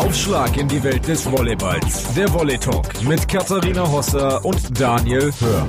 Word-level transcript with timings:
Aufschlag 0.00 0.56
in 0.56 0.66
die 0.66 0.82
Welt 0.82 1.06
des 1.06 1.30
Volleyballs. 1.30 2.14
Der 2.14 2.32
Volley 2.32 2.56
Talk 2.56 2.86
mit 3.02 3.28
Katharina 3.28 3.86
Hosser 3.86 4.42
und 4.42 4.80
Daniel 4.80 5.30
Hör. 5.40 5.66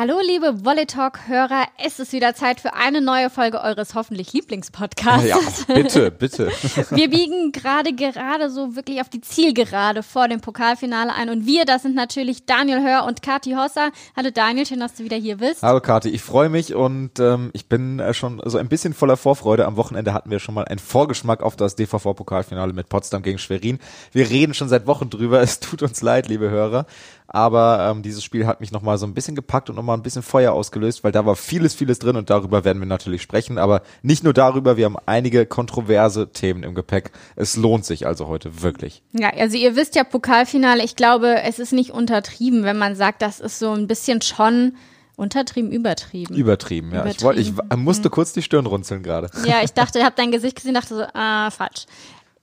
Hallo, 0.00 0.20
liebe 0.24 0.64
Volley 0.64 0.86
Talk-Hörer. 0.86 1.64
Es 1.84 1.98
ist 1.98 2.12
wieder 2.12 2.32
Zeit 2.32 2.60
für 2.60 2.74
eine 2.74 3.00
neue 3.00 3.30
Folge 3.30 3.60
eures 3.60 3.96
hoffentlich 3.96 4.32
Lieblingspodcasts. 4.32 5.26
Ja, 5.26 5.74
bitte, 5.74 6.12
bitte. 6.12 6.52
Wir 6.90 7.10
biegen 7.10 7.50
gerade, 7.50 7.92
gerade 7.92 8.48
so 8.48 8.76
wirklich 8.76 9.00
auf 9.00 9.08
die 9.08 9.20
Zielgerade 9.20 10.04
vor 10.04 10.28
dem 10.28 10.40
Pokalfinale 10.40 11.12
ein. 11.12 11.30
Und 11.30 11.46
wir, 11.46 11.64
das 11.64 11.82
sind 11.82 11.96
natürlich 11.96 12.46
Daniel 12.46 12.80
Hör 12.80 13.06
und 13.06 13.22
Kati 13.22 13.54
Hosser. 13.54 13.90
Hallo 14.16 14.30
Daniel, 14.32 14.66
schön, 14.66 14.78
dass 14.78 14.94
du 14.94 15.02
wieder 15.02 15.16
hier 15.16 15.38
bist. 15.38 15.64
Hallo 15.64 15.80
Kati, 15.80 16.10
ich 16.10 16.22
freue 16.22 16.48
mich 16.48 16.76
und 16.76 17.18
ähm, 17.18 17.50
ich 17.52 17.68
bin 17.68 17.98
äh, 17.98 18.14
schon 18.14 18.40
so 18.44 18.56
ein 18.56 18.68
bisschen 18.68 18.94
voller 18.94 19.16
Vorfreude. 19.16 19.66
Am 19.66 19.74
Wochenende 19.74 20.12
hatten 20.12 20.30
wir 20.30 20.38
schon 20.38 20.54
mal 20.54 20.66
einen 20.66 20.78
Vorgeschmack 20.78 21.42
auf 21.42 21.56
das 21.56 21.74
DVV-Pokalfinale 21.74 22.72
mit 22.72 22.88
Potsdam 22.88 23.22
gegen 23.22 23.38
Schwerin. 23.38 23.80
Wir 24.12 24.30
reden 24.30 24.54
schon 24.54 24.68
seit 24.68 24.86
Wochen 24.86 25.10
drüber. 25.10 25.40
Es 25.40 25.58
tut 25.58 25.82
uns 25.82 26.02
leid, 26.02 26.28
liebe 26.28 26.50
Hörer. 26.50 26.86
Aber 27.30 27.90
ähm, 27.90 28.02
dieses 28.02 28.24
Spiel 28.24 28.46
hat 28.46 28.60
mich 28.60 28.72
nochmal 28.72 28.96
so 28.96 29.06
ein 29.06 29.12
bisschen 29.12 29.34
gepackt 29.34 29.68
und 29.68 29.76
nochmal 29.76 29.98
ein 29.98 30.02
bisschen 30.02 30.22
Feuer 30.22 30.52
ausgelöst, 30.52 31.04
weil 31.04 31.12
da 31.12 31.26
war 31.26 31.36
vieles, 31.36 31.74
vieles 31.74 31.98
drin 31.98 32.16
und 32.16 32.30
darüber 32.30 32.64
werden 32.64 32.80
wir 32.80 32.86
natürlich 32.86 33.20
sprechen. 33.20 33.58
Aber 33.58 33.82
nicht 34.00 34.24
nur 34.24 34.32
darüber, 34.32 34.78
wir 34.78 34.86
haben 34.86 34.96
einige 35.04 35.44
kontroverse 35.44 36.32
Themen 36.32 36.62
im 36.62 36.74
Gepäck. 36.74 37.10
Es 37.36 37.56
lohnt 37.56 37.84
sich 37.84 38.06
also 38.06 38.28
heute 38.28 38.62
wirklich. 38.62 39.02
Ja, 39.12 39.30
also 39.30 39.58
ihr 39.58 39.76
wisst 39.76 39.94
ja, 39.94 40.04
Pokalfinale, 40.04 40.82
ich 40.82 40.96
glaube, 40.96 41.42
es 41.42 41.58
ist 41.58 41.72
nicht 41.72 41.90
untertrieben, 41.90 42.64
wenn 42.64 42.78
man 42.78 42.96
sagt, 42.96 43.20
das 43.20 43.40
ist 43.40 43.58
so 43.58 43.72
ein 43.72 43.86
bisschen 43.86 44.22
schon 44.22 44.72
Untertrieben, 45.18 45.72
übertrieben. 45.72 46.36
Übertrieben, 46.36 46.92
ja. 46.92 47.00
Übertrieben. 47.00 47.16
Ich, 47.18 47.24
wollte, 47.24 47.40
ich 47.40 47.76
musste 47.76 48.08
mhm. 48.08 48.12
kurz 48.12 48.32
die 48.34 48.42
Stirn 48.42 48.66
runzeln 48.66 49.02
gerade. 49.02 49.28
Ja, 49.44 49.64
ich 49.64 49.72
dachte, 49.74 49.98
ich 49.98 50.04
habe 50.04 50.14
dein 50.16 50.30
Gesicht 50.30 50.54
gesehen, 50.54 50.74
dachte 50.74 50.94
so, 50.94 51.04
ah, 51.12 51.50
falsch. 51.50 51.86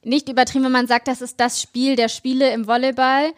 Nicht 0.04 0.28
übertrieben, 0.28 0.66
wenn 0.66 0.74
man 0.74 0.86
sagt, 0.86 1.08
das 1.08 1.22
ist 1.22 1.40
das 1.40 1.62
Spiel 1.62 1.96
der 1.96 2.10
Spiele 2.10 2.52
im 2.54 2.68
Volleyball 2.68 3.32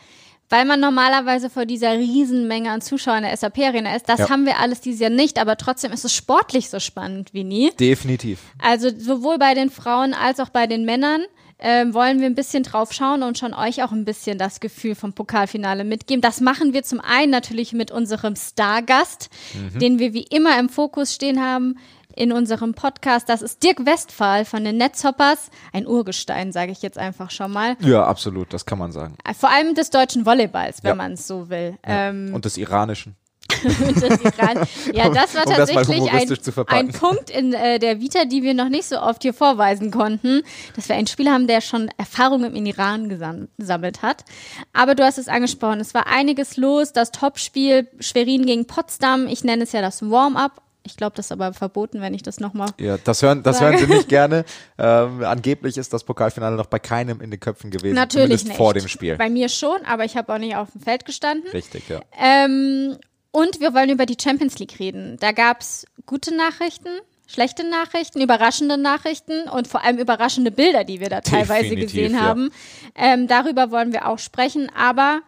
weil 0.50 0.66
man 0.66 0.80
normalerweise 0.80 1.50
vor 1.50 1.66
dieser 1.66 1.94
Riesenmenge 1.98 2.72
an 2.72 2.82
Zuschauern 2.82 3.24
der 3.24 3.36
SAP-Arena 3.36 3.96
ist. 3.96 4.08
Das 4.08 4.20
ja. 4.20 4.30
haben 4.30 4.46
wir 4.46 4.60
alles 4.60 4.82
dieses 4.82 5.02
Jahr 5.02 5.10
nicht, 5.10 5.40
aber 5.40 5.58
trotzdem 5.58 5.92
ist 5.92 6.06
es 6.06 6.14
sportlich 6.14 6.70
so 6.70 6.80
spannend 6.80 7.34
wie 7.34 7.44
nie. 7.44 7.72
Definitiv. 7.80 8.40
Also 8.60 8.90
sowohl 8.98 9.38
bei 9.38 9.54
den 9.54 9.70
Frauen 9.70 10.14
als 10.14 10.40
auch 10.40 10.50
bei 10.50 10.68
den 10.68 10.86
Männern. 10.86 11.22
Ähm, 11.60 11.96
wollen 11.96 12.20
wir 12.20 12.28
ein 12.28 12.36
bisschen 12.36 12.62
drauf 12.62 12.94
schauen 12.94 13.24
und 13.24 13.40
schon 13.40 13.56
euch 13.56 13.82
auch 13.82 13.92
ein 13.92 14.06
bisschen 14.06 14.38
das 14.38 14.60
Gefühl 14.60 14.94
vom 14.94 15.14
Pokalfinale 15.14 15.86
mitgeben. 15.86 16.22
Das 16.22 16.40
machen 16.40 16.72
wir 16.72 16.84
zum 16.84 17.00
einen 17.00 17.32
natürlich 17.32 17.74
mit 17.74 17.90
unserem 17.90 18.36
Stargast, 18.36 19.32
mhm. 19.56 19.80
den 19.80 19.98
wir 19.98 20.14
wie 20.14 20.22
immer 20.22 20.60
im 20.60 20.70
Fokus 20.70 21.16
stehen 21.16 21.42
haben 21.42 21.80
in 22.18 22.32
unserem 22.32 22.74
Podcast. 22.74 23.30
Das 23.30 23.42
ist 23.42 23.64
Dirk 23.64 23.86
Westphal 23.86 24.46
von 24.46 24.64
den 24.64 24.78
Netzhoppers. 24.78 25.50
Ein 25.72 25.88
Urgestein, 25.88 26.52
sage 26.52 26.72
ich 26.72 26.82
jetzt 26.82 26.98
einfach 26.98 27.32
schon 27.32 27.52
mal. 27.52 27.78
Ja, 27.80 28.06
absolut, 28.06 28.54
das 28.54 28.66
kann 28.66 28.80
man 28.80 28.92
sagen. 28.92 29.16
Vor 29.38 29.50
allem 29.50 29.76
des 29.76 29.90
deutschen 29.90 30.26
Volleyballs, 30.26 30.84
wenn 30.84 30.90
ja. 30.90 30.96
man 30.96 31.14
es 31.14 31.28
so 31.28 31.50
will. 31.50 31.78
Ja. 31.86 32.10
Ähm, 32.10 32.32
Und 32.34 32.46
des 32.46 32.58
iranischen. 32.58 33.16
das 33.64 34.70
ja, 34.94 35.10
das 35.10 35.36
war 35.36 35.48
um 35.48 35.54
tatsächlich 35.54 36.10
das 36.44 36.58
ein, 36.58 36.68
ein, 36.68 36.88
Punkt 36.90 37.30
in 37.30 37.54
äh, 37.54 37.80
der 37.80 38.02
Vita, 38.02 38.26
die 38.26 38.44
wir 38.44 38.54
noch 38.54 38.70
nicht 38.70 38.86
so 38.86 39.02
oft 39.02 39.22
hier 39.24 39.34
vorweisen 39.34 39.90
konnten, 39.90 40.44
dass 40.76 40.90
wir 40.90 40.96
einen 40.96 41.08
Spieler 41.08 41.32
haben, 41.32 41.48
der 41.48 41.62
schon 41.62 41.90
Erfahrungen 41.98 42.56
im 42.56 42.66
Iran 42.66 43.10
gesammelt 43.58 44.02
hat. 44.02 44.26
Aber 44.74 44.96
du 44.96 45.04
hast 45.04 45.18
es 45.18 45.28
angesprochen, 45.28 45.80
es 45.80 45.94
war 45.94 46.08
einiges 46.08 46.58
los. 46.58 46.94
Das 46.94 47.12
Topspiel 47.12 47.88
Schwerin 48.00 48.46
gegen 48.46 48.68
Potsdam, 48.68 49.28
ich 49.28 49.44
nenne 49.44 49.64
es 49.64 49.72
ja 49.72 49.82
das 49.82 50.08
Warm-up 50.08 50.62
ich 50.88 50.98
glaube, 50.98 51.16
das 51.16 51.28
ist 51.28 51.32
aber 51.32 51.54
verboten, 51.54 52.02
wenn 52.02 52.14
ich 52.14 52.24
das 52.24 52.40
nochmal. 52.40 52.70
Ja, 52.80 52.98
das 52.98 53.22
hören, 53.22 53.44
das 53.44 53.62
hören 53.62 53.78
Sie 53.78 53.88
nicht 53.88 54.10
gerne. 54.10 54.46
Ähm, 54.78 55.24
angeblich 55.24 55.78
ist 55.78 55.94
das 55.94 56.04
Pokalfinale 56.04 56.56
noch 56.56 56.66
bei 56.66 56.80
keinem 56.80 57.22
in 57.22 57.32
den 57.32 57.40
Köpfen 57.40 57.72
gewesen. 57.72 57.96
Natürlich 57.96 58.46
nicht. 58.46 58.58
vor 58.58 58.74
dem 58.74 58.88
Spiel. 58.88 59.18
Bei 59.18 59.30
mir 59.30 59.50
schon, 59.50 59.86
aber 59.86 60.06
ich 60.06 60.18
habe 60.18 60.34
auch 60.34 60.38
nicht 60.38 60.56
auf 60.56 60.72
dem 60.72 60.82
Feld 60.82 61.06
gestanden. 61.06 61.50
Richtig, 61.52 61.90
ja. 61.90 62.02
Ähm, 62.20 62.98
und 63.32 63.60
wir 63.60 63.74
wollen 63.74 63.90
über 63.90 64.06
die 64.06 64.18
Champions 64.22 64.58
League 64.60 64.80
reden. 64.80 65.18
Da 65.20 65.32
gab 65.32 65.62
es 65.62 65.86
gute 66.06 66.36
Nachrichten, 66.36 66.90
schlechte 67.28 67.70
Nachrichten, 67.70 68.22
überraschende 68.22 68.78
Nachrichten 68.78 69.48
und 69.50 69.68
vor 69.68 69.84
allem 69.84 69.98
überraschende 69.98 70.52
Bilder, 70.52 70.84
die 70.84 71.00
wir 71.00 71.10
da 71.10 71.22
teilweise 71.22 71.70
Definitiv, 71.70 71.92
gesehen 71.92 72.14
ja. 72.14 72.22
haben. 72.22 72.52
Ähm, 72.96 73.28
darüber 73.28 73.70
wollen 73.72 73.94
wir 73.94 74.08
auch 74.08 74.20
sprechen, 74.20 74.72
aber 74.76 75.22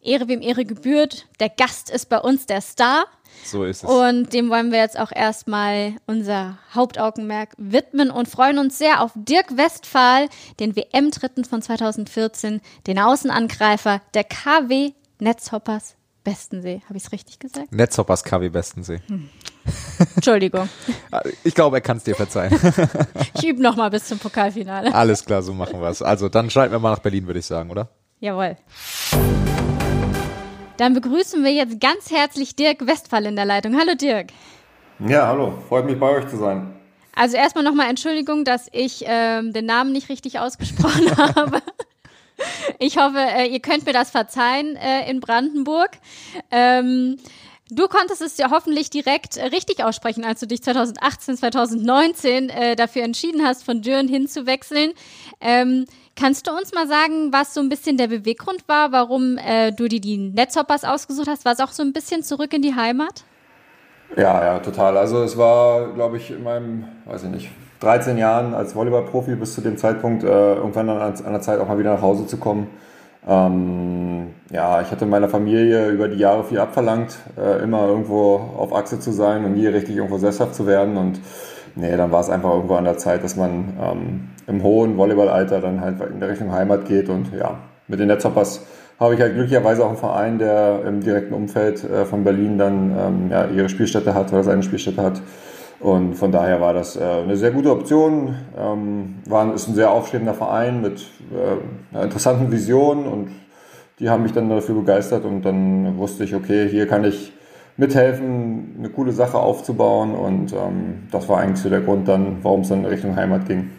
Ehre 0.00 0.28
wem 0.28 0.42
Ehre 0.42 0.64
gebührt. 0.64 1.26
Der 1.40 1.48
Gast 1.48 1.90
ist 1.90 2.08
bei 2.08 2.18
uns 2.18 2.46
der 2.46 2.60
Star. 2.60 3.06
So 3.44 3.64
ist 3.64 3.84
es. 3.84 3.90
Und 3.90 4.32
dem 4.32 4.50
wollen 4.50 4.72
wir 4.72 4.78
jetzt 4.78 4.98
auch 4.98 5.12
erstmal 5.12 5.94
unser 6.06 6.58
Hauptaugenmerk 6.74 7.50
widmen 7.56 8.10
und 8.10 8.28
freuen 8.28 8.58
uns 8.58 8.78
sehr 8.78 9.00
auf 9.02 9.12
Dirk 9.14 9.56
Westphal, 9.56 10.28
den 10.60 10.76
WM-Dritten 10.76 11.44
von 11.44 11.62
2014, 11.62 12.60
den 12.86 12.98
Außenangreifer 12.98 14.00
der 14.14 14.24
KW 14.24 14.92
Netzhoppers 15.18 15.96
Bestensee. 16.24 16.80
Habe 16.88 16.96
ich 16.96 17.04
es 17.04 17.12
richtig 17.12 17.38
gesagt? 17.38 17.70
Netzhoppers 17.70 18.24
KW 18.24 18.48
Bestensee. 18.48 19.00
Hm. 19.06 19.28
Entschuldigung. 20.16 20.68
Ich 21.44 21.54
glaube, 21.54 21.76
er 21.76 21.80
kann 21.80 21.98
es 21.98 22.04
dir 22.04 22.16
verzeihen. 22.16 22.52
ich 23.34 23.46
übe 23.46 23.62
nochmal 23.62 23.88
bis 23.90 24.06
zum 24.06 24.18
Pokalfinale. 24.18 24.92
Alles 24.92 25.24
klar, 25.24 25.42
so 25.42 25.52
machen 25.52 25.80
wir 25.80 25.88
es. 25.88 26.02
Also, 26.02 26.28
dann 26.28 26.50
schalten 26.50 26.72
wir 26.72 26.80
mal 26.80 26.90
nach 26.90 26.98
Berlin, 26.98 27.26
würde 27.26 27.38
ich 27.38 27.46
sagen, 27.46 27.70
oder? 27.70 27.88
Jawohl. 28.18 28.56
Dann 30.76 30.92
begrüßen 30.92 31.44
wir 31.44 31.52
jetzt 31.52 31.80
ganz 31.80 32.10
herzlich 32.10 32.56
Dirk 32.56 32.86
Westphal 32.86 33.26
in 33.26 33.36
der 33.36 33.44
Leitung. 33.44 33.78
Hallo 33.78 33.94
Dirk. 33.94 34.28
Ja, 34.98 35.28
hallo. 35.28 35.54
Freut 35.68 35.86
mich 35.86 35.98
bei 35.98 36.08
euch 36.08 36.28
zu 36.28 36.36
sein. 36.36 36.74
Also 37.14 37.36
erstmal 37.36 37.62
nochmal 37.62 37.88
Entschuldigung, 37.88 38.44
dass 38.44 38.68
ich 38.72 39.04
ähm, 39.06 39.52
den 39.52 39.66
Namen 39.66 39.92
nicht 39.92 40.08
richtig 40.08 40.40
ausgesprochen 40.40 41.16
habe. 41.36 41.62
Ich 42.80 42.96
hoffe, 42.96 43.18
äh, 43.18 43.46
ihr 43.46 43.60
könnt 43.60 43.86
mir 43.86 43.92
das 43.92 44.10
verzeihen 44.10 44.74
äh, 44.74 45.08
in 45.08 45.20
Brandenburg. 45.20 45.90
Ähm, 46.50 47.18
du 47.70 47.88
konntest 47.88 48.22
es 48.22 48.36
ja 48.38 48.50
hoffentlich 48.50 48.90
direkt 48.90 49.36
äh, 49.36 49.46
richtig 49.46 49.82
aussprechen, 49.84 50.24
als 50.24 50.40
du 50.40 50.46
dich 50.46 50.62
2018, 50.62 51.36
2019 51.36 52.50
äh, 52.50 52.76
dafür 52.76 53.02
entschieden 53.02 53.44
hast, 53.44 53.64
von 53.64 53.82
Düren 53.82 54.08
hinzuwechseln. 54.08 54.92
Ähm, 55.40 55.86
Kannst 56.16 56.46
du 56.46 56.52
uns 56.52 56.72
mal 56.72 56.86
sagen, 56.86 57.32
was 57.32 57.54
so 57.54 57.60
ein 57.60 57.68
bisschen 57.68 57.96
der 57.96 58.06
Beweggrund 58.06 58.68
war, 58.68 58.92
warum 58.92 59.36
äh, 59.36 59.72
du 59.72 59.88
dir 59.88 60.00
die 60.00 60.16
Netzhoppers 60.16 60.84
ausgesucht 60.84 61.26
hast? 61.26 61.44
War 61.44 61.52
es 61.52 61.60
auch 61.60 61.72
so 61.72 61.82
ein 61.82 61.92
bisschen 61.92 62.22
zurück 62.22 62.52
in 62.52 62.62
die 62.62 62.76
Heimat? 62.76 63.24
Ja, 64.16 64.44
ja, 64.44 64.58
total. 64.60 64.96
Also 64.96 65.24
es 65.24 65.36
war, 65.36 65.92
glaube 65.92 66.18
ich, 66.18 66.30
in 66.30 66.44
meinem, 66.44 66.84
weiß 67.06 67.24
ich 67.24 67.30
nicht, 67.30 67.50
13 67.80 68.16
Jahren 68.16 68.54
als 68.54 68.76
Volleyballprofi 68.76 69.34
bis 69.34 69.54
zu 69.54 69.60
dem 69.60 69.76
Zeitpunkt, 69.76 70.22
äh, 70.22 70.54
irgendwann 70.54 70.88
an, 70.88 71.00
an 71.00 71.32
der 71.32 71.40
Zeit 71.40 71.58
auch 71.58 71.66
mal 71.66 71.78
wieder 71.78 71.94
nach 71.94 72.02
Hause 72.02 72.28
zu 72.28 72.36
kommen. 72.36 72.68
Ähm, 73.26 74.34
ja, 74.50 74.82
ich 74.82 74.90
hatte 74.90 75.06
meiner 75.06 75.28
Familie 75.28 75.88
über 75.88 76.08
die 76.08 76.18
Jahre 76.18 76.44
viel 76.44 76.58
abverlangt, 76.58 77.16
äh, 77.38 77.62
immer 77.62 77.86
irgendwo 77.88 78.36
auf 78.56 78.74
Achse 78.74 79.00
zu 79.00 79.12
sein 79.12 79.44
und 79.44 79.54
nie 79.54 79.66
richtig 79.66 79.96
irgendwo 79.96 80.18
sesshaft 80.18 80.54
zu 80.54 80.66
werden. 80.66 80.96
Und 80.96 81.20
nee, 81.74 81.96
dann 81.96 82.12
war 82.12 82.20
es 82.20 82.28
einfach 82.28 82.50
irgendwo 82.52 82.74
an 82.74 82.84
der 82.84 82.98
Zeit, 82.98 83.24
dass 83.24 83.36
man 83.36 83.72
ähm, 83.80 84.28
im 84.46 84.62
hohen 84.62 84.96
Volleyballalter 84.96 85.60
dann 85.60 85.80
halt 85.80 85.96
in 86.00 86.20
der 86.20 86.28
Richtung 86.28 86.52
Heimat 86.52 86.84
geht. 86.86 87.08
Und 87.08 87.32
ja, 87.34 87.58
mit 87.88 87.98
den 87.98 88.08
Netzhoppers 88.08 88.64
habe 89.00 89.14
ich 89.14 89.20
halt 89.20 89.34
glücklicherweise 89.34 89.84
auch 89.84 89.88
einen 89.88 89.96
Verein, 89.96 90.38
der 90.38 90.82
im 90.86 91.00
direkten 91.00 91.34
Umfeld 91.34 91.82
äh, 91.84 92.04
von 92.04 92.24
Berlin 92.24 92.58
dann 92.58 92.94
ähm, 92.96 93.30
ja, 93.30 93.46
ihre 93.46 93.68
Spielstätte 93.68 94.14
hat 94.14 94.32
oder 94.32 94.44
seine 94.44 94.62
Spielstätte 94.62 95.02
hat. 95.02 95.20
Und 95.80 96.14
von 96.14 96.32
daher 96.32 96.60
war 96.60 96.72
das 96.72 96.96
äh, 96.96 97.02
eine 97.02 97.36
sehr 97.36 97.50
gute 97.50 97.70
Option. 97.70 98.36
Ähm, 98.56 99.16
war, 99.26 99.52
ist 99.54 99.68
ein 99.68 99.74
sehr 99.74 99.90
aufstrebender 99.90 100.34
Verein 100.34 100.80
mit 100.80 101.00
äh, 101.32 101.94
einer 101.94 102.04
interessanten 102.04 102.50
Vision 102.50 103.06
und 103.06 103.28
die 103.98 104.08
haben 104.08 104.22
mich 104.22 104.32
dann 104.32 104.48
dafür 104.48 104.74
begeistert 104.74 105.24
und 105.24 105.42
dann 105.42 105.98
wusste 105.98 106.24
ich, 106.24 106.34
okay, 106.34 106.68
hier 106.68 106.86
kann 106.86 107.04
ich 107.04 107.32
mithelfen, 107.76 108.76
eine 108.78 108.88
coole 108.88 109.12
Sache 109.12 109.38
aufzubauen 109.38 110.14
und 110.14 110.52
ähm, 110.52 111.04
das 111.10 111.28
war 111.28 111.38
eigentlich 111.38 111.60
so 111.60 111.68
der 111.68 111.80
Grund 111.80 112.08
dann, 112.08 112.38
warum 112.42 112.60
es 112.60 112.68
dann 112.68 112.84
Richtung 112.84 113.16
Heimat 113.16 113.46
ging. 113.46 113.70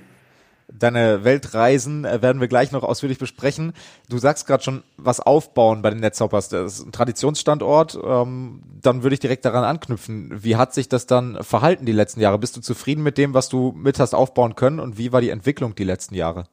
Deine 0.80 1.24
Weltreisen 1.24 2.06
äh, 2.06 2.22
werden 2.22 2.42
wir 2.42 2.48
gleich 2.48 2.72
noch 2.72 2.84
ausführlich 2.84 3.18
besprechen. 3.18 3.74
Du 4.10 4.18
sagst 4.18 4.48
gerade 4.48 4.64
schon, 4.64 4.84
was 4.98 5.20
aufbauen 5.20 5.82
bei 5.82 5.90
den 5.90 6.00
Netzhoppers. 6.00 6.50
Das 6.50 6.80
ist 6.80 6.86
ein 6.86 6.92
Traditionsstandort. 6.92 7.98
Ähm, 8.04 8.62
dann 8.82 9.04
würde 9.04 9.14
ich 9.14 9.20
direkt 9.20 9.46
daran 9.46 9.64
anknüpfen. 9.64 10.32
Wie 10.44 10.56
hat 10.56 10.74
sich 10.74 10.90
das 10.90 11.08
dann 11.08 11.38
verhalten 11.42 11.86
die 11.86 11.92
letzten 11.92 12.22
Jahre? 12.22 12.40
Bist 12.40 12.58
du 12.58 12.62
zufrieden 12.62 13.04
mit 13.04 13.18
dem, 13.18 13.34
was 13.34 13.50
du 13.50 13.74
mit 13.76 14.00
hast 14.00 14.14
aufbauen 14.14 14.56
können? 14.56 14.80
Und 14.80 14.98
wie 14.98 15.12
war 15.12 15.22
die 15.22 15.30
Entwicklung 15.30 15.76
die 15.76 15.84
letzten 15.84 16.16
Jahre? 16.16 16.46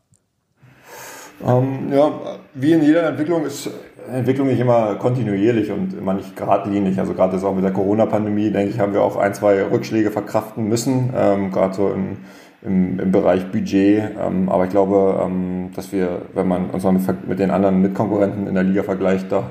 Ähm, 1.45 1.93
ja, 1.93 2.13
wie 2.55 2.73
in 2.73 2.83
jeder 2.83 3.09
Entwicklung 3.09 3.45
ist 3.45 3.69
Entwicklung 4.11 4.49
nicht 4.49 4.61
immer 4.61 4.95
kontinuierlich 4.97 5.71
und 5.71 5.95
immer 5.95 6.15
nicht 6.15 6.37
geradlinig. 6.37 6.99
Also 6.99 7.15
gerade 7.15 7.35
jetzt 7.35 7.45
auch 7.45 7.55
mit 7.55 7.65
der 7.65 7.73
Corona-Pandemie, 7.73 8.51
denke 8.51 8.73
ich, 8.73 8.79
haben 8.79 8.93
wir 8.93 9.03
auch 9.03 9.17
ein, 9.17 9.35
zwei 9.35 9.63
Rückschläge 9.63 10.11
verkraften 10.11 10.69
müssen, 10.69 11.13
ähm, 11.17 11.51
gerade 11.51 11.75
so 11.75 11.91
im 11.91 12.19
im, 12.65 12.99
im 12.99 13.13
Bereich 13.13 13.51
Budget. 13.51 14.03
Ähm, 14.21 14.49
aber 14.49 14.65
ich 14.65 14.71
glaube, 14.71 15.21
ähm, 15.25 15.71
dass 15.75 15.93
wir, 15.93 16.23
wenn 16.35 16.49
man 16.49 16.71
uns 16.71 16.85
mal 16.85 16.93
mit, 16.93 17.29
mit 17.29 17.39
den 17.39 17.51
anderen 17.51 17.81
Mitkonkurrenten 17.83 18.47
in 18.47 18.55
der 18.55 18.65
Liga 18.65 18.83
vergleicht, 18.83 19.31
da 19.31 19.51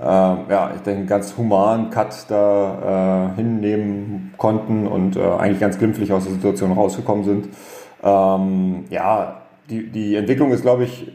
äh, 0.00 0.04
ja, 0.04 0.70
ich 0.76 0.82
denke, 0.82 1.06
ganz 1.06 1.36
human 1.36 1.90
Cut 1.90 2.26
da 2.28 3.32
äh, 3.32 3.36
hinnehmen 3.36 4.32
konnten 4.36 4.86
und 4.86 5.16
äh, 5.16 5.20
eigentlich 5.20 5.60
ganz 5.60 5.78
glimpflich 5.78 6.12
aus 6.12 6.24
der 6.24 6.34
Situation 6.34 6.72
rausgekommen 6.72 7.24
sind. 7.24 7.48
Ähm, 8.02 8.84
ja, 8.90 9.42
die, 9.68 9.90
die 9.90 10.14
Entwicklung 10.14 10.52
ist, 10.52 10.62
glaube 10.62 10.84
ich, 10.84 11.10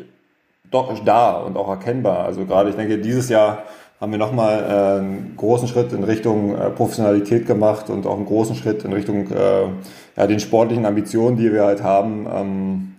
doch 0.69 0.93
da 1.05 1.33
und 1.37 1.55
auch 1.55 1.69
erkennbar. 1.69 2.25
Also 2.25 2.45
gerade, 2.45 2.71
ich 2.71 2.75
denke, 2.75 2.97
dieses 2.97 3.29
Jahr 3.29 3.59
haben 4.01 4.11
wir 4.11 4.19
nochmal 4.19 4.59
äh, 4.59 4.99
einen 4.99 5.35
großen 5.37 5.69
Schritt 5.69 5.93
in 5.93 6.03
Richtung 6.03 6.57
äh, 6.57 6.69
Professionalität 6.69 7.47
gemacht 7.47 7.89
und 7.89 8.05
auch 8.05 8.17
einen 8.17 8.25
großen 8.25 8.55
Schritt 8.55 8.83
in 8.83 8.91
Richtung 8.91 9.31
äh, 9.31 9.67
ja, 10.15 10.27
den 10.27 10.39
sportlichen 10.39 10.85
Ambitionen, 10.85 11.37
die 11.37 11.51
wir 11.51 11.63
halt 11.63 11.83
haben, 11.83 12.27
ähm, 12.31 12.95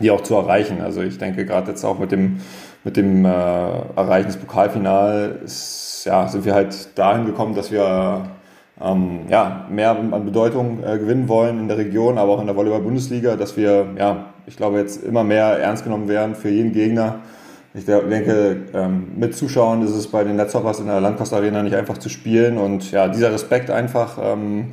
die 0.00 0.10
auch 0.10 0.22
zu 0.22 0.34
erreichen. 0.34 0.80
Also 0.80 1.02
ich 1.02 1.18
denke 1.18 1.44
gerade 1.44 1.70
jetzt 1.70 1.84
auch 1.84 1.98
mit 1.98 2.12
dem, 2.12 2.40
mit 2.84 2.96
dem 2.96 3.24
äh, 3.24 3.28
Erreichen 3.28 4.28
des 4.28 4.36
Pokalfinals 4.36 6.04
ja, 6.04 6.28
sind 6.28 6.44
wir 6.44 6.54
halt 6.54 6.96
dahin 6.98 7.26
gekommen, 7.26 7.54
dass 7.54 7.70
wir 7.70 8.28
ähm, 8.80 9.20
ja, 9.28 9.66
mehr 9.70 9.90
an 9.90 10.24
Bedeutung 10.24 10.84
äh, 10.84 10.98
gewinnen 10.98 11.28
wollen 11.28 11.58
in 11.58 11.68
der 11.68 11.78
Region, 11.78 12.16
aber 12.16 12.32
auch 12.32 12.40
in 12.40 12.46
der 12.46 12.54
Volleyball-Bundesliga, 12.54 13.36
dass 13.36 13.56
wir, 13.56 13.88
ja, 13.98 14.26
ich 14.46 14.56
glaube, 14.56 14.78
jetzt 14.78 15.02
immer 15.02 15.24
mehr 15.24 15.58
ernst 15.58 15.84
genommen 15.84 16.08
werden 16.08 16.36
für 16.36 16.48
jeden 16.48 16.72
Gegner 16.72 17.20
ich 17.74 17.84
denke, 17.84 18.62
ähm, 18.74 19.08
mit 19.16 19.36
Zuschauern 19.36 19.82
ist 19.82 19.90
es 19.90 20.08
bei 20.08 20.24
den 20.24 20.36
Netzhoppers 20.36 20.80
in 20.80 20.86
der 20.86 21.00
Landkost 21.00 21.32
Arena 21.32 21.62
nicht 21.62 21.76
einfach 21.76 21.98
zu 21.98 22.08
spielen 22.08 22.58
und 22.58 22.90
ja, 22.90 23.08
dieser 23.08 23.32
Respekt 23.32 23.70
einfach, 23.70 24.18
ähm, 24.20 24.72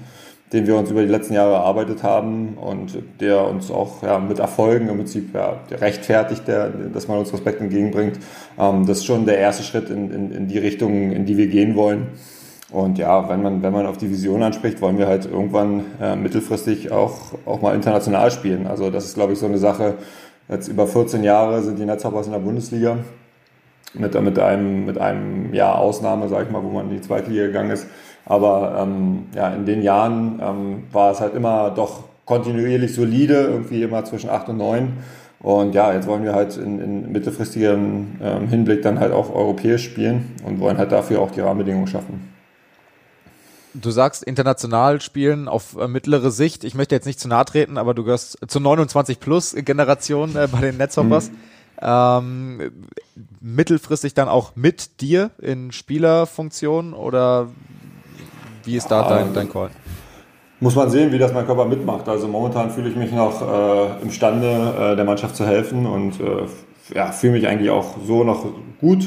den 0.56 0.68
wir 0.68 0.76
uns 0.76 0.90
über 0.90 1.02
die 1.02 1.08
letzten 1.08 1.34
Jahre 1.34 1.54
erarbeitet 1.54 2.02
haben 2.02 2.58
und 2.58 2.98
der 3.20 3.48
uns 3.48 3.70
auch 3.70 4.02
ja, 4.02 4.18
mit 4.18 4.40
Erfolgen 4.40 4.90
im 4.90 4.98
Prinzip 4.98 5.36
ja, 5.36 5.60
rechtfertigt, 5.72 6.48
der, 6.48 6.70
dass 6.70 7.08
man 7.08 7.20
uns 7.20 7.32
Respekt 7.32 7.62
entgegenbringt, 7.62 8.20
ähm, 8.60 8.86
das 8.88 9.00
ist 9.00 9.06
schon 9.06 9.26
der 9.26 9.38
erste 9.38 9.64
Schritt 9.64 9.90
in, 9.90 10.12
in, 10.12 10.32
in 10.32 10.48
die 10.48 10.58
Richtung, 10.58 11.12
in 11.12 11.26
die 11.26 11.38
wir 11.38 11.48
gehen 11.48 11.76
wollen. 11.76 12.08
Und 12.72 12.98
ja, 12.98 13.30
wenn 13.30 13.44
man, 13.44 13.62
wenn 13.62 13.72
man 13.72 13.86
auf 13.86 13.98
die 13.98 14.10
Vision 14.10 14.42
anspricht, 14.42 14.82
wollen 14.82 14.98
wir 14.98 15.08
halt 15.08 15.26
irgendwann 15.26 15.84
äh, 16.02 16.16
mittelfristig 16.16 16.92
auch, 16.92 17.34
auch 17.46 17.62
mal 17.62 17.76
international 17.76 18.32
spielen. 18.32 18.66
Also 18.66 18.90
das 18.90 19.06
ist, 19.06 19.14
glaube 19.14 19.34
ich, 19.34 19.40
so 19.40 19.46
eine 19.46 19.60
Sache, 19.60 19.96
Jetzt 20.48 20.68
über 20.68 20.86
14 20.86 21.24
Jahre 21.24 21.64
sind 21.64 21.80
die 21.80 21.86
Netzhoppers 21.86 22.28
in 22.28 22.34
der 22.34 22.40
Bundesliga. 22.40 22.98
Mit, 23.94 24.22
mit 24.22 24.38
einem, 24.38 24.86
mit 24.86 24.98
einem 24.98 25.54
Jahr 25.54 25.80
Ausnahme, 25.80 26.28
sage 26.28 26.46
ich 26.46 26.52
mal, 26.52 26.62
wo 26.62 26.70
man 26.70 26.90
in 26.90 26.98
die 26.98 27.02
zweite 27.02 27.32
Liga 27.32 27.48
gegangen 27.48 27.72
ist. 27.72 27.88
Aber 28.26 28.78
ähm, 28.80 29.26
ja, 29.36 29.50
in 29.50 29.66
den 29.66 29.82
Jahren 29.82 30.40
ähm, 30.42 30.84
war 30.92 31.12
es 31.12 31.20
halt 31.20 31.36
immer 31.36 31.70
doch 31.72 32.04
kontinuierlich 32.26 32.94
solide, 32.94 33.36
irgendwie 33.36 33.84
immer 33.84 34.04
zwischen 34.04 34.30
8 34.30 34.50
und 34.50 34.58
9. 34.58 34.94
Und 35.40 35.76
ja, 35.76 35.94
jetzt 35.94 36.08
wollen 36.08 36.24
wir 36.24 36.34
halt 36.34 36.58
in, 36.58 36.80
in 36.80 37.12
mittelfristigem 37.12 38.20
ähm, 38.22 38.48
Hinblick 38.48 38.82
dann 38.82 39.00
halt 39.00 39.12
auch 39.12 39.34
europäisch 39.34 39.84
spielen 39.84 40.36
und 40.44 40.60
wollen 40.60 40.78
halt 40.78 40.92
dafür 40.92 41.22
auch 41.22 41.30
die 41.30 41.42
Rahmenbedingungen 41.42 41.88
schaffen 41.88 42.36
du 43.76 43.92
sagst 43.92 44.24
international 44.24 45.02
spielen 45.02 45.48
auf 45.48 45.78
äh, 45.78 45.88
mittlere 45.88 46.32
Sicht. 46.32 46.64
Ich 46.64 46.76
möchte 46.76 46.96
jetzt 46.96 47.06
nicht 47.06 47.20
zu 47.20 47.28
nahe 47.28 47.46
treten, 47.46 47.78
aber 47.78 47.94
du 47.94 48.04
gehörst 48.04 48.38
zur 48.48 48.62
29 48.62 49.20
Plus 49.20 49.56
Generation 49.58 50.36
äh, 50.36 50.48
bei 50.52 50.62
den 50.62 50.78
Netzhoppers. 50.78 51.30
Mhm. 51.30 51.36
Ähm, 51.82 52.72
mittelfristig 53.42 54.14
dann 54.14 54.30
auch 54.30 54.56
mit 54.56 55.02
dir 55.02 55.32
in 55.40 55.74
Spielerfunktion 55.74 56.94
oder 56.94 57.50
wie 58.66 58.76
ist 58.76 58.90
da 58.90 59.08
dein, 59.08 59.34
dein 59.34 59.50
Call? 59.52 59.70
Muss 60.60 60.76
man 60.76 60.90
sehen, 60.90 61.12
wie 61.12 61.18
das 61.18 61.34
mein 61.34 61.46
Körper 61.46 61.66
mitmacht. 61.66 62.08
Also 62.08 62.28
momentan 62.28 62.72
fühle 62.72 62.90
ich 62.90 62.96
mich 62.96 63.12
noch 63.12 63.42
äh, 63.42 64.02
imstande, 64.02 64.92
äh, 64.92 64.96
der 64.96 65.06
Mannschaft 65.06 65.36
zu 65.36 65.46
helfen 65.46 65.86
und 65.86 66.20
äh, 66.20 66.96
ja, 66.96 67.12
fühle 67.12 67.34
mich 67.34 67.48
eigentlich 67.48 67.70
auch 67.70 67.96
so 68.06 68.24
noch 68.24 68.46
gut 68.80 69.06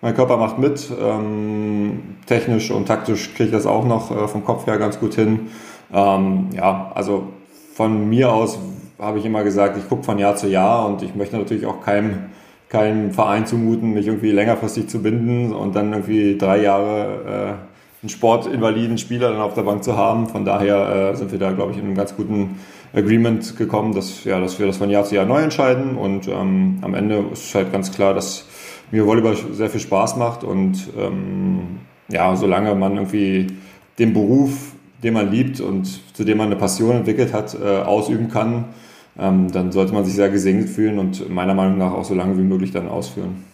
mein 0.00 0.14
Körper 0.14 0.36
macht 0.36 0.58
mit. 0.58 0.90
Ähm, 1.00 2.16
technisch 2.26 2.70
und 2.70 2.86
taktisch 2.86 3.34
kriege 3.34 3.44
ich 3.44 3.50
das 3.52 3.66
auch 3.66 3.84
noch 3.84 4.10
äh, 4.10 4.28
vom 4.28 4.44
Kopf 4.44 4.66
her 4.66 4.78
ganz 4.78 4.98
gut 4.98 5.14
hin. 5.14 5.48
Ähm, 5.92 6.48
ja, 6.54 6.90
also 6.94 7.28
von 7.74 8.08
mir 8.08 8.32
aus 8.32 8.58
habe 8.98 9.18
ich 9.18 9.24
immer 9.24 9.44
gesagt, 9.44 9.76
ich 9.76 9.88
gucke 9.88 10.02
von 10.02 10.18
Jahr 10.18 10.36
zu 10.36 10.48
Jahr 10.48 10.86
und 10.86 11.02
ich 11.02 11.14
möchte 11.14 11.36
natürlich 11.36 11.66
auch 11.66 11.80
keinem, 11.80 12.26
keinem 12.68 13.12
Verein 13.12 13.46
zumuten, 13.46 13.94
mich 13.94 14.06
irgendwie 14.06 14.30
längerfristig 14.30 14.88
zu 14.88 15.02
binden 15.02 15.52
und 15.52 15.74
dann 15.74 15.92
irgendwie 15.92 16.36
drei 16.36 16.62
Jahre 16.62 17.58
äh, 17.58 17.69
einen 18.02 18.10
sportinvaliden 18.10 18.98
Spieler 18.98 19.30
dann 19.30 19.40
auf 19.40 19.54
der 19.54 19.62
Bank 19.62 19.84
zu 19.84 19.96
haben. 19.96 20.26
Von 20.26 20.44
daher 20.44 21.12
äh, 21.12 21.16
sind 21.16 21.32
wir 21.32 21.38
da, 21.38 21.52
glaube 21.52 21.72
ich, 21.72 21.78
in 21.78 21.84
einem 21.84 21.94
ganz 21.94 22.16
guten 22.16 22.60
Agreement 22.94 23.56
gekommen, 23.56 23.94
dass, 23.94 24.24
ja, 24.24 24.40
dass 24.40 24.58
wir 24.58 24.66
das 24.66 24.78
von 24.78 24.90
Jahr 24.90 25.04
zu 25.04 25.14
Jahr 25.14 25.26
neu 25.26 25.42
entscheiden. 25.42 25.96
Und 25.96 26.26
ähm, 26.28 26.78
am 26.82 26.94
Ende 26.94 27.24
ist 27.32 27.54
halt 27.54 27.72
ganz 27.72 27.92
klar, 27.92 28.14
dass 28.14 28.46
mir 28.90 29.06
Volleyball 29.06 29.36
sehr 29.52 29.70
viel 29.70 29.80
Spaß 29.80 30.16
macht 30.16 30.44
und 30.44 30.88
ähm, 30.98 31.80
ja, 32.08 32.34
solange 32.34 32.74
man 32.74 32.94
irgendwie 32.96 33.46
den 33.98 34.12
Beruf, 34.12 34.72
den 35.02 35.14
man 35.14 35.30
liebt 35.30 35.60
und 35.60 36.00
zu 36.14 36.24
dem 36.24 36.38
man 36.38 36.46
eine 36.46 36.56
Passion 36.56 36.96
entwickelt 36.96 37.32
hat, 37.32 37.54
äh, 37.54 37.78
ausüben 37.78 38.28
kann, 38.28 38.66
ähm, 39.18 39.50
dann 39.52 39.72
sollte 39.72 39.92
man 39.92 40.04
sich 40.04 40.14
sehr 40.14 40.28
gesegnet 40.28 40.68
fühlen 40.68 40.98
und 40.98 41.30
meiner 41.30 41.54
Meinung 41.54 41.78
nach 41.78 41.92
auch 41.92 42.04
so 42.04 42.14
lange 42.14 42.36
wie 42.36 42.42
möglich 42.42 42.72
dann 42.72 42.88
ausführen. 42.88 43.44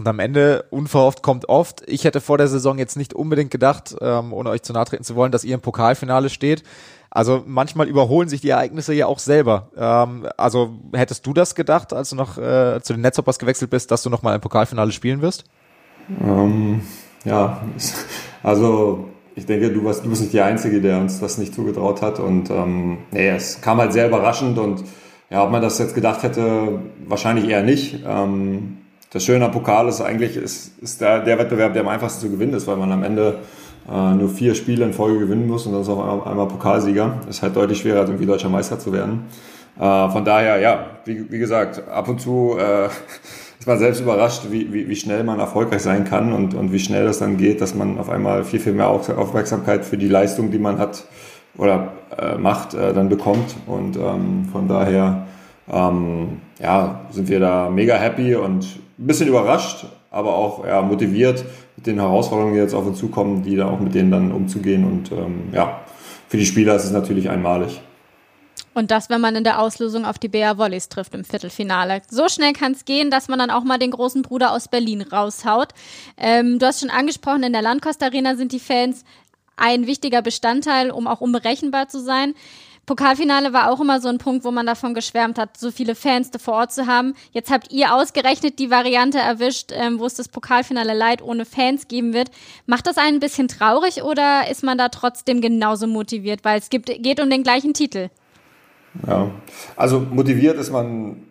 Und 0.00 0.08
am 0.08 0.18
Ende, 0.18 0.64
unverhofft 0.70 1.22
kommt 1.22 1.50
oft. 1.50 1.82
Ich 1.86 2.04
hätte 2.04 2.22
vor 2.22 2.38
der 2.38 2.48
Saison 2.48 2.78
jetzt 2.78 2.96
nicht 2.96 3.12
unbedingt 3.12 3.50
gedacht, 3.50 3.94
ähm, 4.00 4.32
ohne 4.32 4.48
euch 4.48 4.62
zu 4.62 4.72
nahe 4.72 4.86
treten 4.86 5.04
zu 5.04 5.14
wollen, 5.14 5.30
dass 5.30 5.44
ihr 5.44 5.54
im 5.54 5.60
Pokalfinale 5.60 6.30
steht. 6.30 6.62
Also 7.10 7.42
manchmal 7.46 7.86
überholen 7.86 8.30
sich 8.30 8.40
die 8.40 8.48
Ereignisse 8.48 8.94
ja 8.94 9.04
auch 9.04 9.18
selber. 9.18 9.68
Ähm, 9.76 10.26
also 10.38 10.70
hättest 10.94 11.26
du 11.26 11.34
das 11.34 11.54
gedacht, 11.54 11.92
als 11.92 12.08
du 12.08 12.16
noch 12.16 12.38
äh, 12.38 12.80
zu 12.80 12.94
den 12.94 13.02
Netzhoppers 13.02 13.38
gewechselt 13.38 13.70
bist, 13.70 13.90
dass 13.90 14.02
du 14.02 14.08
noch 14.08 14.22
mal 14.22 14.32
ein 14.32 14.40
Pokalfinale 14.40 14.90
spielen 14.90 15.20
wirst? 15.20 15.44
Ähm, 16.18 16.80
ja, 17.26 17.60
also 18.42 19.04
ich 19.34 19.44
denke, 19.44 19.70
du, 19.70 19.84
warst, 19.84 20.02
du 20.02 20.08
bist 20.08 20.22
nicht 20.22 20.32
die 20.32 20.40
Einzige, 20.40 20.80
der 20.80 20.96
uns 20.96 21.20
das 21.20 21.36
nicht 21.36 21.54
zugetraut 21.54 22.00
hat. 22.00 22.20
Und 22.20 22.48
ähm, 22.48 23.00
nee, 23.10 23.28
es 23.28 23.60
kam 23.60 23.76
halt 23.76 23.92
sehr 23.92 24.08
überraschend 24.08 24.56
und 24.56 24.82
ja, 25.28 25.44
ob 25.44 25.50
man 25.50 25.60
das 25.60 25.78
jetzt 25.78 25.94
gedacht 25.94 26.22
hätte, 26.22 26.80
wahrscheinlich 27.06 27.50
eher 27.50 27.62
nicht. 27.62 28.02
Ähm, 28.06 28.78
das 29.10 29.24
Schöne 29.24 29.44
am 29.44 29.50
Pokal 29.50 29.88
ist 29.88 30.00
eigentlich, 30.00 30.36
ist, 30.36 30.78
ist 30.80 31.00
der, 31.00 31.20
der 31.20 31.38
Wettbewerb, 31.38 31.72
der 31.72 31.82
am 31.82 31.88
einfachsten 31.88 32.20
zu 32.20 32.30
gewinnen 32.30 32.54
ist, 32.54 32.66
weil 32.66 32.76
man 32.76 32.92
am 32.92 33.02
Ende 33.02 33.38
äh, 33.90 34.14
nur 34.14 34.28
vier 34.28 34.54
Spiele 34.54 34.84
in 34.84 34.92
Folge 34.92 35.18
gewinnen 35.18 35.48
muss 35.48 35.66
und 35.66 35.72
dann 35.72 35.82
ist 35.82 35.88
auch 35.88 36.00
einmal, 36.00 36.28
einmal 36.28 36.46
Pokalsieger. 36.46 37.20
Ist 37.28 37.42
halt 37.42 37.56
deutlich 37.56 37.78
schwerer, 37.78 38.00
als 38.00 38.08
irgendwie 38.08 38.26
deutscher 38.26 38.48
Meister 38.48 38.78
zu 38.78 38.92
werden. 38.92 39.24
Äh, 39.78 40.10
von 40.10 40.24
daher, 40.24 40.60
ja, 40.60 40.86
wie, 41.04 41.30
wie 41.30 41.38
gesagt, 41.38 41.88
ab 41.88 42.08
und 42.08 42.20
zu 42.20 42.56
äh, 42.56 42.86
ist 43.58 43.66
man 43.66 43.78
selbst 43.80 44.00
überrascht, 44.00 44.44
wie, 44.50 44.72
wie, 44.72 44.88
wie 44.88 44.96
schnell 44.96 45.24
man 45.24 45.40
erfolgreich 45.40 45.82
sein 45.82 46.04
kann 46.04 46.32
und, 46.32 46.54
und 46.54 46.72
wie 46.72 46.78
schnell 46.78 47.04
das 47.04 47.18
dann 47.18 47.36
geht, 47.36 47.60
dass 47.60 47.74
man 47.74 47.98
auf 47.98 48.10
einmal 48.10 48.44
viel, 48.44 48.60
viel 48.60 48.74
mehr 48.74 48.88
Aufmerksamkeit 48.88 49.84
für 49.84 49.98
die 49.98 50.08
Leistung, 50.08 50.52
die 50.52 50.58
man 50.58 50.78
hat 50.78 51.04
oder 51.56 51.92
äh, 52.16 52.38
macht, 52.38 52.74
äh, 52.74 52.92
dann 52.92 53.08
bekommt. 53.08 53.56
Und 53.66 53.96
ähm, 53.96 54.48
von 54.52 54.68
daher 54.68 55.26
ähm, 55.68 56.40
ja, 56.60 57.00
sind 57.10 57.28
wir 57.28 57.40
da 57.40 57.70
mega 57.70 57.96
happy 57.96 58.36
und 58.36 58.80
ein 59.00 59.06
bisschen 59.06 59.28
überrascht, 59.28 59.86
aber 60.10 60.34
auch 60.36 60.66
ja, 60.66 60.82
motiviert 60.82 61.44
mit 61.76 61.86
den 61.86 61.98
Herausforderungen, 61.98 62.54
die 62.54 62.60
jetzt 62.60 62.74
auf 62.74 62.86
uns 62.86 62.98
zukommen, 62.98 63.42
die 63.42 63.56
da 63.56 63.68
auch 63.68 63.80
mit 63.80 63.94
denen 63.94 64.10
dann 64.10 64.30
umzugehen. 64.30 64.84
Und 64.84 65.10
ähm, 65.12 65.48
ja, 65.52 65.80
für 66.28 66.36
die 66.36 66.44
Spieler 66.46 66.76
ist 66.76 66.84
es 66.84 66.92
natürlich 66.92 67.30
einmalig. 67.30 67.80
Und 68.74 68.90
das, 68.90 69.10
wenn 69.10 69.20
man 69.20 69.34
in 69.34 69.42
der 69.42 69.60
Auslösung 69.60 70.04
auf 70.04 70.18
die 70.18 70.28
BR 70.28 70.58
Volleys 70.58 70.88
trifft 70.88 71.14
im 71.14 71.24
Viertelfinale. 71.24 72.02
So 72.08 72.28
schnell 72.28 72.52
kann 72.52 72.72
es 72.72 72.84
gehen, 72.84 73.10
dass 73.10 73.26
man 73.26 73.38
dann 73.38 73.50
auch 73.50 73.64
mal 73.64 73.78
den 73.78 73.90
großen 73.90 74.22
Bruder 74.22 74.52
aus 74.52 74.68
Berlin 74.68 75.02
raushaut. 75.02 75.70
Ähm, 76.16 76.58
du 76.58 76.66
hast 76.66 76.80
schon 76.80 76.90
angesprochen, 76.90 77.42
in 77.42 77.52
der 77.52 77.62
Landkost 77.62 78.02
Arena 78.02 78.36
sind 78.36 78.52
die 78.52 78.60
Fans 78.60 79.04
ein 79.56 79.86
wichtiger 79.86 80.22
Bestandteil, 80.22 80.90
um 80.90 81.06
auch 81.06 81.20
unberechenbar 81.20 81.88
zu 81.88 82.00
sein. 82.00 82.34
Pokalfinale 82.90 83.52
war 83.52 83.70
auch 83.70 83.78
immer 83.78 84.00
so 84.00 84.08
ein 84.08 84.18
Punkt, 84.18 84.44
wo 84.44 84.50
man 84.50 84.66
davon 84.66 84.94
geschwärmt 84.94 85.38
hat, 85.38 85.56
so 85.56 85.70
viele 85.70 85.94
Fans 85.94 86.28
vor 86.42 86.54
Ort 86.54 86.72
zu 86.72 86.88
haben. 86.88 87.14
Jetzt 87.30 87.48
habt 87.48 87.70
ihr 87.70 87.94
ausgerechnet 87.94 88.58
die 88.58 88.68
Variante 88.68 89.18
erwischt, 89.18 89.70
ähm, 89.72 90.00
wo 90.00 90.06
es 90.06 90.14
das 90.14 90.26
Pokalfinale 90.26 90.92
Light 90.92 91.22
ohne 91.22 91.44
Fans 91.44 91.86
geben 91.86 92.14
wird. 92.14 92.32
Macht 92.66 92.88
das 92.88 92.98
einen 92.98 93.18
ein 93.18 93.20
bisschen 93.20 93.46
traurig 93.46 94.02
oder 94.02 94.50
ist 94.50 94.64
man 94.64 94.76
da 94.76 94.88
trotzdem 94.88 95.40
genauso 95.40 95.86
motiviert, 95.86 96.40
weil 96.42 96.58
es 96.58 96.68
gibt, 96.68 96.86
geht 96.86 97.20
um 97.20 97.30
den 97.30 97.44
gleichen 97.44 97.74
Titel? 97.74 98.08
Ja, 99.06 99.30
also 99.76 100.00
motiviert 100.00 100.58
ist 100.58 100.72
man, 100.72 101.22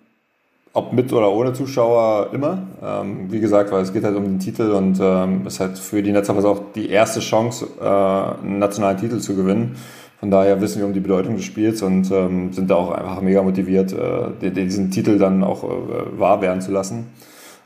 ob 0.71 0.93
mit 0.93 1.11
oder 1.11 1.29
ohne 1.29 1.51
Zuschauer, 1.51 2.29
immer. 2.31 2.67
Ähm, 2.81 3.33
wie 3.33 3.41
gesagt, 3.41 3.73
weil 3.73 3.83
es 3.83 3.91
geht 3.91 4.05
halt 4.05 4.15
um 4.15 4.23
den 4.23 4.39
Titel 4.39 4.71
und 4.71 4.97
ähm, 5.01 5.45
ist 5.45 5.59
halt 5.59 5.77
für 5.77 6.01
die 6.01 6.13
Netzhoppers 6.13 6.45
auch 6.45 6.61
die 6.73 6.89
erste 6.89 7.19
Chance, 7.19 7.67
äh, 7.81 7.83
einen 7.83 8.59
nationalen 8.59 8.97
Titel 8.97 9.19
zu 9.19 9.35
gewinnen. 9.35 9.75
Von 10.19 10.31
daher 10.31 10.59
wissen 10.59 10.79
wir 10.79 10.85
um 10.85 10.93
die 10.93 10.99
Bedeutung 10.99 11.37
des 11.37 11.45
Spiels 11.45 11.81
und 11.81 12.11
ähm, 12.11 12.51
sind 12.51 12.69
da 12.69 12.75
auch 12.75 12.91
einfach 12.91 13.21
mega 13.21 13.41
motiviert, 13.41 13.93
äh, 13.93 14.51
diesen 14.51 14.91
Titel 14.91 15.17
dann 15.17 15.43
auch 15.43 15.63
äh, 15.63 16.19
wahr 16.19 16.41
werden 16.41 16.61
zu 16.61 16.71
lassen. 16.71 17.07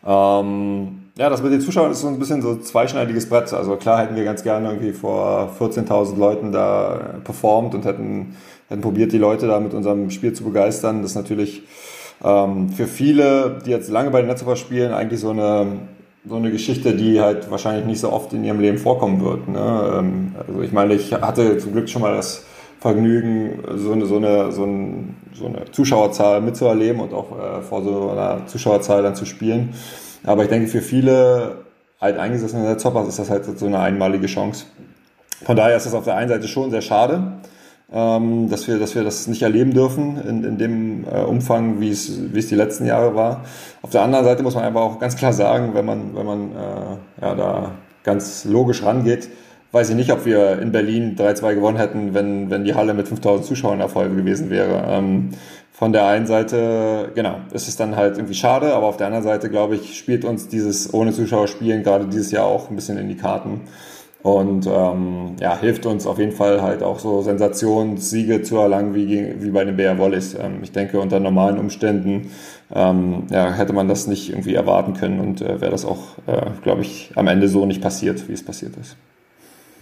Ähm, 0.05 0.99
ja, 1.15 1.29
das 1.29 1.41
mit 1.41 1.51
den 1.51 1.61
Zuschauern 1.61 1.91
ist 1.91 2.01
so 2.01 2.07
ein 2.07 2.19
bisschen 2.19 2.41
so 2.41 2.57
zweischneidiges 2.57 3.27
Brett. 3.27 3.53
Also 3.53 3.75
klar 3.75 4.01
hätten 4.01 4.15
wir 4.15 4.23
ganz 4.23 4.43
gerne 4.43 4.67
irgendwie 4.69 4.91
vor 4.91 5.51
14.000 5.59 6.17
Leuten 6.17 6.51
da 6.51 7.19
performt 7.23 7.73
und 7.73 7.85
hätten, 7.85 8.35
hätten 8.67 8.81
probiert, 8.81 9.11
die 9.11 9.17
Leute 9.17 9.47
da 9.47 9.59
mit 9.59 9.73
unserem 9.73 10.11
Spiel 10.11 10.33
zu 10.33 10.43
begeistern. 10.43 11.01
Das 11.01 11.11
ist 11.11 11.15
natürlich 11.15 11.63
ähm, 12.23 12.69
für 12.69 12.87
viele, 12.87 13.59
die 13.65 13.71
jetzt 13.71 13.89
lange 13.89 14.11
bei 14.11 14.21
den 14.21 14.27
Netzhofer 14.27 14.55
spielen, 14.55 14.93
eigentlich 14.93 15.19
so 15.19 15.29
eine 15.29 15.67
so 16.25 16.35
eine 16.35 16.51
Geschichte, 16.51 16.95
die 16.95 17.19
halt 17.19 17.51
wahrscheinlich 17.51 17.85
nicht 17.85 17.99
so 17.99 18.11
oft 18.11 18.31
in 18.33 18.43
ihrem 18.43 18.59
Leben 18.59 18.77
vorkommen 18.77 19.23
wird. 19.23 19.47
Ne? 19.47 19.93
Ähm, 19.99 20.35
also 20.47 20.61
ich 20.61 20.71
meine, 20.71 20.93
ich 20.93 21.13
hatte 21.13 21.57
zum 21.57 21.73
Glück 21.73 21.89
schon 21.89 22.01
mal 22.01 22.15
das 22.15 22.45
Vergnügen, 22.79 23.63
so 23.75 23.91
eine, 23.93 24.05
so 24.05 24.17
eine, 24.17 24.51
so, 24.51 24.65
ein, 24.65 25.15
so 25.33 25.45
eine 25.47 25.71
Zuschauerzahl 25.71 26.41
mitzuerleben 26.41 27.01
und 27.01 27.13
auch 27.13 27.31
äh, 27.31 27.61
vor 27.61 27.83
so 27.83 28.11
einer 28.11 28.45
Zuschauerzahl 28.47 29.03
dann 29.03 29.15
zu 29.15 29.25
spielen. 29.25 29.73
Aber 30.23 30.43
ich 30.43 30.49
denke, 30.49 30.67
für 30.67 30.81
viele 30.81 31.57
alteingesessene 31.99 32.63
Netzhoppers 32.63 33.07
ist 33.07 33.19
das 33.19 33.29
halt 33.29 33.45
so 33.57 33.65
eine 33.65 33.79
einmalige 33.79 34.27
Chance. 34.27 34.65
Von 35.45 35.55
daher 35.55 35.77
ist 35.77 35.85
das 35.85 35.93
auf 35.93 36.05
der 36.05 36.15
einen 36.15 36.29
Seite 36.29 36.47
schon 36.47 36.71
sehr 36.71 36.81
schade, 36.81 37.33
ähm, 37.93 38.49
dass, 38.49 38.67
wir, 38.67 38.79
dass 38.79 38.95
wir 38.95 39.03
das 39.03 39.27
nicht 39.27 39.43
erleben 39.43 39.73
dürfen 39.73 40.17
in, 40.17 40.43
in 40.43 40.57
dem 40.57 41.05
äh, 41.05 41.21
Umfang, 41.21 41.79
wie 41.79 41.89
es, 41.89 42.09
die 42.33 42.55
letzten 42.55 42.85
Jahre 42.85 43.15
war. 43.15 43.45
Auf 43.81 43.91
der 43.91 44.01
anderen 44.01 44.25
Seite 44.25 44.41
muss 44.41 44.55
man 44.55 44.63
einfach 44.63 44.81
auch 44.81 44.99
ganz 44.99 45.15
klar 45.15 45.31
sagen, 45.31 45.71
wenn 45.73 45.85
man, 45.85 46.15
wenn 46.15 46.25
man 46.25 46.51
äh, 46.51 47.21
ja, 47.21 47.35
da 47.35 47.71
ganz 48.03 48.45
logisch 48.45 48.83
rangeht, 48.83 49.29
weiß 49.71 49.91
ich 49.91 49.95
nicht, 49.95 50.11
ob 50.11 50.25
wir 50.25 50.59
in 50.59 50.71
Berlin 50.71 51.15
3-2 51.15 51.55
gewonnen 51.55 51.77
hätten, 51.77 52.13
wenn, 52.13 52.49
wenn 52.49 52.63
die 52.63 52.75
Halle 52.75 52.93
mit 52.93 53.07
5000 53.07 53.45
Zuschauern 53.45 53.79
Erfolg 53.79 54.15
gewesen 54.15 54.49
wäre. 54.49 54.85
Ähm, 54.87 55.29
von 55.71 55.91
der 55.91 56.05
einen 56.05 56.27
Seite, 56.27 57.11
genau, 57.15 57.37
ist 57.51 57.67
es 57.67 57.75
dann 57.75 57.95
halt 57.95 58.17
irgendwie 58.17 58.35
schade, 58.35 58.73
aber 58.73 58.85
auf 58.85 58.97
der 58.97 59.07
anderen 59.07 59.23
Seite, 59.23 59.49
glaube 59.49 59.75
ich, 59.75 59.97
spielt 59.97 60.25
uns 60.25 60.47
dieses 60.47 60.93
ohne 60.93 61.11
Zuschauer 61.11 61.47
spielen 61.47 61.83
gerade 61.83 62.05
dieses 62.05 62.31
Jahr 62.31 62.45
auch 62.45 62.69
ein 62.69 62.75
bisschen 62.75 62.97
in 62.97 63.09
die 63.09 63.17
Karten. 63.17 63.61
Und 64.23 64.67
ähm, 64.67 65.35
ja, 65.41 65.57
hilft 65.59 65.85
uns 65.85 66.07
auf 66.07 66.17
jeden 66.17 66.31
Fall 66.31 66.61
halt 66.61 66.81
auch 66.81 66.97
so 66.99 67.21
Sensationssiege 67.21 68.41
zu 68.41 68.55
erlangen 68.55 68.95
wie, 68.95 69.33
wie 69.39 69.51
bei 69.51 69.65
den 69.65 69.75
BR 69.75 69.97
Volleys. 69.97 70.33
Ähm, 70.33 70.59
ich 70.63 70.71
denke, 70.71 71.01
unter 71.01 71.19
normalen 71.19 71.59
Umständen 71.59 72.31
ähm, 72.73 73.27
ja, 73.29 73.51
hätte 73.51 73.73
man 73.73 73.89
das 73.89 74.07
nicht 74.07 74.29
irgendwie 74.29 74.55
erwarten 74.55 74.93
können 74.93 75.19
und 75.19 75.41
äh, 75.41 75.59
wäre 75.59 75.71
das 75.71 75.83
auch, 75.83 76.17
äh, 76.25 76.51
glaube 76.63 76.81
ich, 76.83 77.11
am 77.15 77.27
Ende 77.27 77.49
so 77.49 77.65
nicht 77.65 77.81
passiert, 77.81 78.29
wie 78.29 78.33
es 78.33 78.43
passiert 78.43 78.77
ist. 78.77 78.95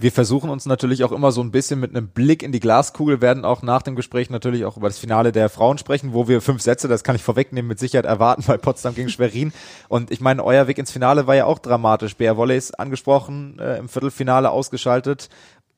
Wir 0.02 0.12
versuchen 0.12 0.50
uns 0.50 0.66
natürlich 0.66 1.04
auch 1.04 1.12
immer 1.12 1.32
so 1.32 1.42
ein 1.42 1.52
bisschen 1.52 1.80
mit 1.80 1.92
einem 1.92 2.08
Blick 2.08 2.42
in 2.42 2.52
die 2.52 2.60
Glaskugel, 2.60 3.22
werden 3.22 3.46
auch 3.46 3.62
nach 3.62 3.84
dem 3.84 3.96
Gespräch 3.96 4.32
natürlich 4.32 4.66
auch 4.66 4.76
über 4.76 4.88
das 4.88 4.98
Finale 4.98 5.32
der 5.32 5.48
Frauen 5.48 5.78
sprechen, 5.78 6.12
wo 6.12 6.28
wir 6.28 6.42
fünf 6.42 6.64
Sätze, 6.64 6.88
das 6.88 7.04
kann 7.04 7.16
ich 7.16 7.22
vorwegnehmen, 7.22 7.70
mit 7.70 7.78
Sicherheit 7.78 8.06
erwarten 8.06 8.44
bei 8.48 8.58
Potsdam 8.58 8.96
gegen 8.96 9.10
Schwerin. 9.10 9.54
Und 9.90 10.10
ich 10.10 10.20
meine, 10.20 10.44
euer 10.44 10.66
Weg 10.66 10.80
ins 10.80 10.90
Finale 10.90 11.28
war 11.28 11.36
ja 11.36 11.46
auch 11.46 11.60
dramatisch. 11.60 12.16
BR 12.16 12.36
Volleys 12.36 12.72
angesprochen, 12.72 13.60
äh, 13.60 13.78
im 13.78 13.90
Viertelfinale 13.90 14.50
ausgeschaltet 14.50 15.30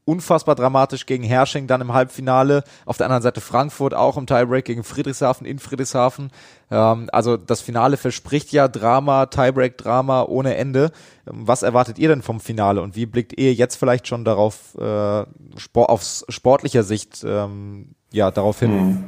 unfassbar 0.05 0.55
dramatisch 0.55 1.05
gegen 1.05 1.23
Hersching, 1.23 1.67
dann 1.67 1.81
im 1.81 1.93
Halbfinale. 1.93 2.63
Auf 2.85 2.97
der 2.97 3.07
anderen 3.07 3.23
Seite 3.23 3.41
Frankfurt 3.41 3.93
auch 3.93 4.17
im 4.17 4.25
Tiebreak 4.25 4.65
gegen 4.65 4.83
Friedrichshafen 4.83 5.45
in 5.45 5.59
Friedrichshafen. 5.59 6.31
Ähm, 6.71 7.09
also 7.11 7.37
das 7.37 7.61
Finale 7.61 7.97
verspricht 7.97 8.51
ja 8.51 8.67
Drama, 8.67 9.27
Tiebreak-Drama 9.27 10.23
ohne 10.23 10.55
Ende. 10.55 10.91
Ähm, 11.27 11.47
was 11.47 11.63
erwartet 11.63 11.99
ihr 11.99 12.09
denn 12.09 12.21
vom 12.21 12.39
Finale 12.39 12.81
und 12.81 12.95
wie 12.95 13.05
blickt 13.05 13.37
ihr 13.37 13.53
jetzt 13.53 13.75
vielleicht 13.75 14.07
schon 14.07 14.25
darauf, 14.25 14.75
äh, 14.75 15.25
Sport, 15.57 15.89
aus 15.89 16.25
sportlicher 16.29 16.83
Sicht, 16.83 17.23
ähm, 17.25 17.89
ja, 18.11 18.31
darauf 18.31 18.59
hin? 18.59 18.71
Hm. 18.71 19.03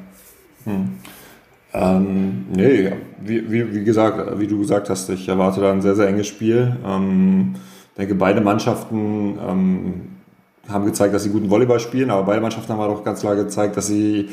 Hm. 0.64 1.00
Ähm, 1.74 2.46
nee, 2.56 2.94
wie, 3.20 3.52
wie, 3.52 3.76
wie, 3.76 3.84
gesagt, 3.84 4.40
wie 4.40 4.48
du 4.48 4.60
gesagt 4.60 4.90
hast, 4.90 5.10
ich 5.10 5.28
erwarte 5.28 5.60
da 5.60 5.74
ein 5.74 5.82
sehr, 5.82 5.96
sehr 5.96 6.08
enges 6.08 6.28
Spiel. 6.28 6.78
Ähm, 6.86 7.56
denke, 7.98 8.16
beide 8.16 8.40
Mannschaften 8.40 9.38
ähm, 9.46 10.15
haben 10.70 10.86
gezeigt, 10.86 11.14
dass 11.14 11.24
sie 11.24 11.30
guten 11.30 11.50
Volleyball 11.50 11.80
spielen, 11.80 12.10
aber 12.10 12.24
beide 12.24 12.42
Mannschaften 12.42 12.74
haben 12.74 12.82
auch 12.82 13.04
ganz 13.04 13.22
klar 13.22 13.36
gezeigt, 13.36 13.78
dass 13.78 13.88
sie 13.88 14.30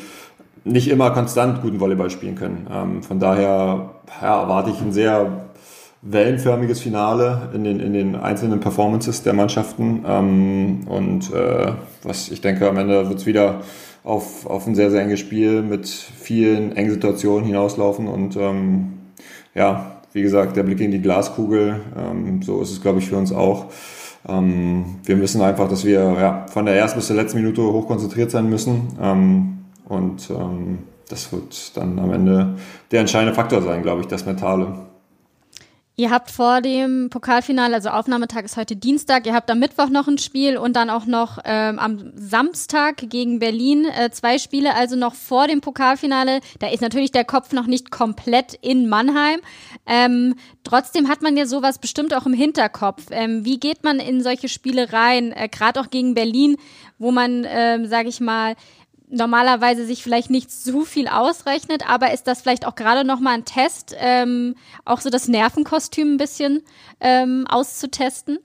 nicht 0.65 0.89
immer 0.89 1.11
konstant 1.11 1.63
guten 1.63 1.81
Volleyball 1.81 2.11
spielen 2.11 2.37
können. 2.37 2.67
Ähm, 2.73 3.03
von 3.03 3.19
daher 3.19 3.91
ja, 4.21 4.43
erwarte 4.43 4.71
ich 4.71 4.81
ein 4.81 4.93
sehr 4.93 5.47
wellenförmiges 6.03 6.81
Finale 6.81 7.51
in 7.55 7.65
den, 7.65 7.81
in 7.81 7.93
den 7.93 8.17
einzelnen 8.17 8.61
Performances 8.61 9.23
der 9.23 9.35
Mannschaften. 9.35 10.05
Ähm, 10.07 10.81
und 10.87 11.33
äh, 11.33 11.73
was 12.03 12.31
ich 12.31 12.41
denke, 12.41 12.69
am 12.69 12.77
Ende 12.77 13.09
wird 13.09 13.21
es 13.21 13.27
wieder 13.27 13.61
auf, 14.05 14.47
auf 14.47 14.67
ein 14.67 14.75
sehr, 14.75 14.91
sehr 14.91 15.03
enges 15.03 15.21
Spiel 15.21 15.63
mit 15.63 15.89
vielen 15.89 16.77
engen 16.77 16.91
Situationen 16.91 17.45
hinauslaufen. 17.45 18.09
Und 18.09 18.37
ähm, 18.37 18.95
ja, 19.55 19.93
wie 20.13 20.23
gesagt, 20.23 20.57
der 20.57 20.65
Blick 20.65 20.81
in 20.81 20.91
die 20.91 21.01
Glaskugel, 21.01 21.81
ähm, 21.97 22.43
so 22.43 22.61
ist 22.61 22.73
es, 22.73 22.83
glaube 22.83 22.99
ich, 22.99 23.09
für 23.09 23.17
uns 23.17 23.33
auch. 23.33 23.67
Ähm, 24.29 24.97
wir 25.05 25.17
müssen 25.17 25.43
einfach, 25.43 25.69
dass 25.69 25.85
wir 25.85 26.01
ja, 26.01 26.47
von 26.49 26.67
der 26.67 26.77
ersten 26.77 26.99
bis 26.99 27.09
zur 27.09 27.17
letzten 27.17 27.39
Minute 27.39 27.63
hoch 27.63 27.87
konzentriert 27.87 28.31
sein 28.31 28.49
müssen. 28.49 28.89
Ähm, 29.01 29.59
und 29.89 30.31
ähm, 30.31 30.79
das 31.09 31.33
wird 31.33 31.77
dann 31.77 31.99
am 31.99 32.13
Ende 32.13 32.55
der 32.91 33.01
entscheidende 33.01 33.35
Faktor 33.35 33.63
sein, 33.63 33.83
glaube 33.83 34.01
ich, 34.03 34.07
das 34.07 34.25
Mentale. 34.25 34.75
Ihr 36.03 36.11
habt 36.11 36.33
vor 36.33 36.61
dem 36.61 37.11
Pokalfinale, 37.11 37.77
also 37.77 37.91
Aufnahmetag 37.91 38.43
ist 38.43 38.57
heute 38.57 38.75
Dienstag, 38.75 39.25
ihr 39.25 39.35
habt 39.35 39.49
am 39.53 39.61
Mittwoch 39.61 39.89
noch 39.89 40.09
ein 40.09 40.19
Spiel 40.19 40.59
und 40.59 40.75
dann 40.75 40.91
auch 40.91 41.07
noch 41.07 41.39
ähm, 41.45 41.79
am 41.79 42.11
Samstag 42.17 42.97
gegen 43.09 43.39
Berlin 43.39 43.85
äh, 43.85 44.11
zwei 44.11 44.39
Spiele, 44.39 44.75
also 44.75 44.97
noch 44.97 45.15
vor 45.15 45.47
dem 45.47 45.61
Pokalfinale. 45.61 46.41
Da 46.59 46.71
ist 46.71 46.81
natürlich 46.81 47.13
der 47.13 47.25
Kopf 47.25 47.53
noch 47.53 47.69
nicht 47.69 47.93
komplett 47.93 48.55
in 48.63 48.89
Mannheim. 48.89 49.39
Ähm, 49.87 50.35
trotzdem 50.65 51.07
hat 51.07 51.23
man 51.23 51.37
ja 51.37 51.47
sowas 51.47 51.79
bestimmt 51.79 52.13
auch 52.15 52.27
im 52.27 52.35
Hinterkopf. 52.35 53.05
Ähm, 53.13 53.45
wie 53.45 53.61
geht 53.61 53.85
man 53.85 54.01
in 54.01 54.25
solche 54.25 54.49
Spiele 54.49 54.93
rein, 54.93 55.31
äh, 55.31 55.49
gerade 55.49 55.81
auch 55.81 55.91
gegen 55.91 56.15
Berlin, 56.15 56.57
wo 56.99 57.13
man, 57.13 57.47
ähm, 57.49 57.87
sage 57.87 58.09
ich 58.09 58.19
mal, 58.19 58.57
normalerweise 59.13 59.87
sich 59.87 60.03
vielleicht 60.03 60.31
nicht 60.31 60.51
zu 60.51 60.85
viel 60.85 61.07
ausrechnet, 61.07 61.89
aber 61.89 62.13
ist 62.13 62.27
das 62.27 62.41
vielleicht 62.41 62.67
auch 62.67 62.75
gerade 62.75 63.07
noch 63.07 63.21
mal 63.21 63.35
ein 63.35 63.45
Test, 63.45 63.95
ähm, 63.99 64.57
auch 64.85 65.01
so 65.01 65.11
das 65.11 65.29
Nervenkostüm 65.29 66.15
ein 66.15 66.17
bisschen 66.17 66.63
ähm, 67.01 67.47
auszutesten? 67.49 68.39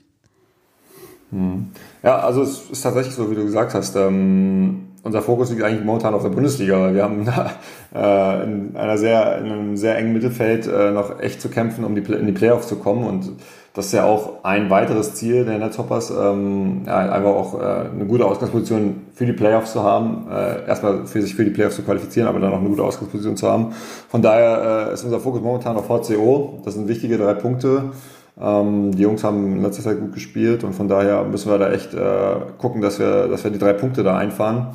Hm. 1.32 1.72
Ja, 2.04 2.20
also 2.20 2.42
es 2.42 2.70
ist 2.70 2.82
tatsächlich 2.82 3.16
so, 3.16 3.30
wie 3.32 3.36
du 3.36 3.44
gesagt 3.44 3.74
hast. 3.74 3.96
Ähm, 3.96 4.88
unser 5.04 5.22
Fokus 5.22 5.50
liegt 5.50 5.64
eigentlich 5.64 5.84
momentan 5.84 6.14
auf 6.14 6.22
der 6.22 6.30
Bundesliga, 6.30 6.80
weil 6.80 6.96
wir 6.96 7.04
haben 7.04 7.28
äh, 7.96 8.44
in 8.44 8.76
einer 8.76 8.98
sehr, 8.98 9.38
in 9.40 9.46
einem 9.46 9.78
sehr 9.78 9.98
engen 9.98 10.14
Mittelfeld 10.14 10.68
äh, 10.68 10.92
noch 10.92 11.20
echt 11.20 11.42
zu 11.42 11.50
kämpfen, 11.50 11.84
um 11.84 11.96
die, 11.96 12.02
in 12.12 12.28
die 12.28 12.34
Playoffs 12.34 12.68
zu 12.68 12.76
kommen 12.78 13.06
und 13.06 13.32
das 13.78 13.86
ist 13.86 13.92
ja 13.92 14.06
auch 14.06 14.44
ein 14.44 14.72
weiteres 14.72 15.14
Ziel 15.14 15.46
der 15.46 15.60
Netzhoppers, 15.60 16.10
ähm, 16.10 16.82
ja, 16.88 16.98
einfach 16.98 17.30
auch 17.30 17.62
äh, 17.62 17.90
eine 17.94 18.08
gute 18.08 18.26
Ausgangsposition 18.26 19.06
für 19.14 19.28
die 19.28 19.34
Playoffs 19.34 19.74
zu 19.74 19.84
haben. 19.84 20.26
Äh, 20.32 20.68
erstmal 20.68 21.06
für 21.06 21.22
sich 21.22 21.36
für 21.36 21.46
die 21.46 21.52
Playoffs 21.52 21.76
zu 21.76 21.84
qualifizieren, 21.84 22.28
aber 22.28 22.40
dann 22.40 22.52
auch 22.54 22.60
eine 22.60 22.70
gute 22.70 22.82
Ausgangsposition 22.82 23.38
zu 23.38 23.48
haben. 23.48 23.74
Von 24.10 24.24
daher 24.24 24.88
äh, 24.90 24.94
ist 24.96 25.04
unser 25.04 25.20
Fokus 25.20 25.42
momentan 25.42 25.78
auf 25.78 25.86
VCO. 25.86 26.60
Das 26.66 26.74
sind 26.74 26.88
wichtige 26.88 27.20
drei 27.20 27.36
Punkte. 27.36 27.92
Ähm, 28.42 28.96
die 28.96 29.04
Jungs 29.04 29.24
haben 29.24 29.58
in 29.58 29.62
letzter 29.62 29.84
Zeit 29.84 30.00
gut 30.00 30.14
gespielt 30.14 30.64
und 30.64 30.74
von 30.74 30.88
daher 30.88 31.24
müssen 31.26 31.52
wir 31.52 31.60
da 31.60 31.72
echt 31.72 31.94
äh, 31.94 32.00
gucken, 32.58 32.82
dass 32.82 32.98
wir, 32.98 33.28
dass 33.28 33.44
wir 33.44 33.52
die 33.52 33.60
drei 33.60 33.74
Punkte 33.74 34.02
da 34.02 34.18
einfahren. 34.18 34.70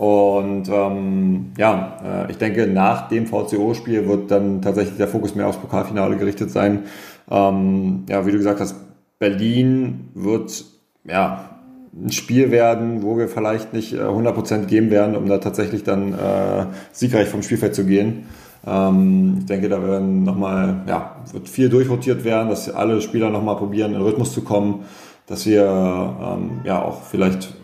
Und 0.00 0.66
ähm, 0.70 1.52
ja, 1.58 1.98
äh, 2.02 2.30
ich 2.30 2.38
denke, 2.38 2.66
nach 2.66 3.08
dem 3.08 3.26
VCO-Spiel 3.26 4.08
wird 4.08 4.30
dann 4.30 4.62
tatsächlich 4.62 4.96
der 4.96 5.08
Fokus 5.08 5.34
mehr 5.34 5.46
aufs 5.46 5.58
Pokalfinale 5.58 6.16
gerichtet 6.16 6.50
sein. 6.50 6.84
Ähm, 7.30 8.04
ja, 8.08 8.26
wie 8.26 8.32
du 8.32 8.38
gesagt 8.38 8.60
hast, 8.60 8.76
Berlin 9.18 10.08
wird 10.14 10.64
ja 11.04 11.50
ein 11.94 12.12
Spiel 12.12 12.50
werden, 12.50 13.02
wo 13.02 13.18
wir 13.18 13.28
vielleicht 13.28 13.72
nicht 13.72 13.94
100% 13.94 14.62
äh, 14.62 14.66
geben 14.66 14.90
werden, 14.90 15.16
um 15.16 15.28
da 15.28 15.38
tatsächlich 15.38 15.82
dann 15.82 16.12
äh, 16.12 16.66
siegreich 16.92 17.28
vom 17.28 17.42
Spielfeld 17.42 17.74
zu 17.74 17.84
gehen. 17.84 18.24
Ähm, 18.66 19.36
ich 19.40 19.46
denke, 19.46 19.68
da 19.68 19.82
werden 19.82 20.22
nochmal, 20.24 20.84
ja, 20.86 21.16
wird 21.32 21.48
viel 21.48 21.68
durchrotiert 21.68 22.24
werden, 22.24 22.48
dass 22.48 22.70
alle 22.70 23.00
Spieler 23.00 23.30
nochmal 23.30 23.56
probieren, 23.56 23.94
in 23.94 24.02
Rhythmus 24.02 24.32
zu 24.32 24.42
kommen, 24.42 24.84
dass 25.26 25.46
wir 25.46 25.64
ähm, 25.64 26.60
ja 26.64 26.82
auch 26.82 27.02
vielleicht 27.02 27.54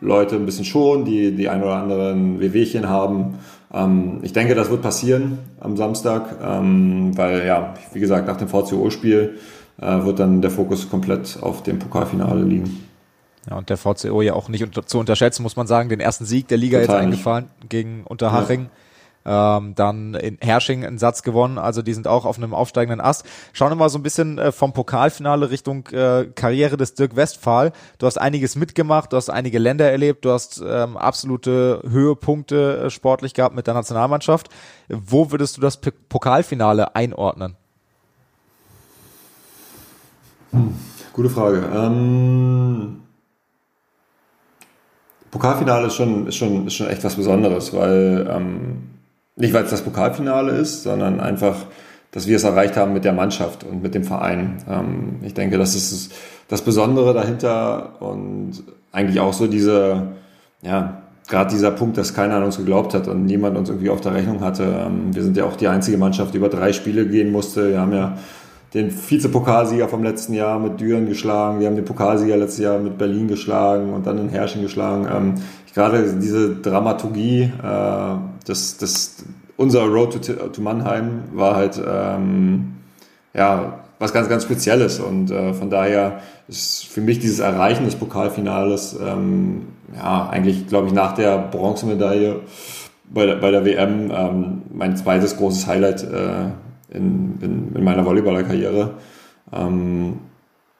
Leute 0.00 0.36
ein 0.36 0.46
bisschen 0.46 0.64
schonen, 0.64 1.04
die 1.04 1.34
die 1.34 1.48
ein 1.48 1.62
oder 1.62 1.76
anderen 1.76 2.40
Wehwehchen 2.40 2.88
haben. 2.88 3.38
Ähm, 3.74 4.20
ich 4.22 4.32
denke, 4.32 4.54
das 4.54 4.70
wird 4.70 4.82
passieren 4.82 5.38
am 5.60 5.76
Samstag, 5.76 6.36
ähm, 6.42 7.16
weil 7.16 7.44
ja, 7.44 7.74
wie 7.92 8.00
gesagt, 8.00 8.26
nach 8.26 8.36
dem 8.36 8.48
VCO-Spiel 8.48 9.38
äh, 9.80 10.04
wird 10.04 10.20
dann 10.20 10.40
der 10.40 10.50
Fokus 10.50 10.88
komplett 10.88 11.38
auf 11.40 11.62
dem 11.62 11.78
Pokalfinale 11.78 12.42
liegen. 12.42 12.86
Ja, 13.50 13.56
und 13.56 13.68
der 13.68 13.76
VCO 13.76 14.22
ja 14.22 14.34
auch 14.34 14.48
nicht 14.48 14.62
unter, 14.62 14.86
zu 14.86 14.98
unterschätzen, 14.98 15.42
muss 15.42 15.56
man 15.56 15.66
sagen, 15.66 15.88
den 15.88 16.00
ersten 16.00 16.24
Sieg 16.24 16.48
der 16.48 16.56
Liga 16.56 16.80
Total 16.80 16.96
jetzt 16.96 17.04
eingefahren 17.04 17.44
nicht. 17.60 17.70
gegen 17.70 18.04
Unterhaching. 18.04 18.62
Ja. 18.62 18.70
Ähm, 19.26 19.74
dann 19.74 20.14
in 20.14 20.38
Hersching 20.40 20.84
einen 20.84 20.98
Satz 20.98 21.22
gewonnen, 21.22 21.56
also 21.56 21.80
die 21.80 21.94
sind 21.94 22.06
auch 22.06 22.26
auf 22.26 22.36
einem 22.36 22.52
aufsteigenden 22.52 23.00
Ast. 23.00 23.24
Schauen 23.52 23.70
wir 23.70 23.76
mal 23.76 23.88
so 23.88 23.98
ein 23.98 24.02
bisschen 24.02 24.38
äh, 24.38 24.52
vom 24.52 24.72
Pokalfinale 24.74 25.50
Richtung 25.50 25.86
äh, 25.88 26.26
Karriere 26.34 26.76
des 26.76 26.94
Dirk 26.94 27.16
Westphal. 27.16 27.72
Du 27.98 28.06
hast 28.06 28.18
einiges 28.18 28.54
mitgemacht, 28.54 29.12
du 29.12 29.16
hast 29.16 29.30
einige 29.30 29.58
Länder 29.58 29.90
erlebt, 29.90 30.24
du 30.24 30.30
hast 30.30 30.62
ähm, 30.66 30.96
absolute 30.96 31.82
Höhepunkte 31.88 32.84
äh, 32.84 32.90
sportlich 32.90 33.32
gehabt 33.32 33.54
mit 33.54 33.66
der 33.66 33.74
Nationalmannschaft. 33.74 34.48
Wo 34.88 35.30
würdest 35.30 35.56
du 35.56 35.60
das 35.60 35.78
P 35.78 35.90
Pokalfinale 36.08 36.94
einordnen? 36.94 37.56
Hm, 40.50 40.74
gute 41.12 41.30
Frage. 41.30 41.64
Ähm 41.74 43.00
Pokalfinale 45.30 45.88
ist 45.88 45.96
schon, 45.96 46.28
ist 46.28 46.36
schon, 46.36 46.66
ist 46.68 46.74
schon 46.74 46.86
echt 46.86 47.02
was 47.02 47.16
Besonderes, 47.16 47.74
weil 47.74 48.30
ähm, 48.30 48.93
nicht, 49.36 49.52
weil 49.52 49.64
es 49.64 49.70
das 49.70 49.82
Pokalfinale 49.82 50.52
ist, 50.52 50.82
sondern 50.82 51.20
einfach, 51.20 51.56
dass 52.12 52.26
wir 52.26 52.36
es 52.36 52.44
erreicht 52.44 52.76
haben 52.76 52.92
mit 52.92 53.04
der 53.04 53.12
Mannschaft 53.12 53.64
und 53.64 53.82
mit 53.82 53.94
dem 53.94 54.04
Verein. 54.04 54.58
Ähm, 54.68 55.16
ich 55.22 55.34
denke, 55.34 55.58
das 55.58 55.74
ist 55.74 56.12
das 56.48 56.62
Besondere 56.62 57.14
dahinter 57.14 58.00
und 58.00 58.62
eigentlich 58.92 59.18
auch 59.20 59.32
so 59.32 59.46
diese, 59.46 60.08
ja, 60.62 61.02
gerade 61.28 61.50
dieser 61.50 61.70
Punkt, 61.70 61.96
dass 61.96 62.14
keiner 62.14 62.36
an 62.36 62.44
uns 62.44 62.58
geglaubt 62.58 62.94
hat 62.94 63.08
und 63.08 63.24
niemand 63.24 63.56
uns 63.56 63.68
irgendwie 63.68 63.90
auf 63.90 64.00
der 64.00 64.14
Rechnung 64.14 64.40
hatte. 64.40 64.86
Ähm, 64.86 65.14
wir 65.14 65.22
sind 65.22 65.36
ja 65.36 65.44
auch 65.44 65.56
die 65.56 65.68
einzige 65.68 65.98
Mannschaft, 65.98 66.34
die 66.34 66.38
über 66.38 66.48
drei 66.48 66.72
Spiele 66.72 67.06
gehen 67.06 67.32
musste. 67.32 67.70
Wir 67.70 67.80
haben 67.80 67.92
ja 67.92 68.16
den 68.74 68.92
Vizepokalsieger 68.92 69.88
vom 69.88 70.02
letzten 70.02 70.34
Jahr 70.34 70.58
mit 70.58 70.80
Düren 70.80 71.08
geschlagen. 71.08 71.60
Wir 71.60 71.68
haben 71.68 71.76
den 71.76 71.84
Pokalsieger 71.84 72.36
letztes 72.36 72.58
Jahr 72.64 72.78
mit 72.78 72.98
Berlin 72.98 73.28
geschlagen 73.28 73.92
und 73.92 74.06
dann 74.06 74.16
den 74.16 74.28
Herrschen 74.28 74.62
geschlagen. 74.62 75.06
Gerade 75.74 76.14
diese 76.20 76.54
Dramaturgie, 76.56 77.42
äh, 77.42 78.16
das, 78.46 78.76
das, 78.78 79.24
unser 79.56 79.84
Road 79.84 80.24
to, 80.24 80.32
to 80.48 80.62
Mannheim 80.62 81.24
war 81.32 81.56
halt 81.56 81.82
ähm, 81.84 82.74
ja, 83.34 83.80
was 83.98 84.12
ganz, 84.12 84.28
ganz 84.28 84.44
Spezielles. 84.44 85.00
Und 85.00 85.30
äh, 85.30 85.52
von 85.52 85.70
daher 85.70 86.20
ist 86.46 86.86
für 86.86 87.00
mich 87.00 87.18
dieses 87.18 87.40
Erreichen 87.40 87.84
des 87.84 87.96
Pokalfinales 87.96 88.96
ähm, 89.04 89.66
ja, 89.96 90.28
eigentlich, 90.28 90.68
glaube 90.68 90.86
ich, 90.86 90.92
nach 90.92 91.12
der 91.12 91.38
Bronzemedaille 91.38 92.40
bei 93.12 93.26
der, 93.26 93.36
bei 93.36 93.50
der 93.50 93.64
WM 93.64 94.10
ähm, 94.10 94.62
mein 94.72 94.96
zweites 94.96 95.36
großes 95.36 95.66
Highlight 95.66 96.02
äh, 96.04 96.96
in, 96.96 97.38
in, 97.40 97.74
in 97.74 97.84
meiner 97.84 98.04
Volleyballerkarriere. 98.04 98.94
Ähm, 99.52 100.18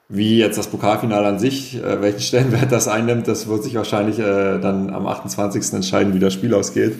wie 0.09 0.39
jetzt 0.39 0.59
das 0.59 0.69
Pokalfinale 0.69 1.27
an 1.27 1.39
sich, 1.39 1.77
äh, 1.83 2.03
welchen 2.03 2.21
Stellenwert 2.21 2.71
das 2.71 2.89
einnimmt, 2.89 3.29
das 3.29 3.49
wird 3.49 3.65
sich 3.65 3.75
wahrscheinlich 3.75 4.19
äh, 4.19 4.59
dann 4.59 4.91
am 4.91 5.07
28. 5.07 5.73
entscheiden, 5.73 6.15
wie 6.15 6.19
das 6.19 6.33
Spiel 6.33 6.55
ausgeht. 6.55 6.95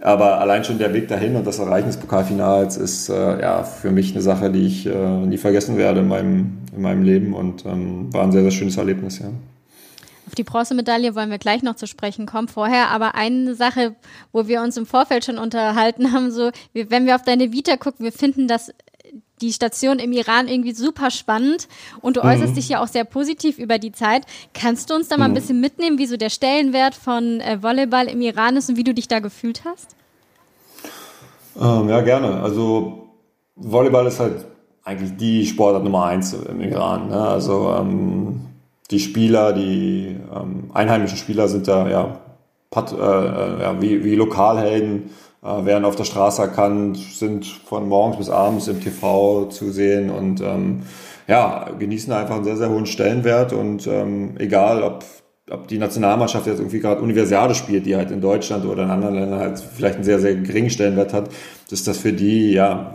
Aber 0.00 0.40
allein 0.40 0.64
schon 0.64 0.78
der 0.78 0.92
Weg 0.94 1.06
dahin 1.06 1.36
und 1.36 1.46
das 1.46 1.60
Erreichen 1.60 1.86
des 1.86 1.96
Pokalfinals 1.96 2.76
ist 2.76 3.08
äh, 3.08 3.40
ja 3.40 3.62
für 3.62 3.92
mich 3.92 4.12
eine 4.12 4.22
Sache, 4.22 4.50
die 4.50 4.66
ich 4.66 4.86
äh, 4.86 4.90
nie 4.90 5.38
vergessen 5.38 5.78
werde 5.78 6.00
in 6.00 6.08
meinem, 6.08 6.58
in 6.74 6.82
meinem 6.82 7.04
Leben 7.04 7.34
und 7.34 7.64
ähm, 7.64 8.12
war 8.12 8.24
ein 8.24 8.32
sehr, 8.32 8.42
sehr 8.42 8.50
schönes 8.50 8.76
Erlebnis, 8.76 9.20
ja. 9.20 9.28
Auf 10.26 10.34
die 10.34 10.44
Bronzemedaille 10.44 11.14
wollen 11.14 11.30
wir 11.30 11.38
gleich 11.38 11.62
noch 11.62 11.76
zu 11.76 11.86
sprechen 11.86 12.26
kommen. 12.26 12.48
Vorher 12.48 12.88
aber 12.88 13.14
eine 13.16 13.54
Sache, 13.54 13.96
wo 14.32 14.48
wir 14.48 14.62
uns 14.62 14.76
im 14.76 14.86
Vorfeld 14.86 15.24
schon 15.24 15.36
unterhalten 15.36 16.12
haben, 16.12 16.30
so, 16.30 16.50
wenn 16.72 17.06
wir 17.06 17.16
auf 17.16 17.22
deine 17.22 17.52
Vita 17.52 17.76
gucken, 17.76 18.04
wir 18.04 18.12
finden 18.12 18.48
das 18.48 18.72
die 19.42 19.52
Station 19.52 19.98
im 19.98 20.12
Iran 20.12 20.48
irgendwie 20.48 20.72
super 20.72 21.10
spannend 21.10 21.68
und 22.00 22.16
du 22.16 22.20
mhm. 22.22 22.28
äußerst 22.28 22.56
dich 22.56 22.68
ja 22.68 22.82
auch 22.82 22.86
sehr 22.86 23.04
positiv 23.04 23.58
über 23.58 23.78
die 23.78 23.92
Zeit. 23.92 24.24
Kannst 24.54 24.90
du 24.90 24.94
uns 24.94 25.08
da 25.08 25.18
mal 25.18 25.26
ein 25.26 25.32
mhm. 25.32 25.34
bisschen 25.34 25.60
mitnehmen, 25.60 25.98
wie 25.98 26.06
so 26.06 26.16
der 26.16 26.30
Stellenwert 26.30 26.94
von 26.94 27.40
äh, 27.40 27.62
Volleyball 27.62 28.06
im 28.06 28.20
Iran 28.20 28.56
ist 28.56 28.70
und 28.70 28.76
wie 28.76 28.84
du 28.84 28.94
dich 28.94 29.08
da 29.08 29.18
gefühlt 29.18 29.62
hast? 29.64 29.96
Ähm, 31.60 31.88
ja, 31.88 32.00
gerne. 32.00 32.40
Also 32.40 33.08
Volleyball 33.56 34.06
ist 34.06 34.20
halt 34.20 34.46
eigentlich 34.84 35.16
die 35.16 35.46
Sportart 35.46 35.84
Nummer 35.84 36.06
eins 36.06 36.32
im 36.32 36.60
Iran. 36.60 37.08
Ne? 37.08 37.20
Also 37.20 37.74
ähm, 37.78 38.40
die 38.90 39.00
Spieler, 39.00 39.52
die 39.52 40.16
ähm, 40.34 40.70
einheimischen 40.72 41.18
Spieler 41.18 41.48
sind 41.48 41.68
da 41.68 41.88
ja, 41.88 42.20
Pat, 42.70 42.92
äh, 42.92 42.96
äh 42.96 43.62
ja 43.62 43.80
wie, 43.80 44.04
wie 44.04 44.14
Lokalhelden 44.14 45.10
äh, 45.42 45.64
werden 45.64 45.84
auf 45.84 45.96
der 45.96 46.04
Straße 46.04 46.42
erkannt, 46.42 46.96
sind 46.96 47.46
von 47.46 47.88
morgens 47.88 48.16
bis 48.16 48.30
abends 48.30 48.68
im 48.68 48.80
TV 48.80 49.46
zu 49.46 49.72
sehen 49.72 50.10
und 50.10 50.40
ähm, 50.40 50.82
ja, 51.26 51.68
genießen 51.78 52.12
einfach 52.12 52.36
einen 52.36 52.44
sehr, 52.44 52.56
sehr 52.56 52.70
hohen 52.70 52.86
Stellenwert 52.86 53.52
und 53.52 53.86
ähm, 53.86 54.34
egal, 54.38 54.82
ob, 54.82 55.04
ob 55.50 55.68
die 55.68 55.78
Nationalmannschaft 55.78 56.46
jetzt 56.46 56.58
irgendwie 56.58 56.80
gerade 56.80 57.00
Universiade 57.00 57.54
spielt, 57.54 57.86
die 57.86 57.96
halt 57.96 58.10
in 58.10 58.20
Deutschland 58.20 58.64
oder 58.64 58.84
in 58.84 58.90
anderen 58.90 59.14
Ländern 59.14 59.40
halt 59.40 59.58
vielleicht 59.58 59.96
einen 59.96 60.04
sehr, 60.04 60.20
sehr 60.20 60.34
geringen 60.36 60.70
Stellenwert 60.70 61.12
hat, 61.12 61.30
ist 61.70 61.88
das 61.88 61.98
für 61.98 62.12
die 62.12 62.52
ja 62.52 62.94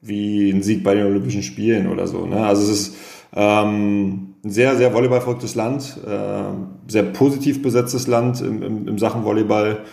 wie 0.00 0.50
ein 0.50 0.62
Sieg 0.62 0.82
bei 0.82 0.94
den 0.94 1.06
Olympischen 1.06 1.42
Spielen 1.42 1.88
oder 1.88 2.06
so. 2.06 2.26
Ne? 2.26 2.44
Also 2.44 2.62
es 2.62 2.70
ist 2.70 2.96
ähm, 3.34 4.34
ein 4.44 4.50
sehr, 4.50 4.76
sehr 4.76 4.92
volleyballverrücktes 4.92 5.54
Land, 5.54 5.98
äh, 6.06 6.90
sehr 6.90 7.04
positiv 7.04 7.62
besetztes 7.62 8.06
Land 8.06 8.40
im, 8.40 8.62
im, 8.62 8.88
im 8.88 8.98
Sachen 8.98 9.24
Volleyball. 9.24 9.84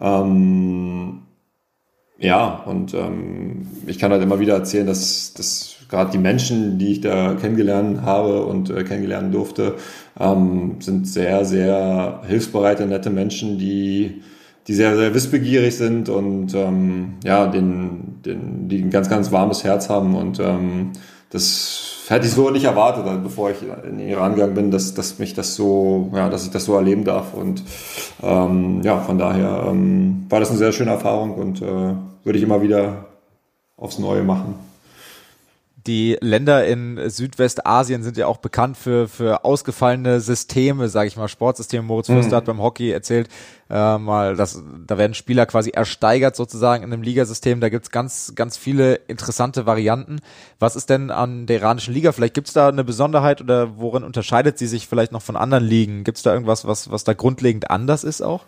Ähm, 0.00 1.22
ja, 2.18 2.64
und 2.66 2.94
ähm, 2.94 3.66
ich 3.86 3.98
kann 3.98 4.10
halt 4.10 4.22
immer 4.22 4.40
wieder 4.40 4.54
erzählen, 4.54 4.86
dass, 4.86 5.34
dass 5.34 5.76
gerade 5.88 6.10
die 6.10 6.18
Menschen, 6.18 6.78
die 6.78 6.92
ich 6.92 7.00
da 7.00 7.34
kennengelernt 7.34 8.02
habe 8.02 8.44
und 8.44 8.70
äh, 8.70 8.82
kennengelernt 8.82 9.32
durfte, 9.32 9.76
ähm, 10.18 10.76
sind 10.80 11.06
sehr, 11.06 11.44
sehr 11.44 12.22
hilfsbereite, 12.26 12.86
nette 12.86 13.10
Menschen, 13.10 13.58
die, 13.58 14.22
die 14.66 14.74
sehr, 14.74 14.96
sehr 14.96 15.14
wissbegierig 15.14 15.76
sind 15.76 16.08
und 16.08 16.54
ähm, 16.54 17.14
ja, 17.24 17.46
den, 17.46 18.20
den, 18.24 18.68
die 18.68 18.82
ein 18.82 18.90
ganz, 18.90 19.08
ganz 19.08 19.30
warmes 19.30 19.62
Herz 19.62 19.88
haben 19.88 20.16
und 20.16 20.40
ähm, 20.40 20.90
das 21.30 22.04
hätte 22.08 22.26
ich 22.26 22.32
so 22.32 22.50
nicht 22.50 22.64
erwartet, 22.64 23.06
also 23.06 23.20
bevor 23.20 23.50
ich 23.50 23.58
in 23.62 23.98
den 23.98 24.08
Iran 24.08 24.34
gegangen 24.34 24.54
bin, 24.54 24.70
dass, 24.70 24.94
dass 24.94 25.18
mich 25.18 25.34
das 25.34 25.54
so, 25.54 26.10
ja, 26.14 26.28
dass 26.30 26.44
ich 26.44 26.50
das 26.50 26.64
so 26.64 26.74
erleben 26.74 27.04
darf. 27.04 27.34
Und 27.34 27.62
ähm, 28.22 28.80
ja, 28.82 28.98
von 29.00 29.18
daher 29.18 29.66
ähm, 29.68 30.24
war 30.30 30.40
das 30.40 30.48
eine 30.48 30.58
sehr 30.58 30.72
schöne 30.72 30.92
Erfahrung 30.92 31.34
und 31.34 31.60
äh, 31.60 31.94
würde 32.28 32.38
ich 32.38 32.44
immer 32.44 32.60
wieder 32.60 33.06
aufs 33.78 33.98
Neue 33.98 34.22
machen. 34.22 34.54
Die 35.86 36.18
Länder 36.20 36.66
in 36.66 37.08
Südwestasien 37.08 38.02
sind 38.02 38.18
ja 38.18 38.26
auch 38.26 38.36
bekannt 38.36 38.76
für, 38.76 39.08
für 39.08 39.46
ausgefallene 39.46 40.20
Systeme, 40.20 40.90
sage 40.90 41.08
ich 41.08 41.16
mal, 41.16 41.28
Sportsysteme. 41.28 41.82
Moritz 41.82 42.08
Fürster 42.08 42.32
mhm. 42.32 42.36
hat 42.36 42.44
beim 42.44 42.60
Hockey 42.60 42.90
erzählt, 42.90 43.30
äh, 43.70 43.96
mal, 43.96 44.36
dass 44.36 44.62
da 44.86 44.98
werden 44.98 45.14
Spieler 45.14 45.46
quasi 45.46 45.70
ersteigert 45.70 46.36
sozusagen 46.36 46.84
in 46.84 46.92
einem 46.92 47.00
Ligasystem. 47.00 47.60
Da 47.60 47.70
gibt's 47.70 47.90
ganz, 47.90 48.34
ganz 48.34 48.58
viele 48.58 48.96
interessante 48.96 49.64
Varianten. 49.64 50.20
Was 50.58 50.76
ist 50.76 50.90
denn 50.90 51.10
an 51.10 51.46
der 51.46 51.60
iranischen 51.60 51.94
Liga? 51.94 52.12
Vielleicht 52.12 52.34
gibt's 52.34 52.52
da 52.52 52.68
eine 52.68 52.84
Besonderheit 52.84 53.40
oder 53.40 53.78
worin 53.78 54.04
unterscheidet 54.04 54.58
sie 54.58 54.66
sich 54.66 54.86
vielleicht 54.86 55.12
noch 55.12 55.22
von 55.22 55.36
anderen 55.36 55.64
Ligen? 55.64 56.04
Gibt's 56.04 56.22
da 56.22 56.34
irgendwas, 56.34 56.66
was, 56.66 56.90
was 56.90 57.04
da 57.04 57.14
grundlegend 57.14 57.70
anders 57.70 58.04
ist 58.04 58.20
auch? 58.20 58.44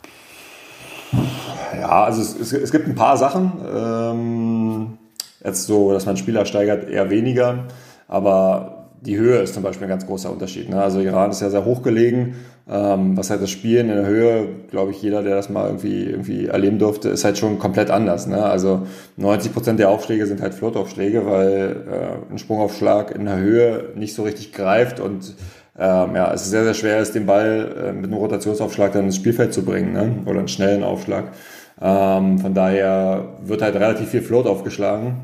Ja, 1.79 2.05
also 2.05 2.23
es, 2.23 2.39
es, 2.39 2.53
es 2.53 2.71
gibt 2.73 2.87
ein 2.89 2.95
paar 2.95 3.17
Sachen. 3.17 3.53
Ähm 3.75 4.99
Jetzt 5.45 5.67
so, 5.67 5.93
dass 5.93 6.07
man 6.07 6.17
Spieler 6.17 6.45
steigert, 6.45 6.89
eher 6.89 7.09
weniger. 7.11 7.65
Aber 8.09 8.89
die 9.01 9.17
Höhe 9.17 9.39
ist 9.39 9.55
zum 9.55 9.63
Beispiel 9.63 9.87
ein 9.87 9.91
ganz 9.91 10.07
großer 10.07 10.31
Unterschied. 10.31 10.69
Ne? 10.69 10.83
Also 10.83 11.01
Iran 11.01 11.31
ist 11.31 11.41
ja 11.41 11.49
sehr 11.49 11.65
hoch 11.65 11.83
gelegen. 11.83 12.35
Ähm, 12.69 13.17
was 13.17 13.31
halt 13.31 13.41
das 13.41 13.51
Spielen 13.51 13.89
in 13.89 13.97
der 13.97 14.07
Höhe, 14.07 14.47
glaube 14.71 14.91
ich, 14.91 15.01
jeder, 15.01 15.23
der 15.23 15.35
das 15.35 15.49
mal 15.49 15.67
irgendwie, 15.67 16.05
irgendwie 16.05 16.47
erleben 16.47 16.79
durfte, 16.79 17.09
ist 17.09 17.25
halt 17.25 17.39
schon 17.39 17.59
komplett 17.59 17.91
anders. 17.91 18.27
Ne? 18.27 18.45
Also 18.45 18.83
90 19.17 19.55
Prozent 19.55 19.81
der 19.81 19.89
Aufschläge 19.89 20.27
sind 20.27 20.43
halt 20.43 20.55
Flottaufschläge, 20.55 21.25
weil 21.25 21.85
äh, 21.91 22.33
ein 22.33 22.39
Sprungaufschlag 22.39 23.13
in 23.13 23.25
der 23.25 23.39
Höhe 23.39 23.93
nicht 23.97 24.15
so 24.15 24.23
richtig 24.23 24.53
greift 24.53 25.01
und 25.01 25.35
ähm, 25.79 26.15
ja, 26.15 26.33
es 26.35 26.43
ist 26.43 26.51
sehr, 26.51 26.65
sehr 26.65 26.75
schwer 26.75 27.01
ist, 27.01 27.15
den 27.15 27.25
Ball 27.25 27.75
äh, 27.87 27.93
mit 27.93 28.05
einem 28.05 28.19
Rotationsaufschlag 28.19 28.93
dann 28.93 29.07
ins 29.07 29.17
Spielfeld 29.17 29.55
zu 29.55 29.65
bringen 29.65 29.93
ne? 29.95 30.17
oder 30.27 30.41
einen 30.41 30.49
schnellen 30.49 30.85
Aufschlag. 30.85 31.33
Ähm, 31.81 32.39
von 32.39 32.55
daher 32.55 33.25
wird 33.43 33.63
halt 33.63 33.75
relativ 33.75 34.11
viel 34.11 34.23
Float 34.23 34.47
aufgeschlagen. 34.47 35.23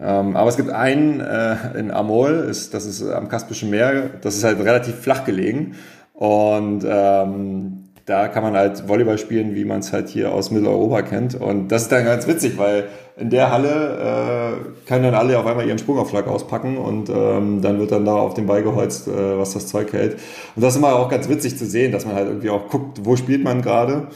Ähm, 0.00 0.36
aber 0.36 0.48
es 0.48 0.56
gibt 0.56 0.70
einen 0.70 1.20
äh, 1.20 1.56
in 1.76 1.90
Amol, 1.90 2.46
ist, 2.48 2.72
das 2.72 2.86
ist 2.86 3.02
am 3.02 3.28
Kaspischen 3.28 3.70
Meer, 3.70 4.10
das 4.22 4.36
ist 4.36 4.44
halt 4.44 4.58
relativ 4.60 4.94
flach 4.96 5.24
gelegen. 5.24 5.74
Und 6.14 6.84
ähm, 6.88 7.84
da 8.08 8.28
kann 8.28 8.42
man 8.42 8.54
halt 8.54 8.88
Volleyball 8.88 9.18
spielen, 9.18 9.54
wie 9.54 9.64
man 9.64 9.80
es 9.80 9.92
halt 9.92 10.08
hier 10.08 10.32
aus 10.32 10.50
Mitteleuropa 10.50 11.02
kennt. 11.02 11.34
Und 11.34 11.68
das 11.68 11.82
ist 11.82 11.92
dann 11.92 12.04
ganz 12.04 12.26
witzig, 12.26 12.56
weil 12.56 12.88
in 13.18 13.28
der 13.28 13.50
Halle 13.52 13.68
äh, 13.68 14.88
können 14.88 15.04
dann 15.04 15.14
alle 15.14 15.38
auf 15.38 15.46
einmal 15.46 15.66
ihren 15.66 15.78
Sprungaufschlag 15.78 16.26
auspacken 16.26 16.78
und 16.78 17.10
ähm, 17.10 17.60
dann 17.60 17.78
wird 17.78 17.92
dann 17.92 18.04
da 18.04 18.14
auf 18.14 18.34
den 18.34 18.46
Ball 18.46 18.62
geholzt, 18.62 19.08
äh, 19.08 19.38
was 19.38 19.52
das 19.52 19.66
Zeug 19.66 19.92
hält. 19.92 20.14
Und 20.56 20.62
das 20.62 20.74
ist 20.74 20.78
immer 20.78 20.94
auch 20.94 21.08
ganz 21.10 21.28
witzig 21.28 21.58
zu 21.58 21.66
sehen, 21.66 21.92
dass 21.92 22.06
man 22.06 22.14
halt 22.14 22.28
irgendwie 22.28 22.50
auch 22.50 22.68
guckt, 22.68 23.00
wo 23.04 23.16
spielt 23.16 23.44
man 23.44 23.60
gerade 23.60 24.06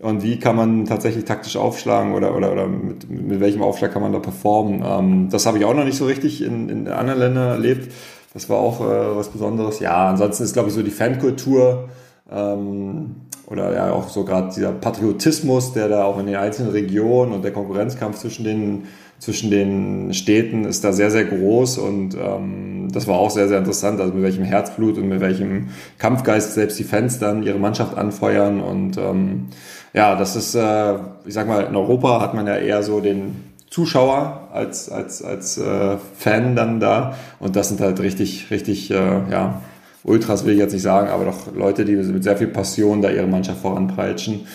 und 0.00 0.22
wie 0.22 0.38
kann 0.38 0.56
man 0.56 0.84
tatsächlich 0.84 1.24
taktisch 1.24 1.56
aufschlagen 1.56 2.14
oder, 2.14 2.36
oder, 2.36 2.52
oder 2.52 2.66
mit, 2.66 3.10
mit 3.10 3.40
welchem 3.40 3.62
Aufschlag 3.62 3.92
kann 3.92 4.02
man 4.02 4.12
da 4.12 4.20
performen. 4.20 4.84
Ähm, 4.84 5.28
das 5.30 5.46
habe 5.46 5.58
ich 5.58 5.64
auch 5.64 5.74
noch 5.74 5.84
nicht 5.84 5.98
so 5.98 6.06
richtig 6.06 6.42
in, 6.42 6.68
in 6.68 6.88
anderen 6.88 7.18
Ländern 7.18 7.48
erlebt. 7.48 7.92
Das 8.32 8.48
war 8.48 8.58
auch 8.58 8.80
äh, 8.80 9.16
was 9.16 9.28
Besonderes. 9.28 9.80
Ja, 9.80 10.08
ansonsten 10.08 10.44
ist, 10.44 10.52
glaube 10.52 10.68
ich, 10.68 10.74
so 10.74 10.82
die 10.82 10.90
Fankultur 10.90 11.88
ähm, 12.30 13.16
oder 13.46 13.74
ja 13.74 13.92
auch 13.92 14.08
so 14.08 14.24
gerade 14.24 14.52
dieser 14.54 14.72
Patriotismus, 14.72 15.72
der 15.72 15.88
da 15.88 16.04
auch 16.04 16.18
in 16.18 16.26
den 16.26 16.36
einzelnen 16.36 16.70
Regionen 16.70 17.32
und 17.32 17.42
der 17.42 17.52
Konkurrenzkampf 17.52 18.18
zwischen 18.18 18.44
den, 18.44 18.84
zwischen 19.18 19.50
den 19.50 20.14
Städten 20.14 20.64
ist 20.64 20.84
da 20.84 20.92
sehr, 20.92 21.10
sehr 21.10 21.24
groß 21.24 21.78
und 21.78 22.14
ähm, 22.14 22.88
das 22.92 23.06
war 23.06 23.18
auch 23.18 23.30
sehr, 23.30 23.48
sehr 23.48 23.58
interessant, 23.58 24.00
also 24.00 24.14
mit 24.14 24.22
welchem 24.22 24.44
Herzblut 24.44 24.96
und 24.96 25.08
mit 25.08 25.20
welchem 25.20 25.68
Kampfgeist 25.98 26.54
selbst 26.54 26.78
die 26.78 26.84
Fans 26.84 27.18
dann 27.18 27.42
ihre 27.42 27.58
Mannschaft 27.58 27.98
anfeuern 27.98 28.60
und 28.60 28.96
ähm, 28.96 29.48
ja, 29.92 30.16
das 30.16 30.36
ist, 30.36 30.54
äh, 30.54 30.94
ich 31.24 31.34
sag 31.34 31.48
mal, 31.48 31.64
in 31.64 31.74
Europa 31.74 32.20
hat 32.20 32.34
man 32.34 32.46
ja 32.46 32.56
eher 32.56 32.82
so 32.82 33.00
den 33.00 33.48
Zuschauer 33.70 34.48
als, 34.52 34.90
als, 34.90 35.22
als 35.22 35.58
äh, 35.58 35.96
Fan 36.16 36.56
dann 36.56 36.80
da. 36.80 37.16
Und 37.38 37.56
das 37.56 37.68
sind 37.68 37.80
halt 37.80 38.00
richtig, 38.00 38.50
richtig, 38.50 38.90
äh, 38.90 38.94
ja, 39.30 39.62
Ultras 40.04 40.44
will 40.46 40.54
ich 40.54 40.58
jetzt 40.58 40.72
nicht 40.72 40.82
sagen, 40.82 41.08
aber 41.08 41.24
doch 41.26 41.54
Leute, 41.54 41.84
die 41.84 41.96
mit 41.96 42.24
sehr 42.24 42.36
viel 42.36 42.46
Passion 42.46 43.02
da 43.02 43.10
ihre 43.10 43.26
Mannschaft 43.26 43.60
voranpeitschen. 43.60 44.46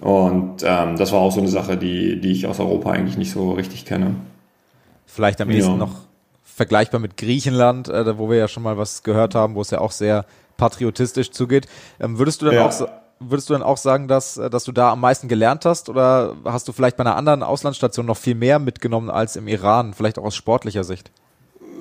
Und 0.00 0.62
ähm, 0.64 0.96
das 0.96 1.12
war 1.12 1.20
auch 1.20 1.32
so 1.32 1.40
eine 1.40 1.48
Sache, 1.48 1.76
die, 1.76 2.20
die 2.20 2.32
ich 2.32 2.46
aus 2.46 2.60
Europa 2.60 2.90
eigentlich 2.90 3.18
nicht 3.18 3.32
so 3.32 3.52
richtig 3.52 3.84
kenne. 3.84 4.14
Vielleicht 5.06 5.40
am 5.40 5.50
ehesten 5.50 5.72
ja. 5.72 5.76
noch 5.78 5.94
vergleichbar 6.44 7.00
mit 7.00 7.16
Griechenland, 7.16 7.88
äh, 7.88 8.18
wo 8.18 8.30
wir 8.30 8.36
ja 8.36 8.48
schon 8.48 8.62
mal 8.62 8.78
was 8.78 9.02
gehört 9.02 9.34
haben, 9.34 9.54
wo 9.54 9.60
es 9.60 9.70
ja 9.70 9.80
auch 9.80 9.92
sehr 9.92 10.24
patriotistisch 10.56 11.30
zugeht. 11.30 11.66
Ähm, 11.98 12.18
würdest 12.18 12.42
du 12.42 12.46
dann 12.46 12.54
ja. 12.54 12.66
auch 12.66 12.88
würdest 13.20 13.48
du 13.48 13.54
dann 13.54 13.62
auch 13.62 13.76
sagen, 13.76 14.08
dass, 14.08 14.36
äh, 14.36 14.50
dass 14.50 14.64
du 14.64 14.72
da 14.72 14.92
am 14.92 15.00
meisten 15.00 15.28
gelernt 15.28 15.64
hast 15.64 15.88
oder 15.88 16.36
hast 16.44 16.68
du 16.68 16.72
vielleicht 16.72 16.96
bei 16.96 17.04
einer 17.04 17.16
anderen 17.16 17.42
Auslandsstation 17.42 18.06
noch 18.06 18.16
viel 18.16 18.34
mehr 18.34 18.58
mitgenommen 18.58 19.10
als 19.10 19.36
im 19.36 19.48
Iran, 19.48 19.94
vielleicht 19.94 20.18
auch 20.18 20.24
aus 20.24 20.36
sportlicher 20.36 20.84
Sicht? 20.84 21.10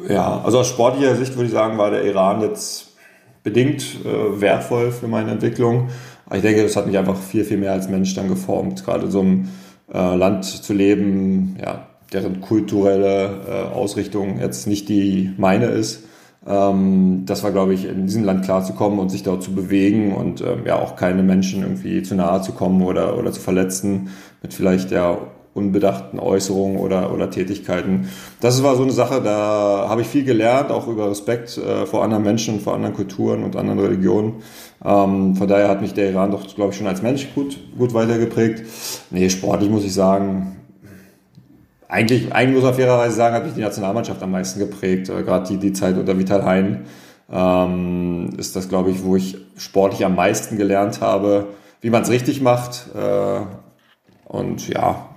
Ja, 0.07 0.41
also 0.43 0.59
aus 0.59 0.67
sportlicher 0.67 1.15
Sicht 1.15 1.35
würde 1.35 1.47
ich 1.47 1.51
sagen, 1.51 1.77
war 1.77 1.91
der 1.91 2.03
Iran 2.03 2.41
jetzt 2.41 2.87
bedingt 3.43 3.83
äh, 4.05 4.41
wertvoll 4.41 4.91
für 4.91 5.07
meine 5.07 5.31
Entwicklung. 5.31 5.89
Aber 6.27 6.35
ich 6.35 6.41
denke, 6.41 6.61
das 6.63 6.75
hat 6.75 6.87
mich 6.87 6.97
einfach 6.97 7.17
viel, 7.17 7.43
viel 7.43 7.57
mehr 7.57 7.71
als 7.71 7.89
Mensch 7.89 8.13
dann 8.13 8.27
geformt. 8.27 8.85
Gerade 8.85 9.05
in 9.05 9.11
so 9.11 9.21
einem 9.21 9.49
äh, 9.91 10.15
Land 10.15 10.45
zu 10.45 10.73
leben, 10.73 11.57
ja, 11.61 11.87
deren 12.13 12.41
kulturelle 12.41 13.41
äh, 13.47 13.73
Ausrichtung 13.73 14.39
jetzt 14.39 14.67
nicht 14.67 14.89
die 14.89 15.33
meine 15.37 15.67
ist. 15.67 16.03
Ähm, 16.45 17.23
das 17.25 17.43
war, 17.43 17.51
glaube 17.51 17.73
ich, 17.73 17.85
in 17.85 18.05
diesem 18.05 18.23
Land 18.23 18.45
klarzukommen 18.45 18.99
und 18.99 19.09
sich 19.09 19.23
dort 19.23 19.43
zu 19.43 19.53
bewegen 19.53 20.13
und 20.13 20.41
ähm, 20.41 20.65
ja 20.65 20.77
auch 20.77 20.95
keine 20.95 21.23
Menschen 21.23 21.63
irgendwie 21.63 22.03
zu 22.03 22.15
nahe 22.15 22.41
zu 22.41 22.53
kommen 22.53 22.81
oder, 22.81 23.17
oder 23.17 23.31
zu 23.31 23.41
verletzen 23.41 24.09
mit 24.41 24.53
vielleicht 24.53 24.91
ja 24.91 25.17
unbedachten 25.57 26.19
Äußerungen 26.19 26.77
oder, 26.77 27.11
oder 27.13 27.29
Tätigkeiten. 27.29 28.07
Das 28.39 28.61
war 28.63 28.75
so 28.75 28.83
eine 28.83 28.91
Sache, 28.91 29.21
da 29.21 29.87
habe 29.89 30.01
ich 30.01 30.07
viel 30.07 30.23
gelernt, 30.23 30.71
auch 30.71 30.87
über 30.87 31.09
Respekt 31.09 31.57
äh, 31.57 31.85
vor 31.85 32.03
anderen 32.03 32.23
Menschen, 32.23 32.59
vor 32.59 32.75
anderen 32.75 32.95
Kulturen 32.95 33.43
und 33.43 33.55
anderen 33.55 33.79
Religionen. 33.79 34.35
Ähm, 34.85 35.35
von 35.35 35.47
daher 35.47 35.69
hat 35.69 35.81
mich 35.81 35.93
der 35.93 36.11
Iran 36.11 36.31
doch, 36.31 36.55
glaube 36.55 36.71
ich, 36.71 36.77
schon 36.77 36.87
als 36.87 37.01
Mensch 37.01 37.27
gut, 37.33 37.57
gut 37.77 37.93
weitergeprägt. 37.93 38.63
Nee, 39.09 39.29
sportlich 39.29 39.69
muss 39.69 39.83
ich 39.83 39.93
sagen, 39.93 40.57
eigentlich, 41.89 42.33
eigentlich 42.33 42.55
muss 42.55 42.63
man 42.63 42.73
fairerweise 42.73 43.15
sagen, 43.15 43.35
hat 43.35 43.45
mich 43.45 43.53
die 43.53 43.61
Nationalmannschaft 43.61 44.21
am 44.21 44.31
meisten 44.31 44.59
geprägt. 44.59 45.09
Äh, 45.09 45.23
Gerade 45.23 45.47
die, 45.47 45.57
die 45.57 45.73
Zeit 45.73 45.97
unter 45.97 46.17
Vital 46.17 46.45
Hein 46.45 46.85
ähm, 47.31 48.29
ist 48.37 48.55
das, 48.55 48.69
glaube 48.69 48.91
ich, 48.91 49.03
wo 49.03 49.15
ich 49.15 49.37
sportlich 49.57 50.05
am 50.05 50.15
meisten 50.15 50.57
gelernt 50.57 51.01
habe, 51.01 51.47
wie 51.81 51.89
man 51.89 52.03
es 52.03 52.09
richtig 52.09 52.41
macht. 52.41 52.87
Äh, 52.95 53.39
und 54.25 54.67
ja, 54.67 55.09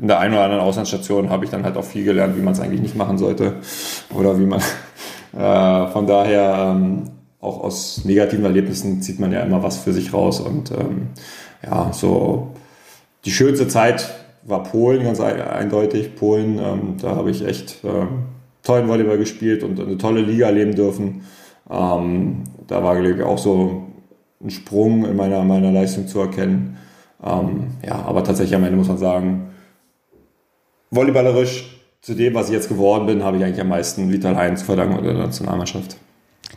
in 0.00 0.08
der 0.08 0.18
einen 0.20 0.34
oder 0.34 0.44
anderen 0.44 0.62
Auslandsstation 0.62 1.30
habe 1.30 1.44
ich 1.44 1.50
dann 1.50 1.64
halt 1.64 1.76
auch 1.76 1.84
viel 1.84 2.04
gelernt, 2.04 2.36
wie 2.36 2.42
man 2.42 2.52
es 2.52 2.60
eigentlich 2.60 2.80
nicht 2.80 2.96
machen 2.96 3.18
sollte. 3.18 3.56
Oder 4.14 4.38
wie 4.38 4.46
man 4.46 4.60
äh, 5.36 5.90
von 5.90 6.06
daher 6.06 6.74
ähm, 6.76 7.10
auch 7.40 7.60
aus 7.62 8.04
negativen 8.04 8.44
Erlebnissen 8.44 9.02
zieht 9.02 9.20
man 9.20 9.32
ja 9.32 9.40
immer 9.40 9.62
was 9.62 9.78
für 9.78 9.92
sich 9.92 10.12
raus. 10.12 10.40
Und 10.40 10.70
ähm, 10.70 11.08
ja, 11.64 11.92
so 11.92 12.52
die 13.24 13.30
schönste 13.30 13.68
Zeit 13.68 14.08
war 14.44 14.62
Polen 14.62 15.04
ganz 15.04 15.20
eindeutig. 15.20 16.14
Polen, 16.14 16.58
ähm, 16.58 16.94
da 17.00 17.16
habe 17.16 17.30
ich 17.30 17.44
echt 17.44 17.84
äh, 17.84 18.06
tollen 18.62 18.88
Volleyball 18.88 19.18
gespielt 19.18 19.62
und 19.62 19.80
eine 19.80 19.98
tolle 19.98 20.20
Liga 20.20 20.46
erleben 20.46 20.74
dürfen. 20.74 21.22
Ähm, 21.70 22.44
da 22.66 22.82
war 22.82 22.96
glaube 22.96 23.16
ich, 23.16 23.22
auch 23.22 23.38
so 23.38 23.84
ein 24.42 24.50
Sprung 24.50 25.04
in 25.04 25.16
meiner, 25.16 25.42
meiner 25.42 25.72
Leistung 25.72 26.06
zu 26.06 26.20
erkennen. 26.20 26.76
Ähm, 27.24 27.68
ja, 27.84 27.96
aber 27.96 28.22
tatsächlich 28.22 28.54
am 28.54 28.64
Ende 28.64 28.76
muss 28.76 28.88
man 28.88 28.98
sagen, 28.98 29.47
volleyballerisch 30.90 31.64
zu 32.00 32.14
dem, 32.14 32.34
was 32.34 32.48
ich 32.48 32.54
jetzt 32.54 32.68
geworden 32.68 33.06
bin, 33.06 33.22
habe 33.24 33.36
ich 33.36 33.44
eigentlich 33.44 33.60
am 33.60 33.68
meisten 33.68 34.10
Vital 34.10 34.36
Heinz 34.36 34.62
verdanken 34.62 34.98
und 34.98 35.04
der 35.04 35.14
Nationalmannschaft. 35.14 35.96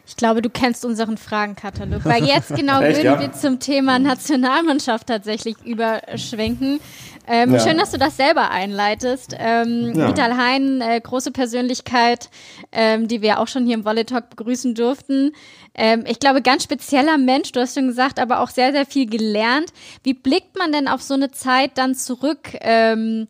Ich 0.08 0.16
glaube, 0.16 0.42
du 0.42 0.50
kennst 0.50 0.86
unseren 0.86 1.18
Fragenkatalog, 1.18 2.06
weil 2.06 2.24
jetzt 2.26 2.50
genau 2.56 2.82
Echt, 2.82 2.98
würden 2.98 3.06
ja? 3.06 3.20
wir 3.20 3.32
zum 3.34 3.60
Thema 3.60 4.00
Nationalmannschaft 4.00 5.08
tatsächlich 5.08 5.56
überschwenken. 5.66 6.80
Ähm, 7.28 7.54
ja. 7.54 7.60
Schön, 7.60 7.78
dass 7.78 7.92
du 7.92 7.98
das 7.98 8.18
selber 8.18 8.52
einleitest. 8.52 9.36
Ähm, 9.38 9.94
ja. 9.96 10.08
Vital 10.10 10.36
Hein, 10.38 10.82
äh, 10.82 11.00
große 11.00 11.32
Persönlichkeit, 11.32 12.30
ähm, 12.72 13.08
die 13.08 13.22
wir 13.22 13.40
auch 13.40 13.48
schon 13.48 13.66
hier 13.66 13.76
im 13.76 13.86
Volley 13.86 14.06
Talk 14.06 14.30
begrüßen 14.30 14.76
durften. 14.76 15.32
Ähm, 15.76 16.04
ich 16.08 16.20
glaube, 16.20 16.42
ganz 16.42 16.64
spezieller 16.64 17.18
Mensch, 17.18 17.52
du 17.52 17.62
hast 17.62 17.76
schon 17.76 17.88
gesagt, 17.88 18.20
aber 18.20 18.42
auch 18.42 18.50
sehr, 18.50 18.72
sehr 18.72 18.86
viel 18.86 19.06
gelernt. 19.06 19.72
Wie 20.04 20.14
blickt 20.14 20.58
man 20.58 20.72
denn 20.72 20.88
auf 20.88 21.02
so 21.02 21.14
eine 21.14 21.32
Zeit 21.32 21.78
dann 21.78 21.96
zurück? 21.96 22.50
Ähm, 22.62 23.28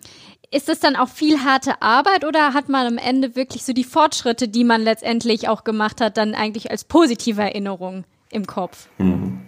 ist 0.51 0.67
es 0.67 0.79
dann 0.79 0.95
auch 0.95 1.07
viel 1.07 1.39
harte 1.39 1.81
Arbeit 1.81 2.25
oder 2.25 2.53
hat 2.53 2.67
man 2.67 2.85
am 2.85 2.97
Ende 2.97 3.35
wirklich 3.35 3.63
so 3.63 3.73
die 3.73 3.85
Fortschritte, 3.85 4.49
die 4.49 4.65
man 4.65 4.81
letztendlich 4.81 5.47
auch 5.47 5.63
gemacht 5.63 6.01
hat, 6.01 6.17
dann 6.17 6.35
eigentlich 6.35 6.69
als 6.69 6.83
positive 6.83 7.41
Erinnerung 7.41 8.03
im 8.31 8.45
Kopf? 8.45 8.87
Mhm. 8.97 9.39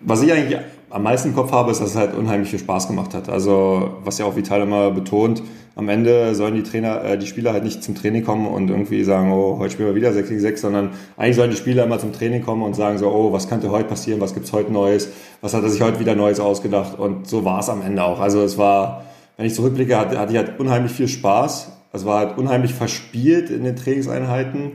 Was 0.00 0.22
ich 0.22 0.30
eigentlich 0.30 0.60
am 0.90 1.02
meisten 1.02 1.30
im 1.30 1.34
Kopf 1.34 1.52
habe, 1.52 1.70
ist, 1.70 1.80
dass 1.80 1.90
es 1.90 1.96
halt 1.96 2.14
unheimlich 2.14 2.50
viel 2.50 2.58
Spaß 2.58 2.86
gemacht 2.86 3.14
hat. 3.14 3.30
Also, 3.30 3.96
was 4.04 4.18
ja 4.18 4.26
auch 4.26 4.36
Vital 4.36 4.60
immer 4.60 4.90
betont, 4.90 5.42
am 5.74 5.88
Ende 5.88 6.34
sollen 6.34 6.54
die 6.54 6.62
Trainer, 6.62 7.02
äh, 7.02 7.18
die 7.18 7.26
Spieler 7.26 7.54
halt 7.54 7.64
nicht 7.64 7.82
zum 7.82 7.94
Training 7.94 8.22
kommen 8.22 8.46
und 8.46 8.68
irgendwie 8.68 9.04
sagen, 9.04 9.32
oh, 9.32 9.58
heute 9.58 9.72
spielen 9.72 9.88
wir 9.88 9.94
wieder 9.94 10.12
6 10.12 10.28
gegen 10.28 10.40
6, 10.40 10.60
sondern 10.60 10.90
eigentlich 11.16 11.36
sollen 11.36 11.50
die 11.50 11.56
Spieler 11.56 11.84
immer 11.84 11.98
zum 11.98 12.12
Training 12.12 12.42
kommen 12.42 12.62
und 12.62 12.76
sagen 12.76 12.98
so, 12.98 13.08
oh, 13.08 13.32
was 13.32 13.48
könnte 13.48 13.70
heute 13.70 13.88
passieren, 13.88 14.20
was 14.20 14.34
gibt's 14.34 14.52
heute 14.52 14.70
Neues, 14.70 15.10
was 15.40 15.54
hat 15.54 15.62
er 15.62 15.70
sich 15.70 15.80
heute 15.80 15.98
wieder 15.98 16.14
Neues 16.14 16.40
ausgedacht 16.40 16.98
und 16.98 17.26
so 17.26 17.44
war 17.44 17.60
es 17.60 17.70
am 17.70 17.80
Ende 17.80 18.04
auch. 18.04 18.20
Also 18.20 18.42
es 18.42 18.58
war, 18.58 19.06
wenn 19.36 19.46
ich 19.46 19.54
zurückblicke, 19.54 19.98
hatte, 19.98 20.18
hatte 20.18 20.32
ich 20.32 20.38
halt 20.38 20.58
unheimlich 20.58 20.92
viel 20.92 21.08
Spaß. 21.08 21.72
Es 21.92 22.04
war 22.04 22.18
halt 22.18 22.38
unheimlich 22.38 22.74
verspielt 22.74 23.50
in 23.50 23.64
den 23.64 23.76
Trainingseinheiten. 23.76 24.72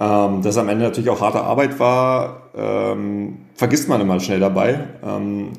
Ähm, 0.00 0.42
dass 0.42 0.58
am 0.58 0.68
Ende 0.68 0.84
natürlich 0.84 1.08
auch 1.08 1.20
harte 1.20 1.40
Arbeit 1.40 1.78
war, 1.78 2.42
ähm, 2.56 3.36
vergisst 3.54 3.88
man 3.88 4.00
immer 4.00 4.18
schnell 4.18 4.40
dabei, 4.40 4.88
ähm, 5.06 5.50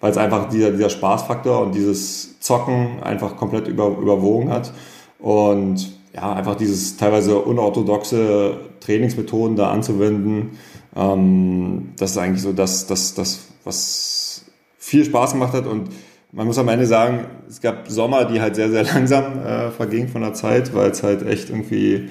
weil 0.00 0.10
es 0.10 0.16
einfach 0.16 0.48
dieser, 0.48 0.72
dieser 0.72 0.90
Spaßfaktor 0.90 1.60
und 1.60 1.74
dieses 1.74 2.40
Zocken 2.40 3.00
einfach 3.02 3.36
komplett 3.36 3.68
über, 3.68 3.86
überwogen 3.86 4.50
hat. 4.50 4.72
Und 5.20 5.92
ja, 6.12 6.32
einfach 6.32 6.56
dieses 6.56 6.96
teilweise 6.96 7.38
unorthodoxe 7.38 8.56
Trainingsmethoden 8.80 9.56
da 9.56 9.70
anzuwenden, 9.70 10.58
ähm, 10.96 11.92
das 11.96 12.12
ist 12.12 12.18
eigentlich 12.18 12.42
so 12.42 12.52
das, 12.52 12.86
das, 12.86 13.14
das, 13.14 13.40
was 13.64 14.44
viel 14.78 15.04
Spaß 15.04 15.32
gemacht 15.32 15.52
hat 15.52 15.66
und 15.66 15.90
man 16.32 16.46
muss 16.46 16.58
am 16.58 16.68
Ende 16.68 16.86
sagen, 16.86 17.26
es 17.48 17.60
gab 17.60 17.88
Sommer, 17.88 18.24
die 18.24 18.40
halt 18.40 18.56
sehr, 18.56 18.70
sehr 18.70 18.84
langsam 18.84 19.38
äh, 19.38 19.70
vergingen 19.70 20.08
von 20.08 20.22
der 20.22 20.34
Zeit, 20.34 20.74
weil 20.74 20.90
es 20.90 21.02
halt 21.02 21.26
echt 21.26 21.50
irgendwie, 21.50 22.08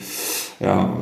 ja, 0.60 0.94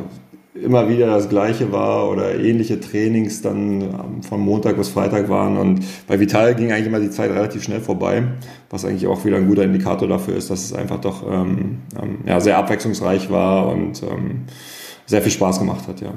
immer 0.55 0.87
wieder 0.87 1.07
das 1.07 1.29
Gleiche 1.29 1.71
war 1.71 2.09
oder 2.09 2.35
ähnliche 2.35 2.79
Trainings 2.79 3.41
dann 3.41 4.21
von 4.21 4.39
Montag 4.39 4.77
bis 4.77 4.89
Freitag 4.89 5.27
waren. 5.29 5.57
Und 5.57 5.83
bei 6.07 6.19
Vital 6.19 6.53
ging 6.53 6.71
eigentlich 6.71 6.87
immer 6.87 6.99
die 6.99 7.09
Zeit 7.09 7.31
relativ 7.31 7.63
schnell 7.63 7.81
vorbei, 7.81 8.23
was 8.69 8.85
eigentlich 8.85 9.07
auch 9.07 9.25
wieder 9.25 9.37
ein 9.37 9.47
guter 9.47 9.63
Indikator 9.63 10.07
dafür 10.07 10.35
ist, 10.35 10.51
dass 10.51 10.65
es 10.65 10.73
einfach 10.73 11.01
doch 11.01 11.23
ähm, 11.27 11.79
ähm, 11.99 12.19
ja, 12.25 12.39
sehr 12.39 12.57
abwechslungsreich 12.57 13.31
war 13.31 13.67
und 13.67 14.03
ähm, 14.03 14.45
sehr 15.05 15.21
viel 15.21 15.31
Spaß 15.31 15.59
gemacht 15.59 15.87
hat, 15.87 16.01
ja. 16.01 16.13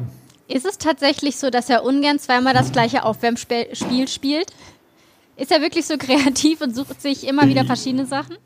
Ist 0.48 0.64
es 0.64 0.78
tatsächlich 0.78 1.38
so, 1.38 1.50
dass 1.50 1.68
er 1.70 1.84
ungern 1.84 2.20
zweimal 2.20 2.54
das 2.54 2.70
gleiche 2.70 3.04
Aufwärmspiel 3.04 3.66
spielt? 4.06 4.52
Ist 5.36 5.52
er 5.52 5.60
wirklich 5.60 5.86
so 5.86 5.96
kreativ 5.98 6.60
und 6.60 6.74
sucht 6.74 7.00
sich 7.00 7.26
immer 7.26 7.46
wieder 7.46 7.64
verschiedene 7.64 8.06
Sachen? 8.06 8.36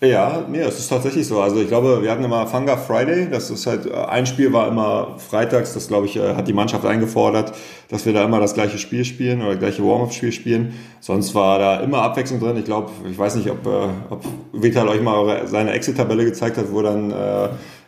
Ja, 0.00 0.44
nee, 0.48 0.60
es 0.60 0.78
ist 0.78 0.88
tatsächlich 0.88 1.26
so. 1.26 1.40
Also 1.40 1.60
ich 1.60 1.68
glaube, 1.68 2.02
wir 2.02 2.10
hatten 2.10 2.24
immer 2.24 2.46
Fanga 2.46 2.76
Friday. 2.76 3.28
Das 3.30 3.50
ist 3.50 3.66
halt, 3.66 3.86
äh, 3.86 3.94
ein 3.94 4.26
Spiel 4.26 4.52
war 4.52 4.68
immer 4.68 5.16
freitags, 5.18 5.72
das 5.72 5.88
glaube 5.88 6.06
ich, 6.06 6.16
äh, 6.16 6.34
hat 6.34 6.46
die 6.46 6.52
Mannschaft 6.52 6.84
eingefordert, 6.84 7.54
dass 7.88 8.04
wir 8.04 8.12
da 8.12 8.24
immer 8.24 8.40
das 8.40 8.54
gleiche 8.54 8.78
Spiel 8.78 9.04
spielen 9.04 9.40
oder 9.40 9.52
das 9.52 9.60
gleiche 9.60 9.82
Warm-Up-Spiel 9.82 10.32
spielen. 10.32 10.74
Sonst 11.00 11.34
war 11.34 11.58
da 11.58 11.80
immer 11.80 12.02
Abwechslung 12.02 12.40
drin. 12.40 12.56
Ich 12.56 12.64
glaube, 12.64 12.90
ich 13.10 13.16
weiß 13.16 13.36
nicht, 13.36 13.50
ob, 13.50 13.66
äh, 13.66 13.88
ob 14.10 14.24
Vital 14.52 14.88
euch 14.88 15.00
mal 15.00 15.46
seine 15.46 15.72
Exit-Tabelle 15.72 16.24
gezeigt 16.24 16.58
hat, 16.58 16.70
wo 16.70 16.82
dann 16.82 17.14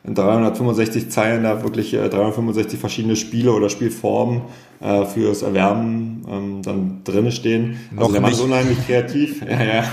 in 0.07 0.15
365 0.15 1.11
Zeilen 1.11 1.43
da 1.43 1.63
wirklich 1.63 1.93
äh, 1.95 2.09
365 2.09 2.79
verschiedene 2.79 3.17
Spiele 3.17 3.53
oder 3.53 3.69
Spielformen 3.69 4.43
äh, 4.81 5.05
fürs 5.05 5.43
Erwärmen 5.43 6.25
ähm, 6.31 6.63
dann 6.63 7.01
drinne 7.05 7.33
stehen. 7.33 7.79
Also 7.91 8.05
Noch 8.05 8.13
der 8.13 8.21
Mann 8.21 8.33
ist 8.33 8.41
unheimlich 8.41 8.87
kreativ. 8.87 9.43
ja, 9.49 9.65
ja. 9.65 9.85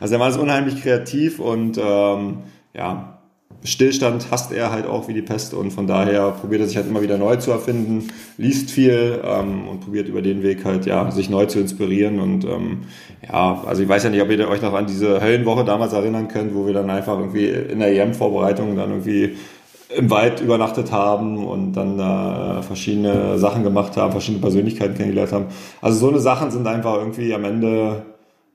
Also 0.00 0.12
der 0.12 0.18
Mann 0.18 0.30
ist 0.30 0.38
unheimlich 0.38 0.82
kreativ 0.82 1.38
und 1.38 1.78
ähm, 1.78 2.38
ja, 2.74 3.20
Stillstand 3.62 4.30
hasst 4.30 4.52
er 4.52 4.72
halt 4.72 4.86
auch 4.86 5.08
wie 5.08 5.12
die 5.12 5.22
Pest 5.22 5.52
und 5.52 5.70
von 5.70 5.86
daher 5.86 6.30
probiert 6.30 6.62
er 6.62 6.66
sich 6.66 6.76
halt 6.76 6.86
immer 6.86 7.02
wieder 7.02 7.18
neu 7.18 7.36
zu 7.36 7.50
erfinden, 7.50 8.08
liest 8.38 8.70
viel 8.70 9.20
ähm, 9.22 9.68
und 9.68 9.80
probiert 9.80 10.08
über 10.08 10.22
den 10.22 10.42
Weg 10.42 10.64
halt 10.64 10.86
ja 10.86 11.10
sich 11.10 11.28
neu 11.28 11.44
zu 11.44 11.60
inspirieren 11.60 12.20
und 12.20 12.44
ähm, 12.44 12.84
ja, 13.30 13.62
also 13.66 13.82
ich 13.82 13.88
weiß 13.88 14.04
ja 14.04 14.10
nicht, 14.10 14.22
ob 14.22 14.30
ihr 14.30 14.48
euch 14.48 14.62
noch 14.62 14.72
an 14.72 14.86
diese 14.86 15.20
Höllenwoche 15.20 15.64
damals 15.64 15.92
erinnern 15.92 16.28
könnt, 16.28 16.54
wo 16.54 16.66
wir 16.66 16.72
dann 16.72 16.88
einfach 16.88 17.18
irgendwie 17.18 17.48
in 17.48 17.80
der 17.80 17.92
EM-Vorbereitung 17.92 18.76
dann 18.76 18.90
irgendwie 18.90 19.36
im 19.96 20.10
Wald 20.10 20.40
übernachtet 20.40 20.92
haben 20.92 21.44
und 21.44 21.72
dann 21.72 21.98
da 21.98 22.62
verschiedene 22.62 23.38
Sachen 23.38 23.62
gemacht 23.62 23.96
haben, 23.96 24.12
verschiedene 24.12 24.40
Persönlichkeiten 24.40 24.94
kennengelernt 24.94 25.32
haben. 25.32 25.46
Also 25.80 25.98
so 25.98 26.08
eine 26.08 26.20
Sachen 26.20 26.50
sind 26.50 26.66
einfach 26.66 26.96
irgendwie 26.96 27.34
am 27.34 27.44
Ende 27.44 28.02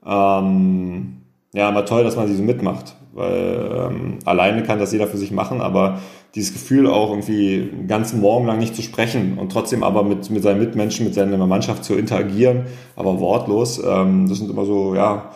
ähm, 0.04 1.18
ja 1.52 1.68
immer 1.68 1.84
toll, 1.84 2.04
dass 2.04 2.16
man 2.16 2.28
sie 2.28 2.36
so 2.36 2.42
mitmacht. 2.42 2.96
Weil 3.12 3.90
ähm, 3.90 4.18
alleine 4.26 4.62
kann 4.62 4.78
das 4.78 4.92
jeder 4.92 5.06
für 5.06 5.16
sich 5.16 5.30
machen, 5.30 5.62
aber 5.62 6.00
dieses 6.34 6.52
Gefühl 6.52 6.86
auch 6.86 7.08
irgendwie 7.08 7.70
einen 7.72 7.88
ganzen 7.88 8.20
Morgen 8.20 8.46
lang 8.46 8.58
nicht 8.58 8.76
zu 8.76 8.82
sprechen 8.82 9.38
und 9.38 9.50
trotzdem 9.50 9.82
aber 9.82 10.02
mit, 10.02 10.28
mit 10.28 10.42
seinen 10.42 10.60
Mitmenschen, 10.60 11.06
mit 11.06 11.14
seiner 11.14 11.38
Mannschaft 11.46 11.82
zu 11.82 11.94
interagieren, 11.94 12.66
aber 12.94 13.18
wortlos, 13.18 13.82
ähm, 13.82 14.28
das 14.28 14.38
sind 14.38 14.50
immer 14.50 14.66
so, 14.66 14.94
ja, 14.94 15.30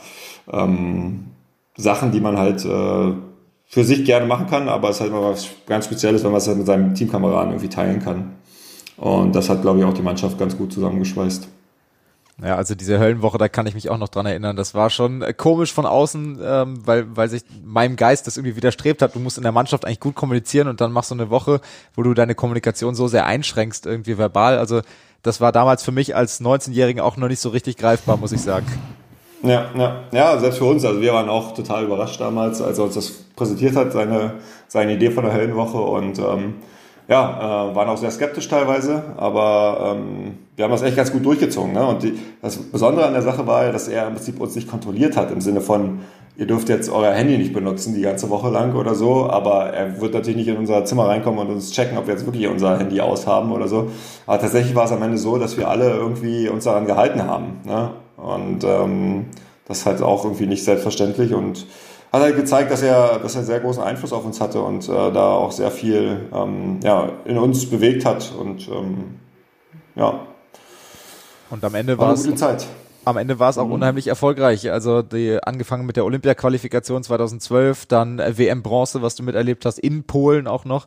ähm, 0.52 1.24
Sachen, 1.74 2.12
die 2.12 2.20
man 2.20 2.36
halt 2.36 2.66
äh, 2.66 3.12
für 3.70 3.84
sich 3.84 4.04
gerne 4.04 4.26
machen 4.26 4.48
kann, 4.48 4.68
aber 4.68 4.90
es 4.90 4.96
ist 4.96 5.00
halt 5.00 5.10
immer 5.12 5.22
was 5.22 5.48
ganz 5.64 5.84
Spezielles, 5.84 6.24
wenn 6.24 6.32
man 6.32 6.38
es 6.38 6.48
halt 6.48 6.58
mit 6.58 6.66
seinem 6.66 6.92
Teamkameraden 6.92 7.52
irgendwie 7.52 7.68
teilen 7.68 8.02
kann. 8.02 8.32
Und 8.96 9.34
das 9.34 9.48
hat, 9.48 9.62
glaube 9.62 9.78
ich, 9.78 9.84
auch 9.84 9.94
die 9.94 10.02
Mannschaft 10.02 10.38
ganz 10.38 10.58
gut 10.58 10.72
zusammengeschweißt. 10.72 11.48
Ja, 12.42 12.56
also 12.56 12.74
diese 12.74 12.98
Höllenwoche, 12.98 13.38
da 13.38 13.48
kann 13.48 13.66
ich 13.66 13.74
mich 13.74 13.88
auch 13.88 13.98
noch 13.98 14.08
dran 14.08 14.26
erinnern. 14.26 14.56
Das 14.56 14.74
war 14.74 14.90
schon 14.90 15.22
äh, 15.22 15.32
komisch 15.32 15.72
von 15.72 15.86
außen, 15.86 16.40
ähm, 16.42 16.78
weil, 16.84 17.16
weil 17.16 17.28
sich 17.28 17.42
meinem 17.62 17.94
Geist 17.96 18.26
das 18.26 18.38
irgendwie 18.38 18.56
widerstrebt 18.56 19.02
hat. 19.02 19.14
Du 19.14 19.20
musst 19.20 19.36
in 19.36 19.44
der 19.44 19.52
Mannschaft 19.52 19.84
eigentlich 19.84 20.00
gut 20.00 20.16
kommunizieren 20.16 20.66
und 20.66 20.80
dann 20.80 20.90
machst 20.90 21.12
du 21.12 21.14
eine 21.14 21.30
Woche, 21.30 21.60
wo 21.94 22.02
du 22.02 22.12
deine 22.12 22.34
Kommunikation 22.34 22.94
so 22.96 23.08
sehr 23.08 23.26
einschränkst, 23.26 23.86
irgendwie 23.86 24.18
verbal. 24.18 24.58
Also 24.58 24.80
das 25.22 25.40
war 25.40 25.52
damals 25.52 25.84
für 25.84 25.92
mich 25.92 26.16
als 26.16 26.40
19-Jährigen 26.40 27.00
auch 27.00 27.16
noch 27.16 27.28
nicht 27.28 27.40
so 27.40 27.50
richtig 27.50 27.76
greifbar, 27.76 28.16
muss 28.16 28.32
ich 28.32 28.40
sagen. 28.40 28.66
Ja, 29.42 29.70
ja, 29.74 29.96
ja, 30.12 30.38
selbst 30.38 30.58
für 30.58 30.66
uns. 30.66 30.84
Also 30.84 31.00
wir 31.00 31.14
waren 31.14 31.28
auch 31.28 31.54
total 31.54 31.84
überrascht 31.84 32.20
damals, 32.20 32.60
als 32.60 32.78
er 32.78 32.84
uns 32.84 32.94
das 32.94 33.10
präsentiert 33.36 33.74
hat, 33.74 33.92
seine, 33.92 34.34
seine 34.68 34.94
Idee 34.94 35.10
von 35.10 35.24
der 35.24 35.32
Höllenwoche 35.32 35.78
und 35.78 36.18
ähm, 36.18 36.54
ja, 37.08 37.70
äh, 37.70 37.74
waren 37.74 37.88
auch 37.88 37.96
sehr 37.96 38.10
skeptisch 38.10 38.48
teilweise, 38.48 39.02
aber 39.16 39.96
ähm, 39.96 40.38
wir 40.54 40.64
haben 40.64 40.70
das 40.70 40.82
echt 40.82 40.96
ganz 40.96 41.10
gut 41.10 41.24
durchgezogen. 41.24 41.72
Ne? 41.72 41.84
Und 41.84 42.02
die, 42.02 42.18
das 42.40 42.56
Besondere 42.56 43.06
an 43.06 43.14
der 43.14 43.22
Sache 43.22 43.46
war 43.46 43.64
ja, 43.64 43.72
dass 43.72 43.88
er 43.88 44.06
im 44.06 44.14
Prinzip 44.14 44.40
uns 44.40 44.54
nicht 44.54 44.68
kontrolliert 44.68 45.16
hat, 45.16 45.32
im 45.32 45.40
Sinne 45.40 45.60
von, 45.60 46.00
ihr 46.36 46.46
dürft 46.46 46.68
jetzt 46.68 46.88
euer 46.88 47.12
Handy 47.12 47.36
nicht 47.36 47.52
benutzen 47.52 47.94
die 47.94 48.02
ganze 48.02 48.30
Woche 48.30 48.48
lang 48.50 48.76
oder 48.76 48.94
so, 48.94 49.28
aber 49.28 49.70
er 49.70 50.00
wird 50.00 50.14
natürlich 50.14 50.36
nicht 50.36 50.48
in 50.48 50.56
unser 50.56 50.84
Zimmer 50.84 51.08
reinkommen 51.08 51.40
und 51.40 51.52
uns 51.52 51.72
checken, 51.72 51.98
ob 51.98 52.06
wir 52.06 52.14
jetzt 52.14 52.26
wirklich 52.26 52.46
unser 52.46 52.78
Handy 52.78 53.00
aushaben 53.00 53.50
oder 53.50 53.66
so. 53.66 53.90
Aber 54.26 54.38
tatsächlich 54.38 54.76
war 54.76 54.84
es 54.84 54.92
am 54.92 55.02
Ende 55.02 55.18
so, 55.18 55.36
dass 55.36 55.56
wir 55.56 55.68
alle 55.68 55.90
irgendwie 55.90 56.48
uns 56.48 56.64
daran 56.64 56.86
gehalten 56.86 57.26
haben. 57.26 57.60
Ne? 57.64 57.90
Und 58.20 58.64
ähm, 58.64 59.26
das 59.66 59.78
ist 59.78 59.86
halt 59.86 60.02
auch 60.02 60.24
irgendwie 60.24 60.46
nicht 60.46 60.64
selbstverständlich 60.64 61.32
und 61.34 61.66
hat 62.12 62.22
halt 62.22 62.36
gezeigt, 62.36 62.70
dass 62.72 62.82
er, 62.82 63.18
dass 63.20 63.36
er 63.36 63.44
sehr 63.44 63.60
großen 63.60 63.82
Einfluss 63.82 64.12
auf 64.12 64.24
uns 64.24 64.40
hatte 64.40 64.60
und 64.60 64.88
äh, 64.88 65.12
da 65.12 65.32
auch 65.32 65.52
sehr 65.52 65.70
viel 65.70 66.28
ähm, 66.34 66.80
ja, 66.82 67.12
in 67.24 67.38
uns 67.38 67.68
bewegt 67.70 68.04
hat 68.04 68.32
und 68.38 68.68
ähm, 68.68 69.20
ja. 69.94 70.26
Und 71.50 71.64
am 71.64 71.74
Ende 71.74 71.98
war 71.98 72.12
es 72.12 72.26
am 73.10 73.16
Ende 73.16 73.38
war 73.38 73.50
es 73.50 73.58
auch 73.58 73.66
mhm. 73.66 73.72
unheimlich 73.72 74.06
erfolgreich. 74.06 74.70
Also 74.70 75.02
die 75.02 75.38
angefangen 75.42 75.86
mit 75.86 75.96
der 75.96 76.04
Olympia-Qualifikation 76.04 77.02
2012, 77.02 77.86
dann 77.86 78.18
WM 78.18 78.62
Bronze, 78.62 79.02
was 79.02 79.14
du 79.14 79.22
miterlebt 79.22 79.64
hast, 79.64 79.78
in 79.78 80.04
Polen 80.04 80.46
auch 80.46 80.64
noch. 80.64 80.86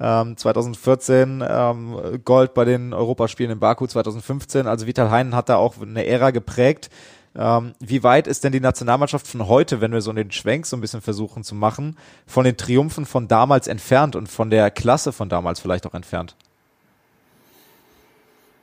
Ähm, 0.00 0.36
2014 0.36 1.44
ähm, 1.46 2.20
Gold 2.24 2.54
bei 2.54 2.64
den 2.64 2.94
Europaspielen 2.94 3.52
in 3.52 3.58
Baku 3.58 3.86
2015. 3.86 4.66
Also 4.66 4.86
Vital 4.86 5.10
Heinen 5.10 5.34
hat 5.34 5.48
da 5.48 5.56
auch 5.56 5.74
eine 5.80 6.06
Ära 6.06 6.30
geprägt. 6.30 6.90
Ähm, 7.34 7.72
wie 7.80 8.02
weit 8.02 8.26
ist 8.26 8.44
denn 8.44 8.52
die 8.52 8.60
Nationalmannschaft 8.60 9.26
von 9.26 9.48
heute, 9.48 9.80
wenn 9.80 9.92
wir 9.92 10.02
so 10.02 10.12
den 10.12 10.30
Schwenk 10.30 10.66
so 10.66 10.76
ein 10.76 10.80
bisschen 10.80 11.00
versuchen 11.00 11.44
zu 11.44 11.54
machen, 11.54 11.96
von 12.26 12.44
den 12.44 12.56
Triumphen 12.56 13.06
von 13.06 13.26
damals 13.26 13.68
entfernt 13.68 14.16
und 14.16 14.28
von 14.28 14.50
der 14.50 14.70
Klasse 14.70 15.12
von 15.12 15.28
damals 15.28 15.60
vielleicht 15.60 15.86
auch 15.86 15.94
entfernt? 15.94 16.36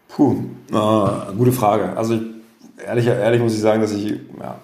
Puh, 0.10 0.44
äh, 0.72 1.34
gute 1.36 1.52
Frage. 1.52 1.96
Also 1.96 2.20
ehrlich, 2.86 3.08
ehrlich 3.08 3.42
muss 3.42 3.54
ich 3.54 3.62
sagen, 3.62 3.82
dass 3.82 3.92
ich 3.92 4.12
ja, 4.40 4.60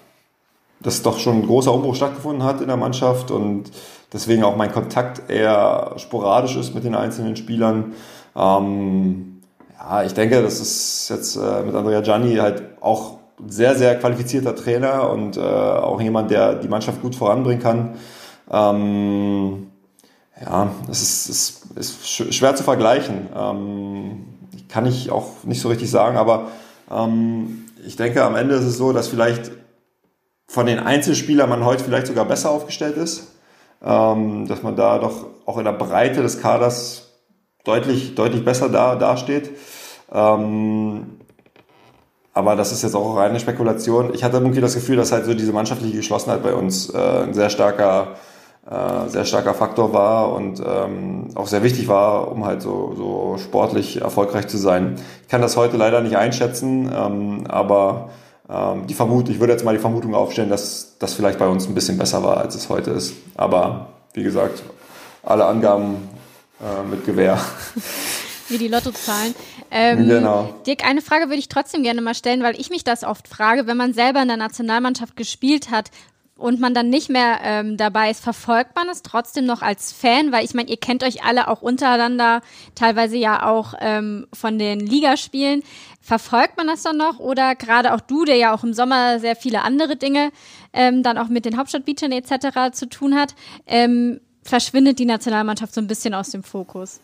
dass 0.80 1.02
doch 1.02 1.18
schon 1.18 1.40
ein 1.40 1.46
großer 1.46 1.72
Umbruch 1.72 1.94
stattgefunden 1.94 2.44
hat 2.44 2.60
in 2.60 2.68
der 2.68 2.76
Mannschaft 2.76 3.30
und 3.30 3.70
deswegen 4.12 4.44
auch 4.44 4.56
mein 4.56 4.72
Kontakt 4.72 5.30
eher 5.30 5.94
sporadisch 5.96 6.56
ist 6.56 6.74
mit 6.74 6.84
den 6.84 6.94
einzelnen 6.94 7.36
Spielern. 7.36 7.94
Ähm, 8.36 9.42
ja, 9.78 10.02
ich 10.04 10.14
denke, 10.14 10.42
das 10.42 10.60
ist 10.60 11.08
jetzt 11.10 11.36
äh, 11.36 11.62
mit 11.62 11.74
Andrea 11.74 12.00
Gianni 12.00 12.36
halt 12.36 12.62
auch 12.80 13.18
sehr, 13.46 13.74
sehr 13.74 13.98
qualifizierter 13.98 14.54
Trainer 14.54 15.10
und 15.10 15.36
äh, 15.36 15.40
auch 15.40 16.00
jemand, 16.00 16.30
der 16.30 16.54
die 16.54 16.68
Mannschaft 16.68 17.02
gut 17.02 17.14
voranbringen 17.14 17.62
kann. 17.62 17.94
Ähm, 18.50 19.66
ja, 20.40 20.70
es 20.90 21.02
ist, 21.02 21.28
ist, 21.28 21.76
ist 21.76 22.34
schwer 22.34 22.54
zu 22.54 22.62
vergleichen. 22.62 23.28
Ähm, 23.36 24.24
kann 24.68 24.86
ich 24.86 25.10
auch 25.10 25.44
nicht 25.44 25.60
so 25.60 25.68
richtig 25.68 25.90
sagen, 25.90 26.16
aber 26.16 26.48
ähm, 26.90 27.65
ich 27.86 27.96
denke, 27.96 28.24
am 28.24 28.36
Ende 28.36 28.54
ist 28.56 28.64
es 28.64 28.76
so, 28.76 28.92
dass 28.92 29.08
vielleicht 29.08 29.50
von 30.46 30.66
den 30.66 30.78
Einzelspielern 30.78 31.48
man 31.48 31.64
heute 31.64 31.84
vielleicht 31.84 32.06
sogar 32.06 32.24
besser 32.24 32.50
aufgestellt 32.50 32.96
ist. 32.96 33.32
Ähm, 33.84 34.46
dass 34.48 34.62
man 34.62 34.74
da 34.74 34.98
doch 34.98 35.26
auch 35.44 35.58
in 35.58 35.64
der 35.64 35.72
Breite 35.72 36.22
des 36.22 36.40
Kaders 36.40 37.10
deutlich, 37.64 38.14
deutlich 38.14 38.44
besser 38.44 38.68
da, 38.68 38.96
dasteht. 38.96 39.50
Ähm, 40.10 41.18
aber 42.32 42.56
das 42.56 42.72
ist 42.72 42.82
jetzt 42.82 42.94
auch 42.94 43.16
reine 43.16 43.40
Spekulation. 43.40 44.14
Ich 44.14 44.24
hatte 44.24 44.38
irgendwie 44.38 44.60
das 44.60 44.74
Gefühl, 44.74 44.96
dass 44.96 45.12
halt 45.12 45.26
so 45.26 45.34
diese 45.34 45.52
mannschaftliche 45.52 45.96
Geschlossenheit 45.96 46.42
bei 46.42 46.54
uns 46.54 46.90
äh, 46.90 46.98
ein 46.98 47.34
sehr 47.34 47.50
starker, 47.50 48.16
äh, 48.68 49.08
sehr 49.08 49.24
starker 49.24 49.54
Faktor 49.54 49.92
war 49.92 50.32
und 50.32 50.60
ähm, 50.64 51.28
auch 51.34 51.46
sehr 51.46 51.62
wichtig 51.62 51.88
war, 51.88 52.32
um 52.32 52.44
halt 52.44 52.62
so, 52.62 52.94
so 52.96 53.36
sportlich 53.38 54.00
erfolgreich 54.00 54.48
zu 54.48 54.58
sein. 54.58 54.96
Ich 55.22 55.28
kann 55.28 55.40
das 55.40 55.56
heute 55.56 55.76
leider 55.76 56.00
nicht 56.00 56.16
einschätzen, 56.16 56.90
ähm, 56.92 57.46
aber 57.46 58.10
ähm, 58.48 58.86
die 58.86 58.94
Vermutung, 58.94 59.34
ich 59.34 59.40
würde 59.40 59.52
jetzt 59.52 59.64
mal 59.64 59.74
die 59.74 59.80
Vermutung 59.80 60.14
aufstellen, 60.14 60.50
dass 60.50 60.96
das 60.98 61.14
vielleicht 61.14 61.38
bei 61.38 61.46
uns 61.46 61.68
ein 61.68 61.74
bisschen 61.74 61.98
besser 61.98 62.22
war, 62.24 62.38
als 62.38 62.54
es 62.54 62.68
heute 62.68 62.90
ist. 62.90 63.14
Aber 63.36 63.88
wie 64.14 64.22
gesagt, 64.22 64.62
alle 65.22 65.44
Angaben 65.44 66.08
äh, 66.60 66.82
mit 66.88 67.04
Gewehr. 67.04 67.38
Wie 68.48 68.58
die 68.58 68.68
Lottozahlen. 68.68 69.34
Ähm, 69.72 70.06
genau. 70.06 70.54
Dirk, 70.66 70.84
eine 70.84 71.02
Frage 71.02 71.24
würde 71.24 71.38
ich 71.38 71.48
trotzdem 71.48 71.82
gerne 71.82 72.00
mal 72.00 72.14
stellen, 72.14 72.44
weil 72.44 72.58
ich 72.60 72.70
mich 72.70 72.84
das 72.84 73.02
oft 73.02 73.26
frage, 73.26 73.66
wenn 73.66 73.76
man 73.76 73.92
selber 73.92 74.22
in 74.22 74.28
der 74.28 74.36
Nationalmannschaft 74.36 75.16
gespielt 75.16 75.72
hat, 75.72 75.90
und 76.36 76.60
man 76.60 76.74
dann 76.74 76.90
nicht 76.90 77.08
mehr 77.08 77.38
ähm, 77.42 77.76
dabei 77.76 78.10
ist, 78.10 78.22
verfolgt 78.22 78.76
man 78.76 78.88
es 78.88 79.02
trotzdem 79.02 79.46
noch 79.46 79.62
als 79.62 79.92
Fan? 79.92 80.32
Weil 80.32 80.44
ich 80.44 80.54
meine, 80.54 80.68
ihr 80.68 80.76
kennt 80.76 81.02
euch 81.02 81.24
alle 81.24 81.48
auch 81.48 81.62
untereinander, 81.62 82.42
teilweise 82.74 83.16
ja 83.16 83.48
auch 83.48 83.74
ähm, 83.80 84.26
von 84.32 84.58
den 84.58 84.80
Ligaspielen. 84.80 85.62
Verfolgt 86.00 86.56
man 86.56 86.66
das 86.66 86.82
dann 86.82 86.98
noch? 86.98 87.18
Oder 87.18 87.54
gerade 87.54 87.94
auch 87.94 88.00
du, 88.00 88.24
der 88.24 88.36
ja 88.36 88.54
auch 88.54 88.64
im 88.64 88.74
Sommer 88.74 89.18
sehr 89.18 89.34
viele 89.34 89.62
andere 89.62 89.96
Dinge 89.96 90.30
ähm, 90.72 91.02
dann 91.02 91.18
auch 91.18 91.28
mit 91.28 91.46
den 91.46 91.56
Hauptstadtbeachern 91.56 92.12
etc. 92.12 92.72
zu 92.72 92.88
tun 92.88 93.14
hat, 93.14 93.34
ähm, 93.66 94.20
verschwindet 94.42 94.98
die 94.98 95.06
Nationalmannschaft 95.06 95.74
so 95.74 95.80
ein 95.80 95.86
bisschen 95.86 96.14
aus 96.14 96.30
dem 96.30 96.42
Fokus? 96.42 97.00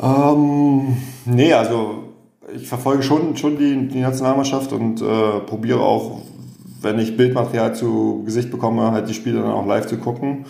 Ähm, 0.00 0.96
nee, 1.24 1.52
also 1.52 2.12
ich 2.54 2.68
verfolge 2.68 3.02
schon, 3.02 3.36
schon 3.36 3.58
die, 3.58 3.88
die 3.88 4.00
Nationalmannschaft 4.00 4.72
und 4.72 5.00
äh, 5.00 5.40
probiere 5.40 5.80
auch, 5.80 6.20
wenn 6.86 6.98
ich 6.98 7.16
Bildmaterial 7.16 7.74
zu 7.74 8.22
Gesicht 8.24 8.50
bekomme, 8.50 8.92
halt 8.92 9.08
die 9.08 9.14
Spiele 9.14 9.42
dann 9.42 9.52
auch 9.52 9.66
live 9.66 9.86
zu 9.86 9.98
gucken. 9.98 10.46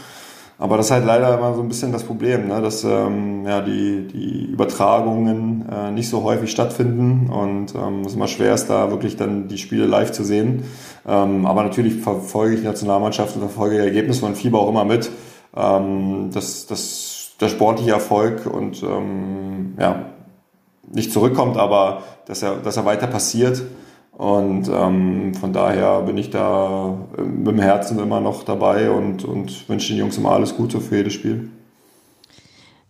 Aber 0.59 0.77
das 0.77 0.87
ist 0.87 0.93
halt 0.93 1.05
leider 1.05 1.37
immer 1.37 1.55
so 1.55 1.61
ein 1.61 1.69
bisschen 1.69 1.93
das 1.93 2.05
Problem, 2.05 2.49
ne? 2.49 2.63
dass 2.63 2.83
ähm, 2.83 3.45
ja, 3.45 3.61
die, 3.61 4.07
die 4.07 4.47
Übertragungen 4.53 5.67
äh, 5.71 5.91
nicht 5.91 6.09
so 6.09 6.23
häufig 6.23 6.51
stattfinden 6.51 7.29
und 7.29 7.75
ähm, 7.75 8.03
es 8.07 8.15
immer 8.15 8.27
schwer 8.27 8.55
ist, 8.55 8.69
da 8.69 8.91
wirklich 8.91 9.17
dann 9.17 9.49
die 9.49 9.59
Spiele 9.59 9.85
live 9.85 10.13
zu 10.13 10.25
sehen. 10.25 10.63
Ähm, 11.07 11.45
aber 11.45 11.63
natürlich 11.63 11.97
verfolge 11.97 12.55
ich 12.55 12.61
die 12.61 12.67
Nationalmannschaft 12.67 13.35
und 13.35 13.43
verfolge 13.43 13.77
die 13.77 13.83
Ergebnisse 13.83 14.21
von 14.21 14.35
FIBA 14.35 14.57
auch 14.57 14.71
immer 14.71 14.87
mit. 14.87 15.11
Ähm, 15.55 16.31
das, 16.33 16.67
das 16.67 17.17
der 17.41 17.49
sportliche 17.49 17.91
Erfolg 17.91 18.47
und 18.47 18.83
ähm, 18.83 19.75
ja, 19.79 20.07
nicht 20.91 21.13
zurückkommt, 21.13 21.57
aber 21.57 22.03
dass 22.27 22.43
er, 22.43 22.57
dass 22.57 22.77
er 22.77 22.85
weiter 22.85 23.07
passiert. 23.07 23.63
Und 24.17 24.71
ähm, 24.73 25.35
von 25.35 25.53
daher 25.53 26.01
bin 26.01 26.17
ich 26.17 26.31
da 26.31 26.97
äh, 27.19 27.23
mit 27.23 27.49
dem 27.49 27.59
Herzen 27.59 27.99
immer 27.99 28.21
noch 28.21 28.45
dabei 28.45 28.91
und, 28.91 29.25
und 29.25 29.69
wünsche 29.69 29.93
den 29.93 29.99
Jungs 29.99 30.17
immer 30.17 30.33
alles 30.33 30.57
Gute 30.57 30.81
für 30.81 30.97
jedes 30.97 31.13
Spiel. 31.13 31.51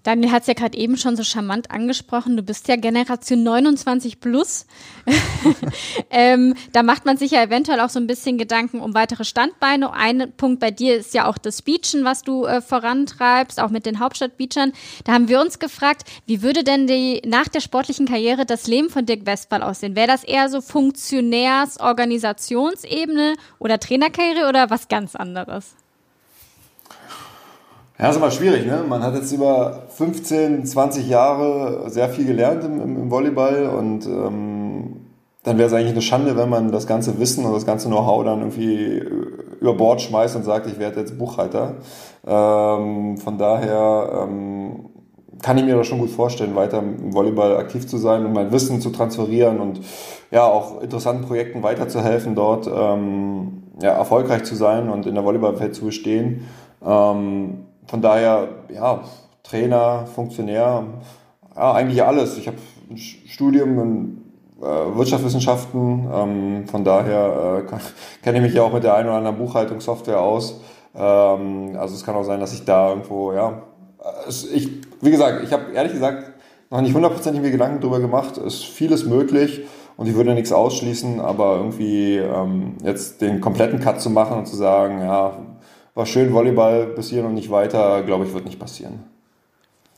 Daniel 0.07 0.31
hat 0.31 0.43
es 0.43 0.47
ja 0.47 0.55
gerade 0.55 0.79
eben 0.79 0.97
schon 0.97 1.17
so 1.17 1.25
charmant 1.25 1.73
angesprochen. 1.73 2.37
Du 2.37 2.45
bist 2.45 2.69
ja 2.69 2.77
Generation 2.77 3.43
29 3.43 4.21
plus. 4.21 4.67
ähm, 6.11 6.55
da 6.71 6.85
macht 6.85 7.05
man 7.07 7.17
sich 7.17 7.33
ja 7.33 7.43
eventuell 7.43 7.81
auch 7.81 7.89
so 7.89 7.99
ein 7.99 8.07
bisschen 8.07 8.39
Gedanken 8.39 8.79
um 8.79 8.95
weitere 8.95 9.25
Standbeine. 9.25 9.93
Ein 9.93 10.33
Punkt 10.37 10.61
bei 10.61 10.71
dir 10.71 10.97
ist 10.97 11.13
ja 11.13 11.27
auch 11.27 11.39
das 11.39 11.61
Beachen, 11.61 12.05
was 12.05 12.23
du 12.23 12.45
äh, 12.45 12.61
vorantreibst, 12.61 13.59
auch 13.59 13.71
mit 13.71 13.85
den 13.85 13.99
Hauptstadtbeachern. 13.99 14.73
Da 15.03 15.13
haben 15.13 15.27
wir 15.27 15.41
uns 15.41 15.59
gefragt, 15.59 16.05
wie 16.25 16.41
würde 16.41 16.63
denn 16.63 16.87
die 16.87 17.21
nach 17.27 17.49
der 17.49 17.61
sportlichen 17.61 18.07
Karriere 18.07 18.47
das 18.47 18.69
Leben 18.69 18.91
von 18.91 19.07
Dirk 19.07 19.27
Westphal 19.27 19.65
aussehen? 19.65 19.97
Wäre 19.97 20.07
das 20.07 20.23
eher 20.23 20.49
so 20.49 20.61
Funktionärs-, 20.61 21.81
Organisationsebene 21.81 23.35
oder 23.59 23.81
Trainerkarriere 23.81 24.49
oder 24.49 24.71
was 24.71 24.87
ganz 24.87 25.17
anderes? 25.17 25.75
Ja, 27.99 28.11
ist 28.11 28.17
immer 28.17 28.31
schwierig. 28.31 28.67
Ne? 28.67 28.85
Man 28.87 29.03
hat 29.03 29.15
jetzt 29.15 29.33
über 29.33 29.85
15, 29.89 30.67
20 30.67 31.09
Jahre 31.09 31.89
sehr 31.89 32.11
viel 32.11 32.27
gelernt 32.27 32.63
im, 32.63 32.81
im 32.81 33.11
Volleyball 33.11 33.69
und 33.69 34.05
ähm, 34.05 35.07
dann 35.43 35.57
wäre 35.57 35.69
es 35.69 35.73
eigentlich 35.73 35.93
eine 35.93 36.03
Schande, 36.03 36.37
wenn 36.37 36.51
man 36.51 36.73
das 36.73 36.87
ganze 36.87 37.19
Wissen 37.19 37.47
und 37.47 37.55
das 37.55 37.65
ganze 37.65 37.89
Know-how 37.89 38.25
dann 38.25 38.41
irgendwie 38.41 39.03
über 39.61 39.75
Bord 39.75 40.03
schmeißt 40.03 40.37
und 40.37 40.43
sagt, 40.43 40.67
ich 40.67 40.79
werde 40.79 41.01
jetzt 41.01 41.19
Buchhalter. 41.19 41.77
Ähm, 42.27 43.17
von 43.17 43.39
daher 43.39 44.25
ähm, 44.25 44.91
kann 45.41 45.57
ich 45.57 45.65
mir 45.65 45.77
das 45.77 45.87
schon 45.87 46.01
gut 46.01 46.11
vorstellen, 46.11 46.55
weiter 46.55 46.81
im 46.81 47.15
Volleyball 47.15 47.57
aktiv 47.57 47.87
zu 47.87 47.97
sein 47.97 48.27
und 48.27 48.33
mein 48.33 48.53
Wissen 48.53 48.81
zu 48.81 48.91
transferieren 48.91 49.61
und 49.61 49.81
ja 50.31 50.45
auch 50.45 50.83
interessanten 50.83 51.25
Projekten 51.25 51.63
weiterzuhelfen, 51.63 52.35
dort 52.35 52.67
ähm, 52.67 53.63
ja, 53.81 53.93
erfolgreich 53.93 54.45
zu 54.45 54.55
sein 54.55 54.91
und 54.91 55.07
in 55.07 55.15
der 55.15 55.25
Volleyballwelt 55.25 55.75
zu 55.75 55.87
bestehen. 55.87 56.47
Ähm, 56.85 57.66
von 57.87 58.03
daher, 58.03 58.49
ja, 58.73 59.01
Trainer, 59.43 60.07
Funktionär, 60.07 60.85
ja, 61.55 61.73
eigentlich 61.73 62.03
alles. 62.03 62.37
Ich 62.37 62.47
habe 62.47 62.59
ein 62.91 62.97
Studium 62.97 63.79
in 63.79 64.27
äh, 64.61 64.65
Wirtschaftswissenschaften. 64.97 66.09
Ähm, 66.13 66.69
von 66.69 66.85
daher 66.85 67.65
äh, 67.67 67.77
kenne 68.23 68.39
ich 68.39 68.45
mich 68.45 68.55
ja 68.55 68.63
auch 68.63 68.73
mit 68.73 68.85
der 68.85 68.95
einen 68.95 69.09
oder 69.09 69.19
anderen 69.19 69.39
Buchhaltungssoftware 69.39 70.21
aus. 70.21 70.61
Ähm, 70.95 71.77
also 71.79 71.95
es 71.95 72.05
kann 72.05 72.15
auch 72.15 72.25
sein, 72.25 72.41
dass 72.41 72.53
ich 72.53 72.65
da 72.65 72.91
irgendwo, 72.91 73.33
ja, 73.33 73.63
ich, 74.29 74.71
wie 75.01 75.11
gesagt, 75.11 75.43
ich 75.45 75.53
habe 75.53 75.73
ehrlich 75.73 75.93
gesagt 75.93 76.33
noch 76.71 76.81
nicht 76.81 76.95
hundertprozentig 76.95 77.43
mir 77.43 77.51
Gedanken 77.51 77.81
darüber 77.81 78.01
gemacht. 78.01 78.39
Es 78.39 78.55
ist 78.55 78.65
vieles 78.65 79.05
möglich 79.05 79.63
und 79.97 80.09
ich 80.09 80.15
würde 80.15 80.35
nichts 80.35 80.53
ausschließen, 80.53 81.21
aber 81.21 81.57
irgendwie 81.57 82.17
ähm, 82.17 82.77
jetzt 82.83 83.21
den 83.21 83.41
kompletten 83.41 83.81
Cut 83.81 84.01
zu 84.01 84.11
machen 84.11 84.39
und 84.39 84.47
zu 84.47 84.57
sagen, 84.57 85.01
ja, 85.01 85.37
war 85.97 86.07
schön 86.07 86.33
Volleyball 86.33 86.87
bis 86.87 87.09
hier 87.09 87.25
und 87.25 87.35
nicht 87.35 87.51
weiter, 87.51 88.03
glaube 88.03 88.27
ich, 88.27 88.35
wird 88.35 88.45
nicht 88.45 88.61
passieren. 88.61 89.05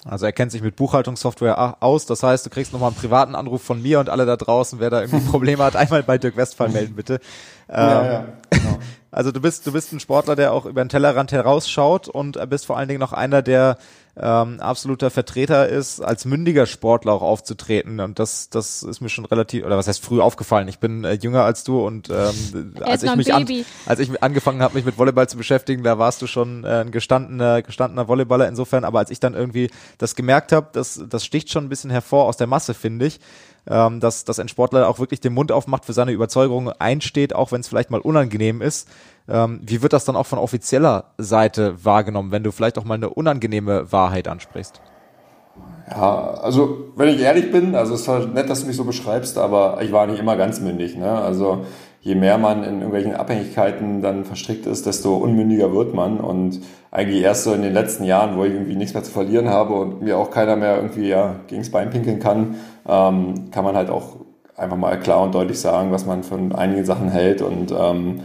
Also 0.04 0.26
er 0.26 0.32
kennt 0.32 0.52
sich 0.52 0.62
mit 0.62 0.76
Buchhaltungssoftware 0.76 1.76
aus. 1.80 2.06
Das 2.06 2.22
heißt, 2.22 2.46
du 2.46 2.50
kriegst 2.50 2.72
nochmal 2.72 2.90
einen 2.90 2.96
privaten 2.96 3.34
Anruf 3.34 3.62
von 3.62 3.82
mir 3.82 3.98
und 3.98 4.08
alle 4.08 4.24
da 4.24 4.36
draußen, 4.36 4.78
wer 4.78 4.90
da 4.90 5.00
irgendwie 5.02 5.26
Probleme 5.30 5.64
hat, 5.64 5.74
einmal 5.74 6.04
bei 6.04 6.16
Dirk 6.16 6.36
Westphal 6.36 6.68
melden, 6.68 6.94
bitte. 6.94 7.20
Ja, 7.68 8.00
ähm, 8.00 8.12
ja, 8.12 8.24
genau. 8.50 8.78
Also 9.10 9.32
du 9.32 9.40
bist, 9.40 9.66
du 9.66 9.72
bist 9.72 9.90
ein 9.94 10.00
Sportler, 10.00 10.36
der 10.36 10.52
auch 10.52 10.66
über 10.66 10.84
den 10.84 10.90
Tellerrand 10.90 11.32
herausschaut 11.32 12.08
und 12.08 12.38
bist 12.50 12.66
vor 12.66 12.76
allen 12.76 12.88
Dingen 12.88 13.00
noch 13.00 13.14
einer, 13.14 13.40
der 13.40 13.78
ähm, 14.20 14.60
absoluter 14.60 15.10
Vertreter 15.10 15.68
ist, 15.68 16.00
als 16.00 16.24
mündiger 16.24 16.66
Sportler 16.66 17.12
auch 17.12 17.22
aufzutreten. 17.22 18.00
Und 18.00 18.18
das, 18.18 18.50
das 18.50 18.82
ist 18.82 19.00
mir 19.00 19.08
schon 19.08 19.24
relativ, 19.24 19.64
oder 19.64 19.76
was 19.76 19.88
heißt 19.88 20.04
früh 20.04 20.20
aufgefallen. 20.20 20.68
Ich 20.68 20.78
bin 20.78 21.04
äh, 21.04 21.14
jünger 21.14 21.44
als 21.44 21.64
du 21.64 21.84
und 21.86 22.10
ähm, 22.10 22.74
als 22.80 23.02
ich 23.02 23.14
mich 23.16 23.32
an, 23.32 23.46
als 23.86 24.00
ich 24.00 24.22
angefangen 24.22 24.62
habe, 24.62 24.74
mich 24.74 24.84
mit 24.84 24.98
Volleyball 24.98 25.28
zu 25.28 25.36
beschäftigen, 25.36 25.82
da 25.82 25.98
warst 25.98 26.22
du 26.22 26.26
schon 26.26 26.64
äh, 26.64 26.80
ein 26.80 26.90
gestandener, 26.90 27.62
gestandener 27.62 28.08
Volleyballer 28.08 28.48
insofern. 28.48 28.84
Aber 28.84 28.98
als 28.98 29.10
ich 29.10 29.20
dann 29.20 29.34
irgendwie 29.34 29.70
das 29.98 30.14
gemerkt 30.14 30.52
habe, 30.52 30.68
das, 30.72 31.02
das 31.08 31.24
sticht 31.24 31.50
schon 31.50 31.64
ein 31.64 31.68
bisschen 31.68 31.90
hervor 31.90 32.24
aus 32.24 32.36
der 32.36 32.46
Masse, 32.46 32.74
finde 32.74 33.06
ich 33.06 33.20
ähm, 33.68 34.00
dass, 34.00 34.24
dass 34.24 34.38
ein 34.38 34.48
Sportler 34.48 34.88
auch 34.88 34.98
wirklich 34.98 35.20
den 35.20 35.34
Mund 35.34 35.52
aufmacht, 35.52 35.84
für 35.84 35.92
seine 35.92 36.12
Überzeugung 36.12 36.70
einsteht, 36.72 37.34
auch 37.34 37.52
wenn 37.52 37.60
es 37.60 37.68
vielleicht 37.68 37.90
mal 37.90 38.00
unangenehm 38.00 38.62
ist. 38.62 38.88
Ähm, 39.28 39.60
wie 39.62 39.82
wird 39.82 39.92
das 39.92 40.04
dann 40.04 40.16
auch 40.16 40.26
von 40.26 40.38
offizieller 40.38 41.04
Seite 41.18 41.84
wahrgenommen, 41.84 42.32
wenn 42.32 42.42
du 42.42 42.50
vielleicht 42.50 42.78
auch 42.78 42.84
mal 42.84 42.94
eine 42.94 43.10
unangenehme 43.10 43.92
Wahrheit 43.92 44.26
ansprichst? 44.28 44.80
Ja, 45.90 46.34
also 46.42 46.92
wenn 46.96 47.08
ich 47.08 47.20
ehrlich 47.20 47.50
bin, 47.50 47.74
also 47.74 47.94
es 47.94 48.02
ist 48.02 48.08
halt 48.08 48.34
nett, 48.34 48.48
dass 48.50 48.60
du 48.60 48.66
mich 48.66 48.76
so 48.76 48.84
beschreibst, 48.84 49.38
aber 49.38 49.78
ich 49.82 49.92
war 49.92 50.06
nicht 50.06 50.20
immer 50.20 50.36
ganz 50.36 50.60
mündig. 50.60 50.96
Ne? 50.96 51.10
Also 51.10 51.64
je 52.00 52.14
mehr 52.14 52.38
man 52.38 52.62
in 52.62 52.74
irgendwelchen 52.76 53.14
Abhängigkeiten 53.14 54.02
dann 54.02 54.24
verstrickt 54.24 54.66
ist, 54.66 54.86
desto 54.86 55.16
unmündiger 55.16 55.72
wird 55.72 55.94
man. 55.94 56.20
Und 56.20 56.60
eigentlich 56.90 57.22
erst 57.22 57.44
so 57.44 57.52
in 57.52 57.62
den 57.62 57.72
letzten 57.72 58.04
Jahren, 58.04 58.36
wo 58.36 58.44
ich 58.44 58.52
irgendwie 58.52 58.76
nichts 58.76 58.94
mehr 58.94 59.02
zu 59.02 59.10
verlieren 59.10 59.48
habe 59.48 59.74
und 59.74 60.02
mir 60.02 60.18
auch 60.18 60.30
keiner 60.30 60.56
mehr 60.56 60.76
irgendwie 60.76 61.08
ja, 61.08 61.36
gegens 61.48 61.70
Bein 61.70 61.90
pinkeln 61.90 62.18
kann, 62.18 62.56
ähm, 62.86 63.50
kann 63.50 63.64
man 63.64 63.76
halt 63.76 63.90
auch 63.90 64.16
einfach 64.56 64.76
mal 64.76 64.98
klar 64.98 65.22
und 65.22 65.34
deutlich 65.34 65.60
sagen, 65.60 65.92
was 65.92 66.04
man 66.06 66.22
von 66.22 66.54
einigen 66.54 66.84
Sachen 66.84 67.10
hält. 67.10 67.42
Und 67.42 67.72
ähm, 67.78 68.20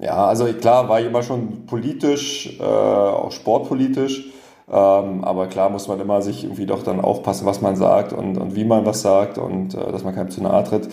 ja, 0.00 0.26
also 0.26 0.46
klar 0.52 0.88
war 0.88 1.00
ich 1.00 1.06
immer 1.06 1.22
schon 1.22 1.66
politisch, 1.66 2.58
äh, 2.60 2.62
auch 2.62 3.32
sportpolitisch. 3.32 4.32
Ähm, 4.70 5.24
aber 5.24 5.46
klar 5.46 5.70
muss 5.70 5.88
man 5.88 5.98
immer 5.98 6.20
sich 6.20 6.44
irgendwie 6.44 6.66
doch 6.66 6.82
dann 6.82 7.00
aufpassen, 7.00 7.46
was 7.46 7.62
man 7.62 7.74
sagt 7.74 8.12
und, 8.12 8.36
und 8.36 8.54
wie 8.54 8.64
man 8.64 8.84
was 8.84 9.00
sagt 9.00 9.38
und 9.38 9.74
äh, 9.74 9.92
dass 9.92 10.04
man 10.04 10.14
keinem 10.14 10.30
zu 10.30 10.42
nahe 10.42 10.62
tritt. 10.64 10.88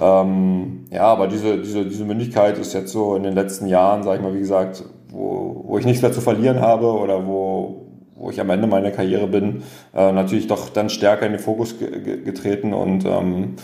Ähm, 0.00 0.86
ja, 0.90 1.02
aber 1.02 1.26
diese, 1.26 1.58
diese, 1.58 1.84
diese 1.84 2.04
Mündigkeit 2.04 2.56
ist 2.56 2.72
jetzt 2.72 2.92
so 2.92 3.14
in 3.16 3.22
den 3.22 3.34
letzten 3.34 3.66
Jahren, 3.66 4.04
sage 4.04 4.16
ich 4.16 4.22
mal, 4.22 4.34
wie 4.34 4.40
gesagt, 4.40 4.84
wo, 5.10 5.64
wo 5.66 5.76
ich 5.76 5.84
nichts 5.84 6.00
mehr 6.00 6.12
zu 6.12 6.22
verlieren 6.22 6.60
habe 6.60 6.86
oder 6.86 7.26
wo, 7.26 7.88
wo 8.14 8.30
ich 8.30 8.40
am 8.40 8.48
Ende 8.48 8.66
meiner 8.66 8.90
Karriere 8.90 9.26
bin, 9.26 9.64
äh, 9.94 10.12
natürlich 10.12 10.46
doch 10.46 10.70
dann 10.70 10.88
stärker 10.88 11.26
in 11.26 11.32
den 11.32 11.40
Fokus 11.42 11.78
ge 11.78 12.22
getreten 12.22 12.72
und 12.72 13.04
ähm, 13.04 13.56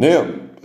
nee, 0.00 0.16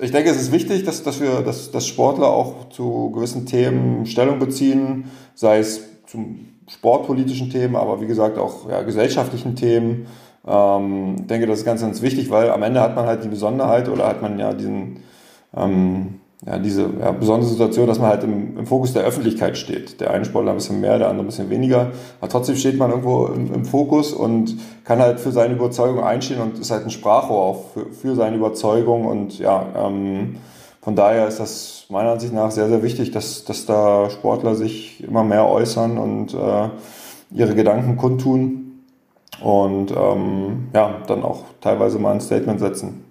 ich 0.01 0.11
denke, 0.11 0.29
es 0.29 0.41
ist 0.41 0.51
wichtig, 0.51 0.83
dass, 0.85 1.03
dass 1.03 1.21
wir, 1.21 1.41
dass, 1.41 1.71
dass 1.71 1.85
Sportler 1.85 2.27
auch 2.27 2.69
zu 2.69 3.11
gewissen 3.11 3.45
Themen 3.45 4.05
Stellung 4.05 4.39
beziehen, 4.39 5.11
sei 5.35 5.59
es 5.59 5.81
zum 6.07 6.47
sportpolitischen 6.67 7.49
Themen, 7.49 7.75
aber 7.75 8.01
wie 8.01 8.07
gesagt 8.07 8.37
auch 8.37 8.69
ja, 8.69 8.81
gesellschaftlichen 8.81 9.55
Themen. 9.55 10.07
Ähm, 10.47 11.15
ich 11.19 11.27
denke, 11.27 11.47
das 11.47 11.59
ist 11.59 11.65
ganz, 11.65 11.81
ganz 11.81 12.01
wichtig, 12.01 12.29
weil 12.29 12.49
am 12.49 12.63
Ende 12.63 12.81
hat 12.81 12.95
man 12.95 13.05
halt 13.05 13.23
die 13.23 13.27
Besonderheit 13.27 13.89
oder 13.89 14.07
hat 14.07 14.21
man 14.21 14.39
ja 14.39 14.53
diesen, 14.53 15.01
ähm, 15.55 16.21
ja, 16.45 16.59
diese 16.59 16.89
ja, 16.99 17.11
besondere 17.11 17.49
Situation, 17.49 17.87
dass 17.87 17.97
man 17.97 18.09
halt 18.09 18.23
im, 18.23 18.57
im, 18.57 18.67
Fokus 18.67 18.93
der 18.93 19.03
Öffentlichkeit 19.03 19.57
steht. 19.57 19.99
Der 19.99 20.11
eine 20.11 20.25
Sportler 20.25 20.51
ein 20.51 20.57
bisschen 20.57 20.79
mehr, 20.79 20.99
der 20.99 21.09
andere 21.09 21.25
ein 21.25 21.27
bisschen 21.27 21.49
weniger. 21.49 21.91
Aber 22.21 22.29
trotzdem 22.29 22.55
steht 22.55 22.77
man 22.77 22.91
irgendwo 22.91 23.25
im, 23.27 23.51
im 23.51 23.65
Fokus 23.65 24.13
und 24.13 24.55
kann 24.83 24.99
halt 24.99 25.19
für 25.19 25.31
seine 25.31 25.55
Überzeugung 25.55 26.03
einstehen 26.03 26.41
und 26.41 26.59
ist 26.59 26.69
halt 26.69 26.83
ein 26.83 26.91
Sprachrohr 26.91 27.41
auch 27.41 27.63
für, 27.73 27.91
für 27.91 28.15
seine 28.15 28.37
Überzeugung 28.37 29.05
und 29.05 29.39
ja, 29.39 29.65
ähm, 29.75 30.35
von 30.81 30.95
daher 30.95 31.27
ist 31.27 31.39
das 31.39 31.87
meiner 31.89 32.11
Ansicht 32.11 32.31
nach 32.31 32.51
sehr, 32.51 32.67
sehr 32.69 32.83
wichtig, 32.83 33.09
dass, 33.09 33.43
dass 33.43 33.65
da 33.65 34.11
Sportler 34.11 34.53
sich 34.53 35.03
immer 35.03 35.23
mehr 35.23 35.49
äußern 35.49 35.97
und 35.97 36.35
äh, 36.35 36.69
ihre 37.31 37.55
Gedanken 37.55 37.97
kundtun 37.97 38.83
und 39.41 39.91
ähm, 39.91 40.67
ja, 40.75 41.01
dann 41.07 41.23
auch 41.23 41.45
teilweise 41.59 41.97
mal 41.97 42.13
ein 42.13 42.21
Statement 42.21 42.59
setzen. 42.59 43.04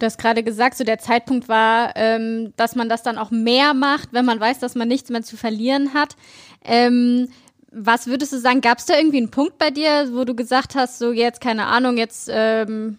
Du 0.00 0.06
hast 0.06 0.18
gerade 0.18 0.42
gesagt, 0.42 0.78
so 0.78 0.84
der 0.84 0.98
Zeitpunkt 0.98 1.46
war, 1.48 1.92
ähm, 1.94 2.54
dass 2.56 2.74
man 2.74 2.88
das 2.88 3.02
dann 3.02 3.18
auch 3.18 3.30
mehr 3.30 3.74
macht, 3.74 4.12
wenn 4.12 4.24
man 4.24 4.40
weiß, 4.40 4.58
dass 4.58 4.74
man 4.74 4.88
nichts 4.88 5.10
mehr 5.10 5.22
zu 5.22 5.36
verlieren 5.36 5.92
hat. 5.92 6.16
Ähm, 6.64 7.28
was 7.70 8.06
würdest 8.06 8.32
du 8.32 8.38
sagen, 8.38 8.62
gab 8.62 8.78
es 8.78 8.86
da 8.86 8.96
irgendwie 8.96 9.18
einen 9.18 9.30
Punkt 9.30 9.58
bei 9.58 9.70
dir, 9.70 10.08
wo 10.12 10.24
du 10.24 10.34
gesagt 10.34 10.74
hast, 10.74 10.98
so 10.98 11.12
jetzt, 11.12 11.42
keine 11.42 11.66
Ahnung, 11.66 11.98
jetzt 11.98 12.30
ähm, 12.32 12.96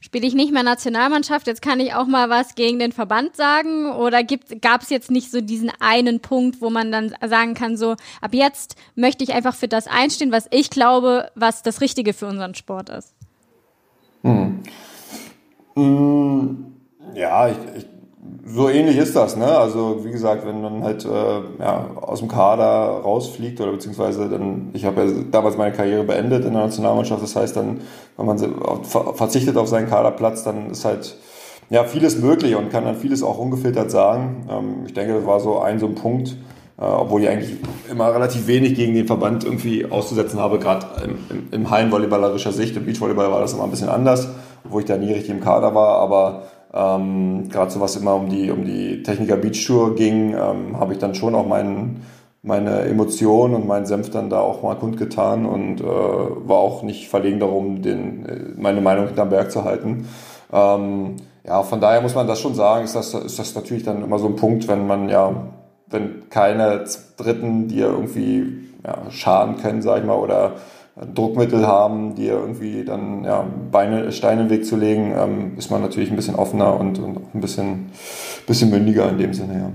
spiele 0.00 0.26
ich 0.26 0.34
nicht 0.34 0.52
mehr 0.52 0.62
Nationalmannschaft, 0.62 1.46
jetzt 1.46 1.62
kann 1.62 1.80
ich 1.80 1.94
auch 1.94 2.06
mal 2.06 2.28
was 2.28 2.54
gegen 2.54 2.78
den 2.78 2.92
Verband 2.92 3.34
sagen? 3.36 3.90
Oder 3.90 4.22
gab 4.22 4.82
es 4.82 4.90
jetzt 4.90 5.10
nicht 5.10 5.30
so 5.30 5.40
diesen 5.40 5.72
einen 5.80 6.20
Punkt, 6.20 6.60
wo 6.60 6.68
man 6.68 6.92
dann 6.92 7.14
sagen 7.26 7.54
kann, 7.54 7.78
so 7.78 7.96
ab 8.20 8.34
jetzt 8.34 8.76
möchte 8.96 9.24
ich 9.24 9.32
einfach 9.32 9.54
für 9.54 9.66
das 9.66 9.86
einstehen, 9.86 10.30
was 10.30 10.46
ich 10.50 10.68
glaube, 10.68 11.30
was 11.34 11.62
das 11.62 11.80
Richtige 11.80 12.12
für 12.12 12.26
unseren 12.26 12.54
Sport 12.54 12.90
ist? 12.90 13.14
Hm. 14.22 14.62
Hm, 15.74 16.66
ja, 17.14 17.48
ich, 17.48 17.56
ich 17.76 17.86
so 18.46 18.68
ähnlich 18.68 18.96
ist 18.98 19.16
das, 19.16 19.36
ne? 19.36 19.46
Also 19.46 20.04
wie 20.04 20.10
gesagt, 20.10 20.46
wenn 20.46 20.60
man 20.60 20.82
halt 20.82 21.04
äh, 21.04 21.08
ja, 21.58 21.90
aus 22.00 22.20
dem 22.20 22.28
Kader 22.28 23.00
rausfliegt 23.02 23.60
oder 23.60 23.72
beziehungsweise 23.72 24.28
dann, 24.28 24.70
ich 24.74 24.84
habe 24.84 25.04
ja 25.04 25.10
damals 25.30 25.56
meine 25.56 25.74
Karriere 25.74 26.04
beendet 26.04 26.44
in 26.44 26.52
der 26.52 26.62
Nationalmannschaft, 26.62 27.22
das 27.22 27.36
heißt 27.36 27.56
dann, 27.56 27.80
wenn 28.16 28.26
man 28.26 28.38
verzichtet 29.14 29.56
auf 29.56 29.68
seinen 29.68 29.88
Kaderplatz, 29.88 30.42
dann 30.44 30.70
ist 30.70 30.84
halt 30.84 31.16
ja 31.70 31.84
vieles 31.84 32.18
möglich 32.18 32.54
und 32.54 32.70
kann 32.70 32.84
dann 32.84 32.96
vieles 32.96 33.22
auch 33.22 33.38
ungefiltert 33.38 33.90
sagen. 33.90 34.46
Ähm, 34.50 34.74
ich 34.86 34.94
denke, 34.94 35.14
das 35.14 35.26
war 35.26 35.40
so 35.40 35.60
ein 35.60 35.78
so 35.78 35.86
ein 35.86 35.94
Punkt, 35.94 36.36
äh, 36.78 36.84
obwohl 36.84 37.22
ich 37.22 37.28
eigentlich 37.28 37.56
immer 37.90 38.14
relativ 38.14 38.46
wenig 38.46 38.74
gegen 38.74 38.94
den 38.94 39.06
Verband 39.06 39.44
irgendwie 39.44 39.86
auszusetzen 39.86 40.38
habe, 40.38 40.58
gerade 40.58 40.86
im, 41.04 41.18
im, 41.30 41.48
im 41.50 41.70
Hallenvolleyballerischer 41.70 42.52
Sicht. 42.52 42.76
Im 42.76 42.84
Beachvolleyball 42.84 43.30
war 43.30 43.40
das 43.40 43.54
immer 43.54 43.64
ein 43.64 43.70
bisschen 43.70 43.88
anders, 43.88 44.28
wo 44.64 44.80
ich 44.80 44.86
da 44.86 44.96
nie 44.96 45.12
richtig 45.12 45.30
im 45.30 45.40
Kader 45.40 45.74
war, 45.74 45.98
aber 45.98 46.42
ähm, 46.74 47.48
Gerade 47.50 47.70
so 47.70 47.80
was 47.80 47.94
immer 47.94 48.16
um 48.16 48.28
die, 48.28 48.50
um 48.50 48.64
die 48.64 49.04
Techniker 49.04 49.36
Beach 49.36 49.64
Tour 49.64 49.94
ging, 49.94 50.34
ähm, 50.34 50.78
habe 50.78 50.92
ich 50.92 50.98
dann 50.98 51.14
schon 51.14 51.36
auch 51.36 51.46
meinen, 51.46 52.04
meine 52.42 52.80
Emotionen 52.80 53.54
und 53.54 53.66
meinen 53.68 53.86
Senf 53.86 54.10
dann 54.10 54.28
da 54.28 54.40
auch 54.40 54.62
mal 54.62 54.74
kundgetan 54.74 55.46
und 55.46 55.80
äh, 55.80 55.84
war 55.84 56.56
auch 56.56 56.82
nicht 56.82 57.08
verlegen 57.08 57.38
darum, 57.38 57.80
den, 57.80 58.26
äh, 58.26 58.40
meine 58.56 58.80
Meinung 58.80 59.06
hinterm 59.06 59.30
Berg 59.30 59.52
zu 59.52 59.62
halten. 59.62 60.08
Ähm, 60.52 61.16
ja, 61.46 61.62
von 61.62 61.80
daher 61.80 62.00
muss 62.00 62.16
man 62.16 62.26
das 62.26 62.40
schon 62.40 62.56
sagen, 62.56 62.84
ist 62.84 62.96
das, 62.96 63.14
ist 63.14 63.38
das 63.38 63.54
natürlich 63.54 63.84
dann 63.84 64.02
immer 64.02 64.18
so 64.18 64.26
ein 64.26 64.36
Punkt, 64.36 64.66
wenn 64.66 64.88
man 64.88 65.08
ja, 65.08 65.32
wenn 65.86 66.28
keine 66.28 66.84
Dritten, 67.16 67.68
ja 67.70 67.86
irgendwie 67.86 68.64
ja, 68.84 69.10
schaden 69.10 69.58
können, 69.58 69.80
sag 69.80 70.00
ich 70.00 70.04
mal, 70.04 70.18
oder 70.18 70.54
Druckmittel 70.96 71.66
haben, 71.66 72.14
die 72.14 72.26
irgendwie 72.26 72.84
dann 72.84 73.24
ja, 73.24 73.44
Beine, 73.72 74.12
Steine 74.12 74.42
im 74.42 74.50
Weg 74.50 74.64
zu 74.64 74.76
legen, 74.76 75.12
ähm, 75.16 75.58
ist 75.58 75.70
man 75.70 75.82
natürlich 75.82 76.10
ein 76.10 76.16
bisschen 76.16 76.36
offener 76.36 76.78
und, 76.78 76.98
und 77.00 77.16
auch 77.16 77.34
ein 77.34 77.40
bisschen, 77.40 77.90
bisschen 78.46 78.70
mündiger 78.70 79.08
in 79.08 79.18
dem 79.18 79.34
Sinne, 79.34 79.54
ja. 79.54 79.70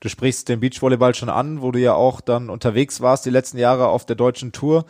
Du 0.00 0.08
sprichst 0.08 0.48
den 0.48 0.60
Beachvolleyball 0.60 1.14
schon 1.14 1.28
an, 1.28 1.60
wo 1.60 1.70
du 1.72 1.78
ja 1.78 1.92
auch 1.92 2.22
dann 2.22 2.48
unterwegs 2.48 3.02
warst 3.02 3.26
die 3.26 3.30
letzten 3.30 3.58
Jahre 3.58 3.88
auf 3.88 4.06
der 4.06 4.16
deutschen 4.16 4.50
Tour 4.50 4.86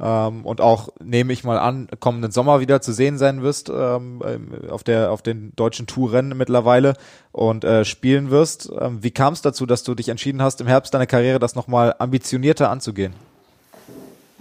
ähm, 0.00 0.46
und 0.46 0.60
auch, 0.60 0.88
nehme 1.02 1.32
ich 1.32 1.44
mal 1.44 1.58
an, 1.58 1.88
kommenden 2.00 2.30
Sommer 2.30 2.60
wieder 2.60 2.80
zu 2.80 2.92
sehen 2.92 3.18
sein 3.18 3.42
wirst 3.42 3.70
ähm, 3.74 4.22
auf, 4.70 4.84
der, 4.84 5.10
auf 5.10 5.20
den 5.20 5.52
deutschen 5.56 5.86
Tourrennen 5.86 6.38
mittlerweile 6.38 6.94
und 7.32 7.64
äh, 7.64 7.84
spielen 7.84 8.30
wirst. 8.30 8.72
Ähm, 8.80 9.02
wie 9.02 9.10
kam 9.10 9.34
es 9.34 9.42
dazu, 9.42 9.66
dass 9.66 9.82
du 9.82 9.94
dich 9.94 10.08
entschieden 10.08 10.40
hast, 10.40 10.60
im 10.60 10.66
Herbst 10.66 10.94
deiner 10.94 11.06
Karriere 11.06 11.40
das 11.40 11.56
nochmal 11.56 11.94
ambitionierter 11.98 12.70
anzugehen? 12.70 13.14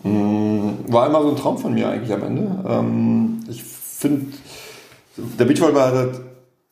Mm, 0.04 0.92
war 0.92 1.08
immer 1.08 1.22
so 1.22 1.30
ein 1.30 1.36
Traum 1.36 1.58
von 1.58 1.74
mir 1.74 1.90
eigentlich 1.90 2.14
am 2.14 2.24
Ende. 2.24 2.64
Ähm, 2.68 3.40
ich 3.50 3.64
finde, 3.64 4.28
der 5.18 5.46
Beachvolleyball 5.46 5.88
hat 5.88 5.96
halt 5.96 6.22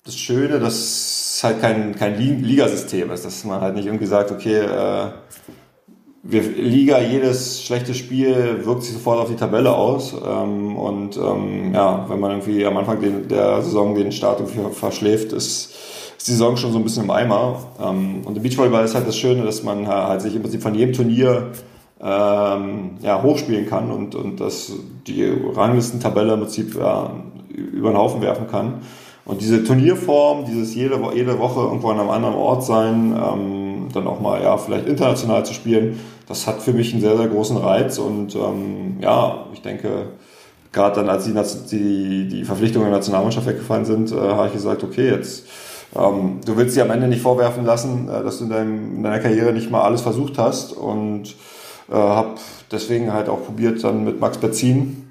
das 0.03 0.15
Schöne, 0.15 0.59
dass 0.59 0.73
es 0.73 1.43
halt 1.43 1.61
kein, 1.61 1.95
kein 1.95 2.17
Ligasystem 2.17 3.11
ist, 3.11 3.25
dass 3.25 3.43
man 3.43 3.61
halt 3.61 3.75
nicht 3.75 3.85
irgendwie 3.85 4.07
sagt, 4.07 4.31
okay, 4.31 4.59
äh, 4.59 5.11
wir, 6.23 6.41
Liga, 6.41 6.99
jedes 6.99 7.63
schlechte 7.63 7.93
Spiel 7.93 8.65
wirkt 8.65 8.83
sich 8.83 8.93
sofort 8.93 9.19
auf 9.19 9.29
die 9.29 9.35
Tabelle 9.35 9.73
aus. 9.73 10.13
Ähm, 10.13 10.75
und 10.75 11.17
ähm, 11.17 11.73
ja, 11.73 12.05
wenn 12.09 12.19
man 12.19 12.31
irgendwie 12.31 12.65
am 12.65 12.77
Anfang 12.77 12.99
der 13.29 13.61
Saison 13.61 13.95
den 13.95 14.11
Start 14.11 14.39
irgendwie 14.39 14.73
verschläft, 14.73 15.31
ist, 15.33 15.73
die 16.19 16.31
Saison 16.31 16.57
schon 16.57 16.73
so 16.73 16.77
ein 16.77 16.83
bisschen 16.83 17.05
im 17.05 17.11
Eimer. 17.11 17.71
Und 17.79 18.35
im 18.35 18.43
Beachvolleyball 18.43 18.83
ist 18.83 18.93
halt 18.93 19.07
das 19.07 19.15
Schöne, 19.15 19.43
dass 19.43 19.63
man 19.63 19.87
halt 19.87 20.21
sich 20.21 20.35
im 20.35 20.41
Prinzip 20.41 20.61
von 20.61 20.75
jedem 20.75 20.93
Turnier 20.93 21.51
ähm, 22.01 22.91
ja, 23.01 23.21
hochspielen 23.21 23.67
kann 23.67 23.91
und, 23.91 24.15
und 24.15 24.39
dass 24.39 24.71
die 25.07 25.25
Ranglistentabelle 25.25 26.33
im 26.33 26.41
Prinzip 26.41 26.75
ja, 26.75 27.11
über 27.49 27.91
den 27.91 27.97
Haufen 27.97 28.21
werfen 28.21 28.47
kann. 28.47 28.81
Und 29.25 29.41
diese 29.41 29.63
Turnierform, 29.63 30.45
dieses 30.45 30.73
jede, 30.73 30.99
jede 31.13 31.37
Woche 31.37 31.59
irgendwo 31.59 31.89
an 31.89 31.99
einem 31.99 32.09
anderen 32.09 32.35
Ort 32.35 32.63
sein, 32.63 33.15
ähm, 33.15 33.87
dann 33.93 34.07
auch 34.07 34.19
mal 34.19 34.41
ja 34.41 34.57
vielleicht 34.57 34.87
international 34.87 35.45
zu 35.45 35.53
spielen, 35.53 35.99
das 36.27 36.47
hat 36.47 36.61
für 36.61 36.73
mich 36.73 36.93
einen 36.93 37.01
sehr, 37.01 37.17
sehr 37.17 37.27
großen 37.27 37.57
Reiz. 37.57 37.99
Und 37.99 38.35
ähm, 38.35 38.97
ja, 39.01 39.45
ich 39.53 39.61
denke, 39.61 40.13
gerade 40.71 40.95
dann, 40.95 41.09
als 41.09 41.25
die, 41.25 41.33
die, 41.77 42.27
die 42.27 42.43
Verpflichtungen 42.43 42.87
der 42.87 42.97
Nationalmannschaft 42.97 43.45
weggefallen 43.45 43.85
sind, 43.85 44.11
äh, 44.11 44.15
habe 44.15 44.47
ich 44.47 44.53
gesagt, 44.53 44.83
okay, 44.83 45.09
jetzt 45.09 45.45
ähm, 45.95 46.39
du 46.45 46.55
willst 46.55 46.75
dir 46.75 46.83
am 46.83 46.91
Ende 46.91 47.07
nicht 47.07 47.21
vorwerfen 47.21 47.65
lassen, 47.65 48.07
äh, 48.09 48.23
dass 48.23 48.37
du 48.37 48.45
in, 48.45 48.49
deinem, 48.49 48.95
in, 48.97 49.03
deiner 49.03 49.19
Karriere 49.19 49.53
nicht 49.53 49.71
mal 49.71 49.81
alles 49.81 50.01
versucht 50.01 50.37
hast. 50.37 50.73
Und 50.73 51.35
äh, 51.89 51.95
habe 51.95 52.35
deswegen 52.71 53.13
halt 53.13 53.29
auch 53.29 53.45
probiert, 53.45 53.83
dann 53.83 54.03
mit 54.03 54.19
Max 54.19 54.37
Berzin 54.37 55.09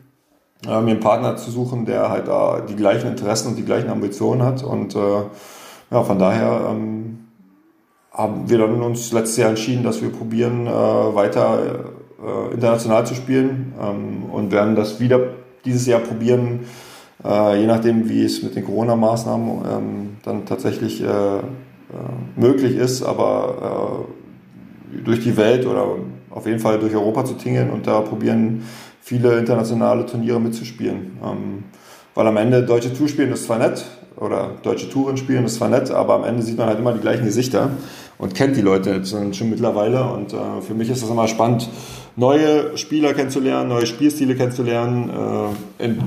äh, 0.65 0.81
mir 0.81 0.93
einen 0.93 1.01
Partner 1.01 1.37
zu 1.37 1.51
suchen, 1.51 1.87
der 1.87 2.09
halt 2.09 2.29
da 2.29 2.61
die 2.61 2.77
gleichen 2.77 3.09
Interessen 3.09 3.49
und 3.49 3.57
die 3.57 3.65
gleichen 3.65 3.91
Ambitionen 3.91 4.43
hat. 4.43 4.63
Und 4.63 4.95
äh, 4.95 5.23
ja, 5.91 6.03
von 6.03 6.19
daher 6.19 6.69
ähm, 6.71 7.29
haben 8.13 8.49
wir 8.49 8.59
dann 8.59 8.83
uns 8.83 9.13
letztes 9.13 9.37
Jahr 9.37 9.51
entschieden, 9.51 9.85
dass 9.85 10.03
wir 10.03 10.11
probieren, 10.11 10.67
äh, 10.67 10.71
weiter 10.71 11.85
äh, 12.21 12.55
international 12.55 13.07
zu 13.07 13.15
spielen 13.15 13.73
ähm, 13.81 14.25
und 14.31 14.51
werden 14.51 14.75
das 14.75 14.99
wieder 15.01 15.21
dieses 15.65 15.87
Jahr 15.87 16.01
probieren, 16.01 16.61
äh, 17.25 17.61
je 17.61 17.67
nachdem, 17.67 18.09
wie 18.09 18.25
es 18.25 18.43
mit 18.43 18.57
den 18.57 18.65
Corona-Maßnahmen 18.65 19.51
ähm, 19.71 20.17
dann 20.25 20.47
tatsächlich 20.47 21.03
äh, 21.03 21.07
äh, 21.07 21.43
möglich 22.37 22.77
ist, 22.77 23.03
aber 23.03 24.07
äh, 24.95 25.05
durch 25.05 25.21
die 25.21 25.37
Welt 25.37 25.67
oder 25.67 25.97
auf 26.39 26.47
jeden 26.47 26.61
Fall 26.61 26.79
durch 26.79 26.95
Europa 26.95 27.25
zu 27.25 27.35
tingeln 27.35 27.71
und 27.71 27.87
da 27.87 28.01
probieren, 28.01 28.63
viele 29.01 29.39
internationale 29.39 30.07
Turniere 30.07 30.41
mitzuspielen. 30.41 31.19
Ähm, 31.25 31.65
weil 32.15 32.27
am 32.27 32.37
Ende 32.37 32.63
deutsche 32.63 32.93
Tour 32.93 33.09
spielen 33.09 33.33
ist 33.33 33.45
zwar 33.45 33.59
nett, 33.59 33.85
oder 34.17 34.53
deutsche 34.63 34.89
Touren 34.89 35.17
spielen 35.17 35.45
ist 35.45 35.57
zwar 35.57 35.69
nett, 35.69 35.91
aber 35.91 36.15
am 36.15 36.25
Ende 36.25 36.43
sieht 36.43 36.59
man 36.59 36.67
halt 36.67 36.79
immer 36.79 36.93
die 36.93 37.01
gleichen 37.01 37.25
Gesichter 37.25 37.71
und 38.19 38.35
kennt 38.35 38.57
die 38.57 38.63
Leute 38.63 38.91
jetzt 38.91 39.11
schon 39.11 39.51
mittlerweile. 39.51 40.05
Und 40.13 40.33
äh, 40.33 40.61
für 40.67 40.75
mich 40.75 40.91
ist 40.91 41.03
das 41.03 41.11
immer 41.11 41.29
spannend, 41.29 41.69
neue 42.17 42.77
Spieler 42.77 43.15
kennenzulernen, 43.15 43.69
neue 43.69 43.87
Spielstile 43.87 44.35
kennenzulernen, 44.35 45.11
äh, 45.79 45.85
in 45.85 46.03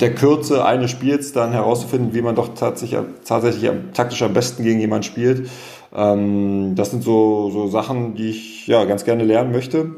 der 0.00 0.14
Kürze 0.14 0.64
eines 0.64 0.90
Spiels 0.90 1.32
dann 1.32 1.52
herauszufinden, 1.52 2.12
wie 2.12 2.20
man 2.20 2.34
doch 2.34 2.54
tatsächlich, 2.54 3.00
tatsächlich 3.24 3.70
taktisch 3.94 4.22
am 4.22 4.34
besten 4.34 4.62
gegen 4.62 4.80
jemanden 4.80 5.04
spielt. 5.04 5.48
Ähm, 5.96 6.74
das 6.76 6.90
sind 6.90 7.02
so, 7.02 7.50
so 7.50 7.68
Sachen, 7.68 8.14
die 8.14 8.28
ich 8.28 8.66
ja 8.66 8.84
ganz 8.84 9.04
gerne 9.04 9.24
lernen 9.24 9.50
möchte. 9.50 9.96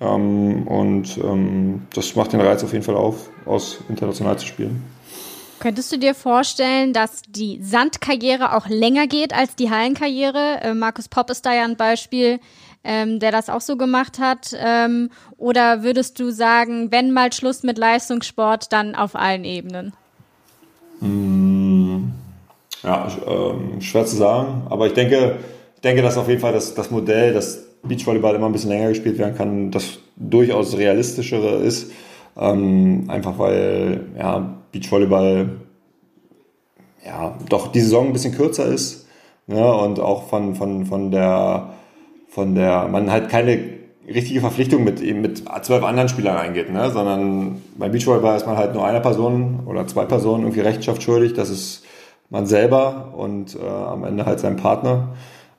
Ähm, 0.00 0.66
und 0.66 1.16
ähm, 1.18 1.82
das 1.94 2.16
macht 2.16 2.32
den 2.32 2.40
Reiz 2.40 2.62
auf 2.64 2.72
jeden 2.72 2.84
Fall 2.84 2.96
auf, 2.96 3.30
aus 3.46 3.78
international 3.88 4.38
zu 4.38 4.46
spielen. 4.46 4.82
Könntest 5.60 5.90
du 5.90 5.96
dir 5.96 6.14
vorstellen, 6.14 6.92
dass 6.92 7.22
die 7.28 7.60
Sandkarriere 7.62 8.56
auch 8.56 8.68
länger 8.68 9.06
geht 9.06 9.32
als 9.32 9.56
die 9.56 9.70
Hallenkarriere? 9.70 10.60
Äh, 10.60 10.74
Markus 10.74 11.08
Popp 11.08 11.30
ist 11.30 11.46
da 11.46 11.52
ja 11.52 11.64
ein 11.64 11.76
Beispiel, 11.76 12.38
ähm, 12.84 13.18
der 13.18 13.32
das 13.32 13.48
auch 13.48 13.60
so 13.60 13.76
gemacht 13.76 14.18
hat. 14.20 14.56
Ähm, 14.56 15.10
oder 15.36 15.82
würdest 15.82 16.18
du 16.20 16.30
sagen, 16.30 16.92
wenn 16.92 17.12
mal 17.12 17.32
Schluss 17.32 17.64
mit 17.64 17.76
Leistungssport, 17.76 18.72
dann 18.72 18.94
auf 18.94 19.16
allen 19.16 19.44
Ebenen? 19.44 19.92
Mmh, 21.00 22.12
ja, 22.82 23.08
ähm, 23.26 23.80
schwer 23.80 24.06
zu 24.06 24.16
sagen. 24.16 24.62
Aber 24.70 24.86
ich 24.86 24.94
denke, 24.94 25.36
ich 25.74 25.80
denke, 25.80 26.02
dass 26.02 26.16
auf 26.16 26.28
jeden 26.28 26.40
Fall 26.40 26.52
das, 26.52 26.74
das 26.74 26.90
Modell, 26.90 27.32
dass 27.32 27.64
Beachvolleyball 27.82 28.34
immer 28.34 28.46
ein 28.46 28.52
bisschen 28.52 28.70
länger 28.70 28.88
gespielt 28.88 29.18
werden 29.18 29.36
kann, 29.36 29.70
das 29.70 29.98
durchaus 30.16 30.76
realistischere 30.76 31.56
ist. 31.56 31.92
Ähm, 32.36 33.04
einfach 33.08 33.38
weil 33.38 34.06
ja, 34.18 34.58
Beachvolleyball 34.72 35.50
ja, 37.04 37.36
doch 37.48 37.68
die 37.68 37.80
Saison 37.80 38.08
ein 38.08 38.12
bisschen 38.12 38.34
kürzer 38.34 38.66
ist 38.66 39.06
ne, 39.46 39.74
und 39.74 39.98
auch 39.98 40.28
von, 40.28 40.54
von, 40.54 40.86
von, 40.86 41.10
der, 41.10 41.74
von 42.28 42.54
der, 42.54 42.88
man 42.88 43.10
halt 43.10 43.28
keine 43.28 43.58
richtige 44.06 44.40
Verpflichtung 44.40 44.84
mit, 44.84 45.00
mit 45.02 45.44
zwölf 45.62 45.84
anderen 45.84 46.08
Spielern 46.08 46.36
eingeht, 46.36 46.72
ne, 46.72 46.90
sondern 46.90 47.62
beim 47.76 47.90
Beachvolleyball 47.90 48.36
ist 48.36 48.46
man 48.46 48.56
halt 48.56 48.74
nur 48.74 48.86
einer 48.86 49.00
Person 49.00 49.60
oder 49.66 49.86
zwei 49.86 50.04
Personen 50.04 50.44
irgendwie 50.44 50.60
Rechenschaft 50.60 51.02
schuldig, 51.02 51.34
das 51.34 51.50
ist 51.50 51.84
man 52.30 52.46
selber 52.46 53.14
und 53.16 53.56
äh, 53.56 53.66
am 53.66 54.04
Ende 54.04 54.26
halt 54.26 54.40
sein 54.40 54.56
Partner. 54.56 55.08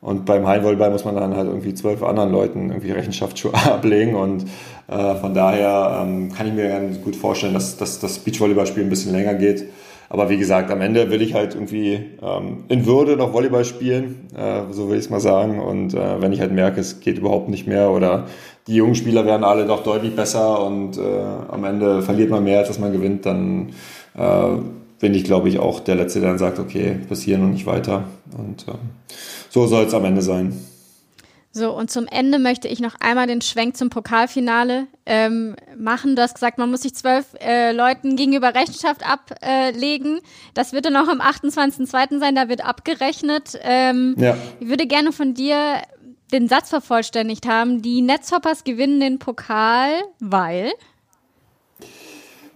Und 0.02 0.26
beim 0.26 0.48
Heimvolleyball 0.48 0.92
muss 0.92 1.04
man 1.04 1.16
dann 1.16 1.36
halt 1.36 1.48
irgendwie 1.48 1.74
zwölf 1.74 2.04
anderen 2.04 2.32
Leuten 2.32 2.70
irgendwie 2.70 2.92
Rechenschaft 2.92 3.46
ablegen. 3.54 4.16
Und 4.16 4.46
äh, 4.88 5.16
von 5.16 5.34
daher 5.34 6.02
ähm, 6.04 6.32
kann 6.32 6.48
ich 6.48 6.54
mir 6.54 6.70
ganz 6.70 7.02
gut 7.02 7.16
vorstellen, 7.16 7.54
dass, 7.54 7.78
dass 7.78 8.00
das 8.00 8.20
Beachvolleyballspiel 8.20 8.84
ein 8.84 8.90
bisschen 8.90 9.12
länger 9.12 9.34
geht. 9.34 9.66
Aber 10.12 10.30
wie 10.30 10.38
gesagt, 10.38 10.72
am 10.72 10.82
Ende 10.82 11.12
will 11.12 11.22
ich 11.22 11.36
halt 11.36 11.54
irgendwie 11.54 12.00
ähm, 12.24 12.64
in 12.68 12.88
Würde 12.88 13.16
noch 13.16 13.32
Volleyball 13.32 13.64
spielen, 13.64 14.28
äh, 14.36 14.62
so 14.72 14.90
will 14.90 14.98
ich 14.98 15.06
es 15.06 15.10
mal 15.12 15.20
sagen. 15.20 15.60
Und 15.60 15.94
äh, 15.94 16.22
wenn 16.22 16.34
ich 16.34 16.40
halt 16.40 16.52
merke, 16.52 16.80
es 16.80 17.00
geht 17.00 17.20
überhaupt 17.20 17.50
nicht 17.50 17.68
mehr 17.68 17.92
oder 17.92 18.26
die 18.68 18.76
jungen 18.76 18.96
Spieler 18.96 19.26
werden 19.26 19.44
alle 19.44 19.66
doch 19.66 19.84
deutlich 19.84 20.16
besser 20.16 20.64
und 20.66 20.98
äh, 20.98 21.02
am 21.50 21.64
Ende 21.64 22.02
verliert 22.02 22.30
man 22.30 22.44
mehr, 22.44 22.60
als 22.60 22.70
dass 22.70 22.80
man 22.80 22.92
gewinnt, 22.92 23.26
dann 23.26 23.70
äh, 24.18 24.48
bin 25.00 25.14
ich, 25.14 25.24
glaube 25.24 25.50
ich, 25.50 25.60
auch 25.60 25.80
der 25.80 25.96
Letzte, 25.96 26.20
der 26.20 26.30
dann 26.30 26.40
sagt, 26.40 26.60
okay, 26.60 27.00
bis 27.08 27.22
hier 27.22 27.40
und 27.40 27.52
nicht 27.52 27.66
weiter. 27.66 28.06
Und 28.38 28.68
äh, 28.68 28.74
so 29.50 29.66
soll 29.68 29.86
es 29.86 29.94
am 29.94 30.06
Ende 30.06 30.22
sein. 30.22 30.54
So, 31.52 31.76
und 31.76 31.90
zum 31.90 32.06
Ende 32.06 32.38
möchte 32.38 32.68
ich 32.68 32.80
noch 32.80 32.96
einmal 33.00 33.26
den 33.26 33.42
Schwenk 33.42 33.76
zum 33.76 33.90
Pokalfinale 33.90 34.86
ähm, 35.08 35.56
machen. 35.78 36.16
Du 36.16 36.22
hast 36.22 36.36
gesagt, 36.36 36.60
man 36.60 36.70
muss 36.70 36.84
sich 36.84 36.94
zwölf 36.94 37.26
äh, 37.40 37.72
Leuten 37.72 38.16
gegenüber 38.16 38.54
Rechenschaft 38.54 39.02
ablegen. 39.04 40.20
das 40.54 40.74
wird 40.74 40.86
dann 40.86 40.96
auch 40.96 41.08
am 41.08 41.22
28.02. 41.22 42.20
sein, 42.20 42.36
da 42.36 42.50
wird 42.50 42.64
abgerechnet. 42.64 43.58
Ähm, 43.64 44.16
ja. 44.20 44.38
Ich 44.60 44.68
würde 44.68 44.86
gerne 44.86 45.12
von 45.12 45.34
dir 45.34 45.82
den 46.32 46.48
Satz 46.48 46.70
vervollständigt 46.70 47.48
haben. 47.48 47.82
Die 47.82 48.02
Netzhoppers 48.02 48.64
gewinnen 48.64 49.00
den 49.00 49.18
Pokal, 49.18 49.90
weil 50.20 50.72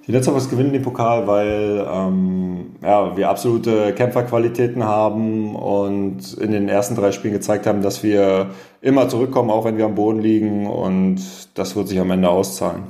die 0.06 0.12
Netzhoppers 0.12 0.49
gewinnen 0.49 0.74
den 0.74 0.82
Pokal, 0.82 1.28
weil 1.28 1.86
ähm, 1.89 2.76
ja, 2.82 3.16
wir 3.16 3.30
absolute 3.30 3.93
Kämpferqualitäten 3.93 4.84
haben 4.84 5.56
und 5.56 6.34
in 6.34 6.51
den 6.51 6.68
ersten 6.68 6.95
drei 6.95 7.12
Spielen 7.12 7.34
gezeigt 7.34 7.66
haben, 7.66 7.82
dass 7.82 8.04
wir 8.04 8.49
immer 8.82 9.08
zurückkommen, 9.08 9.49
auch 9.49 9.64
wenn 9.64 9.78
wir 9.78 9.86
am 9.86 9.95
Boden 9.95 10.20
liegen 10.20 10.68
und 10.68 11.22
das 11.56 11.76
wird 11.76 11.88
sich 11.88 11.99
am 11.99 12.12
Ende 12.12 12.30
auszahlen. 12.30 12.84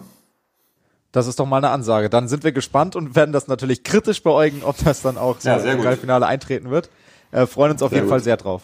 Das 1.12 1.28
ist 1.28 1.40
doch 1.40 1.46
mal 1.46 1.58
eine 1.58 1.70
Ansage. 1.70 2.10
Dann 2.10 2.28
sind 2.28 2.44
wir 2.44 2.52
gespannt 2.52 2.96
und 2.96 3.16
werden 3.16 3.32
das 3.32 3.48
natürlich 3.48 3.84
kritisch 3.84 4.24
beäugen, 4.24 4.64
ob 4.64 4.76
das 4.84 5.04
dann 5.04 5.18
auch 5.20 5.40
so 5.40 5.50
ja, 5.50 5.58
im 5.58 5.78
Pokalfinale 5.78 6.26
eintreten 6.26 6.72
wird. 6.72 6.90
Äh, 7.32 7.46
freuen 7.46 7.74
uns 7.74 7.84
auf 7.84 7.90
sehr 7.90 7.98
jeden 7.98 8.08
gut. 8.08 8.14
Fall 8.14 8.24
sehr 8.24 8.38
drauf. 8.38 8.64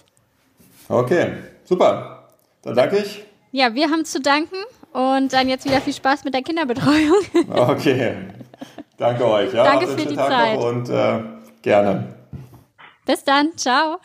Okay, 0.87 1.33
super. 1.65 2.23
Dann 2.63 2.75
danke 2.75 2.97
ich. 2.97 3.23
Ja, 3.51 3.75
wir 3.75 3.91
haben 3.91 4.05
zu 4.05 4.19
danken. 4.19 4.55
Und 4.91 5.33
dann 5.33 5.47
jetzt 5.47 5.65
wieder 5.65 5.81
viel 5.81 5.93
Spaß 5.93 6.23
mit 6.23 6.33
der 6.33 6.41
Kinderbetreuung. 6.41 7.21
Okay. 7.49 8.15
Danke 8.99 9.25
euch. 9.25 9.53
Ja, 9.53 9.63
Danke 9.63 9.87
für 9.87 10.05
die 10.05 10.15
Tag 10.15 10.29
Zeit. 10.29 10.59
Und 10.59 10.89
äh, 10.89 11.19
gerne. 11.61 12.15
Bis 13.05 13.23
dann. 13.23 13.57
Ciao. 13.57 13.97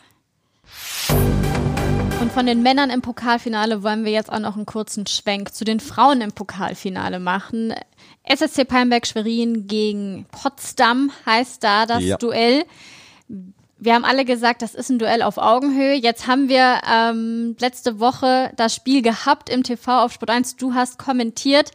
Und 2.21 2.31
von 2.31 2.45
den 2.45 2.63
Männern 2.63 2.89
im 2.89 3.01
Pokalfinale 3.01 3.83
wollen 3.83 4.05
wir 4.05 4.11
jetzt 4.11 4.31
auch 4.31 4.39
noch 4.39 4.55
einen 4.55 4.65
kurzen 4.65 5.05
Schwenk 5.05 5.53
zu 5.53 5.65
den 5.65 5.79
Frauen 5.79 6.21
im 6.21 6.31
Pokalfinale 6.31 7.19
machen. 7.19 7.73
SSC 8.23 8.63
Palmberg 8.65 9.05
Schwerin 9.05 9.67
gegen 9.67 10.25
Potsdam 10.31 11.11
heißt 11.25 11.63
da 11.63 11.85
das 11.85 12.03
ja. 12.03 12.17
Duell 12.17 12.63
wir 13.77 13.93
haben 13.93 14.05
alle 14.05 14.25
gesagt, 14.25 14.61
das 14.61 14.73
ist 14.73 14.89
ein 14.89 14.99
Duell 14.99 15.21
auf 15.21 15.37
Augenhöhe. 15.37 15.93
Jetzt 15.93 16.27
haben 16.27 16.49
wir 16.49 16.81
ähm, 16.89 17.55
letzte 17.59 17.99
Woche 17.99 18.51
das 18.55 18.73
Spiel 18.73 19.01
gehabt 19.01 19.49
im 19.49 19.63
TV 19.63 20.03
auf 20.03 20.13
Sport 20.13 20.29
1. 20.31 20.55
Du 20.55 20.73
hast 20.73 20.97
kommentiert. 20.97 21.71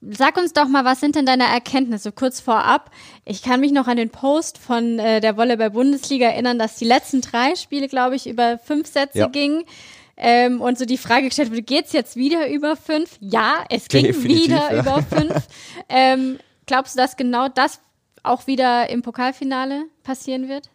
Sag 0.00 0.36
uns 0.36 0.52
doch 0.52 0.68
mal, 0.68 0.84
was 0.84 1.00
sind 1.00 1.16
denn 1.16 1.26
deine 1.26 1.44
Erkenntnisse 1.44 2.12
kurz 2.12 2.40
vorab? 2.40 2.90
Ich 3.24 3.42
kann 3.42 3.58
mich 3.58 3.72
noch 3.72 3.88
an 3.88 3.96
den 3.96 4.10
Post 4.10 4.56
von 4.58 5.00
äh, 5.00 5.20
der 5.20 5.36
Volleyball-Bundesliga 5.36 6.28
erinnern, 6.28 6.58
dass 6.58 6.76
die 6.76 6.84
letzten 6.84 7.20
drei 7.20 7.56
Spiele, 7.56 7.88
glaube 7.88 8.14
ich, 8.14 8.28
über 8.28 8.58
fünf 8.58 8.86
Sätze 8.86 9.18
ja. 9.18 9.26
gingen. 9.26 9.64
Ähm, 10.16 10.60
und 10.60 10.78
so 10.78 10.84
die 10.84 10.98
Frage 10.98 11.26
gestellt 11.26 11.50
wurde, 11.50 11.62
geht's 11.62 11.92
jetzt 11.92 12.16
wieder 12.16 12.48
über 12.48 12.76
fünf? 12.76 13.16
Ja, 13.20 13.64
es 13.70 13.88
ging 13.88 14.04
Definitiv, 14.04 14.44
wieder 14.44 14.72
ja. 14.72 14.80
über 14.80 15.02
fünf. 15.02 15.32
Ähm, 15.90 16.38
glaubst 16.66 16.94
du, 16.94 17.00
dass 17.00 17.16
genau 17.16 17.48
das 17.48 17.80
auch 18.22 18.46
wieder 18.46 18.90
im 18.90 19.00
Pokalfinale 19.00 19.84
passieren 20.04 20.48
wird? 20.48 20.68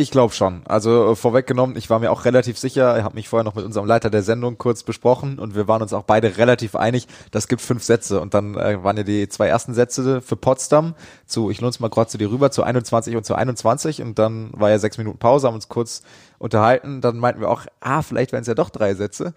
Ich 0.00 0.10
glaube 0.10 0.32
schon. 0.32 0.62
Also 0.64 1.12
äh, 1.12 1.14
vorweggenommen, 1.14 1.76
ich 1.76 1.90
war 1.90 1.98
mir 1.98 2.10
auch 2.10 2.24
relativ 2.24 2.58
sicher, 2.58 3.04
habe 3.04 3.16
mich 3.16 3.28
vorher 3.28 3.44
noch 3.44 3.54
mit 3.54 3.66
unserem 3.66 3.86
Leiter 3.86 4.08
der 4.08 4.22
Sendung 4.22 4.56
kurz 4.56 4.82
besprochen 4.82 5.38
und 5.38 5.54
wir 5.54 5.68
waren 5.68 5.82
uns 5.82 5.92
auch 5.92 6.04
beide 6.04 6.38
relativ 6.38 6.74
einig, 6.74 7.06
das 7.32 7.48
gibt 7.48 7.60
fünf 7.60 7.82
Sätze 7.82 8.18
und 8.18 8.32
dann 8.32 8.54
äh, 8.54 8.82
waren 8.82 8.96
ja 8.96 9.02
die 9.02 9.28
zwei 9.28 9.48
ersten 9.48 9.74
Sätze 9.74 10.22
für 10.22 10.36
Potsdam 10.36 10.94
zu, 11.26 11.50
ich 11.50 11.60
lohne 11.60 11.68
es 11.68 11.80
mal 11.80 11.90
gerade 11.90 12.08
zu 12.08 12.16
dir 12.16 12.30
rüber, 12.30 12.50
zu 12.50 12.62
21 12.62 13.14
und 13.14 13.26
zu 13.26 13.34
21 13.34 14.00
und 14.00 14.18
dann 14.18 14.48
war 14.54 14.70
ja 14.70 14.78
sechs 14.78 14.96
Minuten 14.96 15.18
Pause, 15.18 15.48
haben 15.48 15.54
uns 15.54 15.68
kurz 15.68 16.02
unterhalten, 16.38 17.02
dann 17.02 17.18
meinten 17.18 17.42
wir 17.42 17.50
auch, 17.50 17.66
ah, 17.80 18.00
vielleicht 18.00 18.32
wären 18.32 18.40
es 18.40 18.48
ja 18.48 18.54
doch 18.54 18.70
drei 18.70 18.94
Sätze 18.94 19.34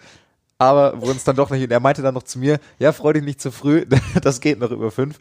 aber 0.64 1.02
wurden 1.02 1.18
es 1.18 1.24
dann 1.24 1.36
doch 1.36 1.50
nicht. 1.50 1.70
Er 1.70 1.80
meinte 1.80 2.02
dann 2.02 2.14
noch 2.14 2.24
zu 2.24 2.40
mir, 2.40 2.60
ja, 2.80 2.92
freu 2.92 3.14
dich 3.14 3.24
nicht 3.24 3.42
zu 3.42 3.52
früh, 3.52 3.86
das 4.22 4.40
geht 4.40 4.60
noch 4.60 4.72
über 4.72 4.92
fünf. 4.92 5.20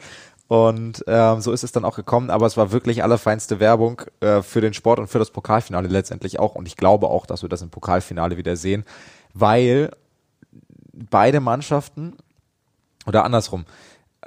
Und 0.53 1.03
ähm, 1.07 1.41
so 1.41 1.51
ist 1.51 1.65
es 1.65 1.73
dann 1.73 1.87
auch 1.87 1.97
gekommen, 1.97 2.29
aber 2.29 2.45
es 2.45 2.59
war 2.59 2.73
wirklich 2.73 3.03
allerfeinste 3.03 3.59
Werbung 3.59 4.03
äh, 4.21 4.43
für 4.43 4.61
den 4.61 4.75
Sport 4.75 4.99
und 4.99 5.07
für 5.07 5.19
das 5.19 5.31
Pokalfinale 5.31 5.89
letztendlich 5.89 6.39
auch. 6.39 6.57
Und 6.57 6.69
ich 6.69 6.77
glaube 6.77 7.09
auch, 7.09 7.25
dass 7.25 7.41
wir 7.41 7.49
das 7.49 7.63
im 7.63 7.71
Pokalfinale 7.71 8.37
wieder 8.37 8.55
sehen, 8.57 8.85
weil 9.33 9.93
beide 10.93 11.41
Mannschaften 11.41 12.19
oder 13.07 13.25
andersrum, 13.25 13.65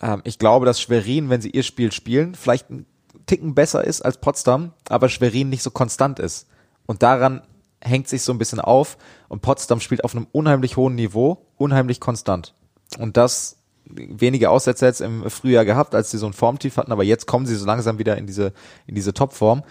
ähm, 0.02 0.22
ich 0.24 0.40
glaube, 0.40 0.66
dass 0.66 0.82
Schwerin, 0.82 1.30
wenn 1.30 1.42
sie 1.42 1.52
ihr 1.52 1.62
Spiel 1.62 1.92
spielen, 1.92 2.34
vielleicht 2.34 2.72
ein 2.72 2.88
Ticken 3.28 3.54
besser 3.54 3.84
ist 3.84 4.02
als 4.02 4.18
Potsdam, 4.18 4.74
aber 4.90 5.10
Schwerin 5.10 5.50
nicht 5.50 5.62
so 5.62 5.70
konstant 5.70 6.18
ist. 6.18 6.48
Und 6.88 7.04
daran 7.04 7.44
hängt 7.82 8.08
sich 8.08 8.24
so 8.24 8.32
ein 8.32 8.40
bisschen 8.40 8.60
auf 8.60 8.98
und 9.28 9.44
Potsdam 9.44 9.80
spielt 9.80 10.04
auf 10.04 10.16
einem 10.16 10.26
unheimlich 10.32 10.76
hohen 10.76 10.96
Niveau, 10.96 11.46
unheimlich 11.58 12.00
konstant. 12.00 12.56
Und 12.98 13.16
das 13.16 13.58
wenige 13.86 14.50
Aussätze 14.50 14.86
jetzt 14.86 15.02
im 15.02 15.30
Frühjahr 15.30 15.66
gehabt, 15.66 15.96
als 15.96 16.12
sie 16.12 16.18
so 16.18 16.26
ein 16.26 16.34
Formtief 16.34 16.78
hatten, 16.78 16.92
aber 16.92 17.04
jetzt 17.04 17.28
kommen 17.28 17.46
sie 17.46 17.56
so 17.56 17.66
langsam 17.66 18.00
wieder 18.00 18.18
in 18.18 18.28
diese, 18.28 18.54
in 18.88 18.96
diese 18.96 19.14
Topform. 19.14 19.64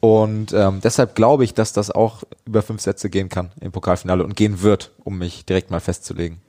Und 0.00 0.52
ähm, 0.52 0.80
deshalb 0.82 1.14
glaube 1.14 1.44
ich, 1.44 1.54
dass 1.54 1.72
das 1.72 1.90
auch 1.90 2.24
über 2.44 2.62
fünf 2.62 2.80
Sätze 2.80 3.08
gehen 3.08 3.28
kann 3.28 3.52
im 3.60 3.70
Pokalfinale 3.70 4.24
und 4.24 4.34
gehen 4.34 4.62
wird, 4.62 4.90
um 5.04 5.18
mich 5.18 5.44
direkt 5.46 5.70
mal 5.70 5.80
festzulegen. 5.80 6.40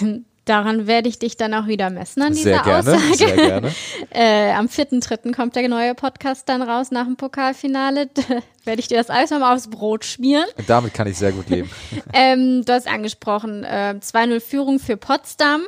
Daran 0.48 0.86
werde 0.86 1.10
ich 1.10 1.18
dich 1.18 1.36
dann 1.36 1.52
auch 1.52 1.66
wieder 1.66 1.90
messen 1.90 2.22
an 2.22 2.32
dieser 2.32 2.42
sehr 2.42 2.62
gerne, 2.62 2.94
Aussage. 2.94 3.16
Sehr 3.16 3.36
gerne. 3.36 3.74
äh, 4.10 4.50
am 4.52 4.66
4.3. 4.66 5.34
kommt 5.36 5.54
der 5.56 5.68
neue 5.68 5.94
Podcast 5.94 6.48
dann 6.48 6.62
raus 6.62 6.90
nach 6.90 7.04
dem 7.04 7.16
Pokalfinale. 7.16 8.08
Da 8.64 8.72
werde 8.72 8.80
ich 8.80 8.88
dir 8.88 8.98
das 8.98 9.08
alles 9.08 9.30
nochmal 9.30 9.54
aufs 9.54 9.68
Brot 9.68 10.04
schmieren. 10.04 10.44
Und 10.58 10.68
damit 10.68 10.92
kann 10.92 11.06
ich 11.06 11.16
sehr 11.16 11.32
gut 11.32 11.48
leben. 11.48 11.70
ähm, 12.12 12.62
du 12.66 12.72
hast 12.74 12.86
angesprochen, 12.86 13.64
äh, 13.64 13.94
2-0 13.98 14.40
Führung 14.40 14.78
für 14.78 14.98
Potsdam. 14.98 15.62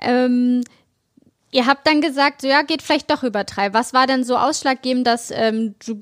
Ähm, 0.00 0.62
ihr 1.50 1.66
habt 1.66 1.86
dann 1.86 2.00
gesagt, 2.00 2.42
so, 2.42 2.48
ja, 2.48 2.62
geht 2.62 2.82
vielleicht 2.82 3.10
doch 3.10 3.22
über 3.22 3.44
drei. 3.44 3.72
Was 3.72 3.92
war 3.92 4.06
denn 4.06 4.24
so 4.24 4.36
ausschlaggebend, 4.36 5.06
dass 5.06 5.30
ähm, 5.30 5.74
du 5.84 5.98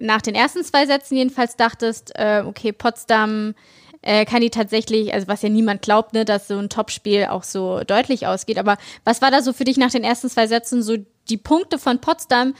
nach 0.00 0.20
den 0.20 0.34
ersten 0.34 0.64
zwei 0.64 0.86
Sätzen 0.86 1.16
jedenfalls 1.16 1.56
dachtest, 1.56 2.12
äh, 2.16 2.42
okay, 2.44 2.72
Potsdam 2.72 3.54
äh, 4.02 4.24
kann 4.24 4.40
die 4.40 4.50
tatsächlich, 4.50 5.12
also 5.12 5.26
was 5.26 5.42
ja 5.42 5.48
niemand 5.48 5.82
glaubt, 5.82 6.12
ne, 6.12 6.24
dass 6.24 6.48
so 6.48 6.58
ein 6.58 6.68
Topspiel 6.68 7.26
auch 7.26 7.42
so 7.42 7.80
deutlich 7.84 8.26
ausgeht. 8.26 8.58
Aber 8.58 8.76
was 9.04 9.22
war 9.22 9.30
da 9.30 9.42
so 9.42 9.52
für 9.52 9.64
dich 9.64 9.78
nach 9.78 9.90
den 9.90 10.04
ersten 10.04 10.28
zwei 10.28 10.46
Sätzen 10.46 10.82
so 10.82 10.96
die 11.28 11.36
Punkte 11.36 11.78
von 11.78 12.00
Potsdam, 12.00 12.54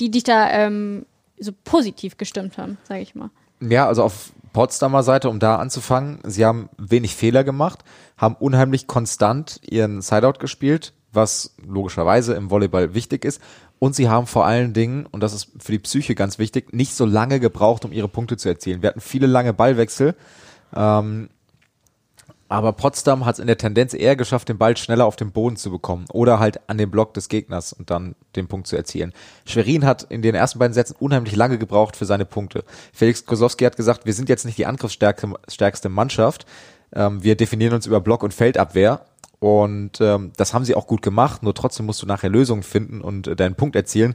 die 0.00 0.10
dich 0.10 0.24
da 0.24 0.50
ähm, 0.50 1.06
so 1.38 1.52
positiv 1.64 2.16
gestimmt 2.16 2.58
haben, 2.58 2.78
sage 2.84 3.00
ich 3.00 3.14
mal? 3.14 3.30
Ja, 3.60 3.86
also 3.86 4.02
auf 4.02 4.32
Potsdamer 4.52 5.02
Seite, 5.02 5.28
um 5.28 5.38
da 5.38 5.56
anzufangen, 5.56 6.20
sie 6.24 6.44
haben 6.44 6.68
wenig 6.78 7.14
Fehler 7.14 7.44
gemacht, 7.44 7.84
haben 8.18 8.36
unheimlich 8.38 8.86
konstant 8.86 9.60
ihren 9.62 10.02
Sideout 10.02 10.38
gespielt, 10.38 10.92
was 11.12 11.54
logischerweise 11.66 12.34
im 12.34 12.50
Volleyball 12.50 12.94
wichtig 12.94 13.24
ist. 13.24 13.40
Und 13.78 13.94
sie 13.94 14.08
haben 14.08 14.26
vor 14.26 14.44
allen 14.44 14.72
Dingen, 14.72 15.06
und 15.06 15.22
das 15.22 15.32
ist 15.32 15.52
für 15.60 15.72
die 15.72 15.78
Psyche 15.78 16.14
ganz 16.14 16.38
wichtig, 16.38 16.72
nicht 16.72 16.94
so 16.94 17.06
lange 17.06 17.38
gebraucht, 17.38 17.84
um 17.84 17.92
ihre 17.92 18.08
Punkte 18.08 18.36
zu 18.36 18.48
erzielen. 18.48 18.82
Wir 18.82 18.90
hatten 18.90 19.00
viele 19.00 19.28
lange 19.28 19.54
Ballwechsel. 19.54 20.16
Ähm, 20.74 21.28
aber 22.50 22.72
Potsdam 22.72 23.26
hat 23.26 23.34
es 23.34 23.38
in 23.40 23.46
der 23.46 23.58
Tendenz 23.58 23.92
eher 23.92 24.16
geschafft, 24.16 24.48
den 24.48 24.56
Ball 24.56 24.74
schneller 24.76 25.04
auf 25.04 25.16
den 25.16 25.32
Boden 25.32 25.56
zu 25.56 25.70
bekommen 25.70 26.06
oder 26.10 26.40
halt 26.40 26.68
an 26.68 26.78
den 26.78 26.90
Block 26.90 27.12
des 27.12 27.28
Gegners 27.28 27.74
und 27.74 27.90
dann 27.90 28.14
den 28.36 28.48
Punkt 28.48 28.66
zu 28.66 28.74
erzielen. 28.74 29.12
Schwerin 29.44 29.84
hat 29.84 30.04
in 30.04 30.22
den 30.22 30.34
ersten 30.34 30.58
beiden 30.58 30.72
Sätzen 30.72 30.96
unheimlich 30.98 31.36
lange 31.36 31.58
gebraucht 31.58 31.94
für 31.94 32.06
seine 32.06 32.24
Punkte. 32.24 32.64
Felix 32.92 33.26
Kozlowski 33.26 33.64
hat 33.64 33.76
gesagt, 33.76 34.06
wir 34.06 34.14
sind 34.14 34.30
jetzt 34.30 34.46
nicht 34.46 34.56
die 34.56 34.64
angriffsstärkste 34.64 35.88
Mannschaft. 35.90 36.46
Ähm, 36.94 37.22
wir 37.22 37.36
definieren 37.36 37.74
uns 37.74 37.86
über 37.86 38.00
Block- 38.00 38.22
und 38.22 38.34
Feldabwehr. 38.34 39.02
Und 39.40 40.00
ähm, 40.00 40.32
das 40.36 40.52
haben 40.52 40.64
sie 40.64 40.74
auch 40.74 40.88
gut 40.88 41.00
gemacht, 41.00 41.44
nur 41.44 41.54
trotzdem 41.54 41.86
musst 41.86 42.02
du 42.02 42.06
nachher 42.06 42.28
Lösungen 42.28 42.64
finden 42.64 43.00
und 43.00 43.28
äh, 43.28 43.36
deinen 43.36 43.54
Punkt 43.54 43.76
erzielen. 43.76 44.14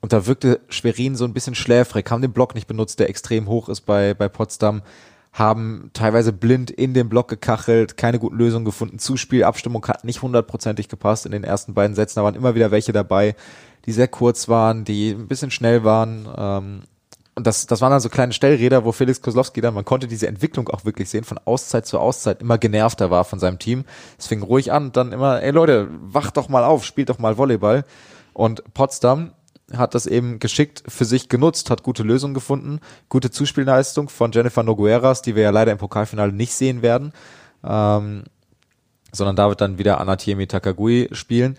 Und 0.00 0.12
da 0.12 0.26
wirkte 0.26 0.60
Schwerin 0.68 1.14
so 1.14 1.24
ein 1.26 1.34
bisschen 1.34 1.54
schläfrig, 1.54 2.10
haben 2.10 2.22
den 2.22 2.32
Block 2.32 2.54
nicht 2.54 2.66
benutzt, 2.66 2.98
der 2.98 3.10
extrem 3.10 3.48
hoch 3.48 3.68
ist 3.68 3.82
bei, 3.82 4.14
bei 4.14 4.28
Potsdam 4.28 4.82
haben 5.32 5.90
teilweise 5.94 6.32
blind 6.32 6.70
in 6.70 6.92
den 6.92 7.08
Block 7.08 7.28
gekachelt, 7.28 7.96
keine 7.96 8.18
guten 8.18 8.36
Lösungen 8.36 8.66
gefunden. 8.66 8.98
Zuspielabstimmung 8.98 9.86
hat 9.86 10.04
nicht 10.04 10.20
hundertprozentig 10.20 10.88
gepasst 10.88 11.24
in 11.24 11.32
den 11.32 11.42
ersten 11.42 11.72
beiden 11.72 11.96
Sätzen. 11.96 12.16
Da 12.18 12.24
waren 12.24 12.34
immer 12.34 12.54
wieder 12.54 12.70
welche 12.70 12.92
dabei, 12.92 13.34
die 13.86 13.92
sehr 13.92 14.08
kurz 14.08 14.48
waren, 14.48 14.84
die 14.84 15.10
ein 15.10 15.28
bisschen 15.28 15.50
schnell 15.50 15.84
waren. 15.84 16.28
Ähm, 16.36 16.82
und 17.34 17.46
das, 17.46 17.66
das 17.66 17.80
waren 17.80 17.90
dann 17.90 18.00
so 18.00 18.10
kleine 18.10 18.34
Stellräder, 18.34 18.84
wo 18.84 18.92
Felix 18.92 19.22
Kozlowski 19.22 19.62
dann, 19.62 19.72
man 19.72 19.86
konnte 19.86 20.06
diese 20.06 20.26
Entwicklung 20.26 20.68
auch 20.68 20.84
wirklich 20.84 21.08
sehen, 21.08 21.24
von 21.24 21.38
Auszeit 21.44 21.86
zu 21.86 21.98
Auszeit 21.98 22.42
immer 22.42 22.58
genervter 22.58 23.10
war 23.10 23.24
von 23.24 23.38
seinem 23.38 23.58
Team. 23.58 23.84
Es 24.18 24.26
fing 24.26 24.42
ruhig 24.42 24.70
an 24.70 24.86
und 24.86 24.96
dann 24.96 25.12
immer, 25.12 25.42
ey 25.42 25.50
Leute, 25.50 25.88
wacht 25.90 26.36
doch 26.36 26.50
mal 26.50 26.64
auf, 26.64 26.84
spielt 26.84 27.08
doch 27.08 27.18
mal 27.18 27.38
Volleyball. 27.38 27.84
Und 28.34 28.74
Potsdam 28.74 29.32
hat 29.72 29.94
das 29.94 30.06
eben 30.06 30.40
geschickt 30.40 30.82
für 30.86 31.06
sich 31.06 31.30
genutzt, 31.30 31.70
hat 31.70 31.82
gute 31.82 32.02
Lösungen 32.02 32.34
gefunden, 32.34 32.80
gute 33.08 33.30
Zuspielleistung 33.30 34.10
von 34.10 34.32
Jennifer 34.32 34.62
Nogueras, 34.62 35.22
die 35.22 35.34
wir 35.34 35.42
ja 35.42 35.50
leider 35.50 35.72
im 35.72 35.78
Pokalfinale 35.78 36.32
nicht 36.32 36.52
sehen 36.52 36.82
werden, 36.82 37.12
ähm, 37.64 38.24
sondern 39.10 39.36
da 39.36 39.48
wird 39.48 39.62
dann 39.62 39.78
wieder 39.78 40.00
Anatiemi 40.00 40.46
Takagui 40.46 41.08
spielen. 41.12 41.56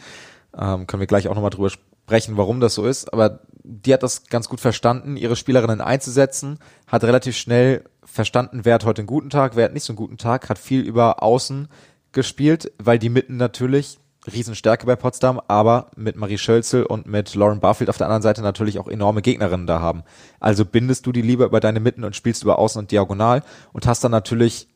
Ähm, 0.55 0.86
können 0.86 0.99
wir 0.99 1.07
gleich 1.07 1.28
auch 1.28 1.36
nochmal 1.36 1.49
drüber 1.49 1.71
sprechen, 1.71 2.38
warum 2.38 2.59
das 2.59 2.76
so 2.76 2.86
ist, 2.86 3.11
aber 3.11 3.39
die 3.64 3.93
hat 3.93 4.03
das 4.03 4.28
ganz 4.28 4.49
gut 4.49 4.59
verstanden, 4.59 5.18
ihre 5.18 5.36
Spielerinnen 5.36 5.82
einzusetzen, 5.82 6.59
hat 6.88 7.03
relativ 7.03 7.38
schnell 7.38 7.86
verstanden, 8.03 8.61
wer 8.64 8.76
hat 8.76 8.86
heute 8.86 9.01
einen 9.01 9.07
guten 9.07 9.30
Tag, 9.30 9.55
wer 9.55 9.66
hat 9.66 9.74
nicht 9.74 9.84
so 9.84 9.93
einen 9.93 9.97
guten 9.97 10.18
Tag, 10.18 10.49
hat 10.49 10.59
viel 10.59 10.82
über 10.82 11.24
Außen 11.24 11.70
gespielt, 12.11 12.72
weil 12.78 12.99
die 12.99 13.09
Mitten 13.09 13.38
natürlich 13.38 13.99
Riesenstärke 14.32 14.86
bei 14.86 14.95
Potsdam, 14.95 15.41
aber 15.47 15.91
mit 15.95 16.16
Marie 16.16 16.38
Schölzel 16.38 16.86
und 16.86 17.07
mit 17.07 17.36
Lauren 17.36 17.59
Barfield 17.59 17.89
auf 17.89 17.97
der 17.97 18.07
anderen 18.07 18.22
Seite 18.22 18.41
natürlich 18.41 18.80
auch 18.80 18.88
enorme 18.88 19.22
Gegnerinnen 19.22 19.68
da 19.68 19.80
haben. 19.80 20.03
Also 20.39 20.66
bindest 20.66 21.05
du 21.05 21.11
die 21.11 21.22
lieber 21.22 21.45
über 21.45 21.59
deine 21.59 21.80
Mitten 21.80 22.03
und 22.03 22.16
spielst 22.16 22.43
über 22.43 22.59
Außen 22.59 22.80
und 22.80 22.91
Diagonal 22.91 23.43
und 23.74 23.86
hast 23.86 24.03
dann 24.03 24.11
natürlich 24.11 24.68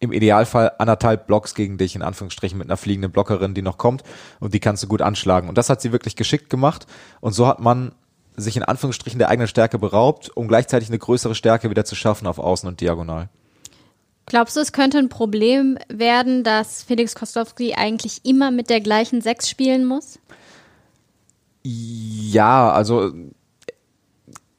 im 0.00 0.12
Idealfall 0.12 0.72
anderthalb 0.78 1.26
Blocks 1.26 1.54
gegen 1.54 1.78
dich, 1.78 1.94
in 1.94 2.02
Anführungsstrichen, 2.02 2.58
mit 2.58 2.66
einer 2.66 2.76
fliegenden 2.76 3.12
Blockerin, 3.12 3.54
die 3.54 3.62
noch 3.62 3.78
kommt 3.78 4.02
und 4.40 4.52
die 4.52 4.60
kannst 4.60 4.82
du 4.82 4.88
gut 4.88 5.00
anschlagen. 5.00 5.48
Und 5.48 5.56
das 5.56 5.70
hat 5.70 5.80
sie 5.80 5.92
wirklich 5.92 6.16
geschickt 6.16 6.50
gemacht 6.50 6.86
und 7.20 7.32
so 7.32 7.46
hat 7.46 7.60
man 7.60 7.92
sich 8.36 8.56
in 8.56 8.62
Anführungsstrichen 8.62 9.18
der 9.18 9.28
eigenen 9.28 9.48
Stärke 9.48 9.78
beraubt, 9.78 10.30
um 10.34 10.48
gleichzeitig 10.48 10.88
eine 10.88 10.98
größere 10.98 11.34
Stärke 11.34 11.70
wieder 11.70 11.84
zu 11.84 11.94
schaffen 11.94 12.26
auf 12.26 12.38
Außen 12.38 12.68
und 12.68 12.80
Diagonal. 12.80 13.28
Glaubst 14.26 14.56
du, 14.56 14.60
es 14.60 14.72
könnte 14.72 14.98
ein 14.98 15.08
Problem 15.08 15.78
werden, 15.88 16.44
dass 16.44 16.82
Felix 16.82 17.14
Kostowski 17.14 17.74
eigentlich 17.74 18.24
immer 18.24 18.50
mit 18.50 18.70
der 18.70 18.80
gleichen 18.80 19.20
Sechs 19.20 19.50
spielen 19.50 19.84
muss? 19.84 20.18
Ja, 21.64 22.72
also 22.72 23.12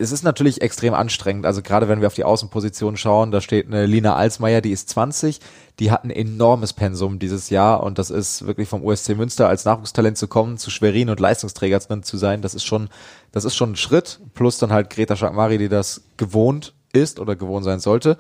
es 0.04 0.12
ist 0.12 0.24
natürlich 0.24 0.62
extrem 0.62 0.94
anstrengend. 0.94 1.46
Also 1.46 1.62
gerade 1.62 1.88
wenn 1.88 2.02
wir 2.02 2.08
auf 2.08 2.14
die 2.14 2.24
Außenposition 2.24 2.98
schauen, 2.98 3.32
da 3.32 3.42
steht 3.42 3.68
eine 3.68 3.86
Lina 3.86 4.16
Alsmeier, 4.16 4.62
die 4.62 4.72
ist 4.72 4.90
20, 4.90 5.40
die 5.80 5.92
hat 5.92 6.04
ein 6.04 6.10
enormes 6.10 6.74
Pensum 6.74 7.20
dieses 7.20 7.50
Jahr 7.50 7.82
und 7.82 7.98
das 7.98 8.10
ist 8.10 8.46
wirklich 8.46 8.70
vom 8.70 8.84
USC 8.84 9.16
Münster 9.16 9.48
als 9.48 9.66
Nachwuchstalent 9.66 10.18
zu 10.18 10.28
kommen, 10.28 10.58
zu 10.58 10.70
Schwerin 10.70 11.10
und 11.10 11.20
Leistungsträgerin 11.20 12.04
zu 12.04 12.18
sein, 12.18 12.42
das 12.42 12.54
ist 12.54 12.66
schon, 12.66 12.90
das 13.32 13.46
ist 13.46 13.56
schon 13.56 13.72
ein 13.72 13.76
Schritt. 13.76 14.20
Plus 14.34 14.58
dann 14.58 14.72
halt 14.72 14.90
Greta 14.90 15.16
Schakmari, 15.16 15.58
die 15.58 15.70
das 15.70 16.04
gewohnt 16.18 16.74
ist 16.92 17.20
oder 17.20 17.36
gewohnt 17.36 17.64
sein 17.64 17.80
sollte. 17.80 18.18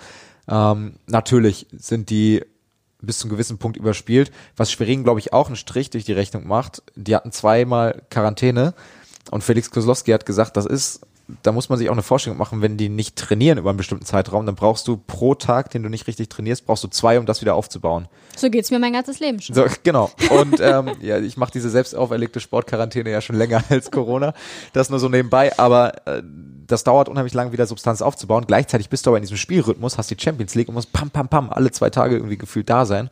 Ähm, 0.47 0.95
natürlich 1.07 1.67
sind 1.71 2.09
die 2.09 2.43
bis 3.01 3.19
zu 3.19 3.27
einem 3.27 3.33
gewissen 3.33 3.57
Punkt 3.57 3.77
überspielt, 3.77 4.31
was 4.55 4.71
Schwerin, 4.71 5.03
glaube 5.03 5.19
ich, 5.19 5.33
auch 5.33 5.47
einen 5.47 5.57
Strich 5.57 5.89
durch 5.89 6.05
die 6.05 6.13
Rechnung 6.13 6.47
macht. 6.47 6.81
Die 6.95 7.15
hatten 7.15 7.31
zweimal 7.31 8.01
Quarantäne 8.09 8.73
und 9.31 9.43
Felix 9.43 9.71
Kozlowski 9.71 10.11
hat 10.11 10.25
gesagt, 10.25 10.57
das 10.57 10.65
ist 10.65 11.01
da 11.41 11.53
muss 11.53 11.69
man 11.69 11.77
sich 11.77 11.89
auch 11.89 11.93
eine 11.93 12.03
Vorstellung 12.03 12.37
machen, 12.37 12.61
wenn 12.61 12.75
die 12.75 12.89
nicht 12.89 13.15
trainieren 13.15 13.57
über 13.57 13.69
einen 13.69 13.77
bestimmten 13.77 14.05
Zeitraum, 14.05 14.45
dann 14.45 14.55
brauchst 14.55 14.87
du 14.87 14.97
pro 14.97 15.35
Tag, 15.35 15.71
den 15.71 15.81
du 15.81 15.89
nicht 15.89 16.07
richtig 16.07 16.27
trainierst, 16.27 16.65
brauchst 16.65 16.83
du 16.83 16.89
zwei, 16.89 17.17
um 17.17 17.25
das 17.25 17.41
wieder 17.41 17.55
aufzubauen. 17.55 18.07
So 18.35 18.49
geht's 18.49 18.71
mir 18.71 18.79
mein 18.79 18.93
ganzes 18.93 19.19
Leben 19.19 19.39
schon. 19.39 19.55
So, 19.55 19.65
genau. 19.83 20.11
Und 20.29 20.59
ähm, 20.59 20.91
ja, 21.01 21.19
ich 21.19 21.37
mache 21.37 21.51
diese 21.51 21.69
selbst 21.69 21.95
auferlegte 21.95 22.41
Sportquarantäne 22.41 23.09
ja 23.09 23.21
schon 23.21 23.37
länger 23.37 23.63
als 23.69 23.89
Corona. 23.89 24.33
Das 24.73 24.89
nur 24.89 24.99
so 24.99 25.07
nebenbei, 25.07 25.57
aber 25.57 26.07
äh, 26.07 26.21
das 26.67 26.83
dauert 26.83 27.07
unheimlich 27.07 27.33
lang, 27.33 27.53
wieder 27.53 27.67
Substanz 27.67 28.01
aufzubauen. 28.01 28.45
Gleichzeitig 28.45 28.89
bist 28.89 29.05
du 29.05 29.11
aber 29.11 29.17
in 29.17 29.23
diesem 29.23 29.37
Spielrhythmus, 29.37 29.97
hast 29.97 30.11
die 30.11 30.17
Champions 30.19 30.55
League 30.55 30.67
und 30.67 30.75
musst 30.75 30.91
pam, 30.91 31.09
pam, 31.09 31.29
pam, 31.29 31.49
alle 31.49 31.71
zwei 31.71 31.89
Tage 31.89 32.15
irgendwie 32.15 32.37
gefühlt 32.37 32.69
da 32.69 32.85
sein. 32.85 33.09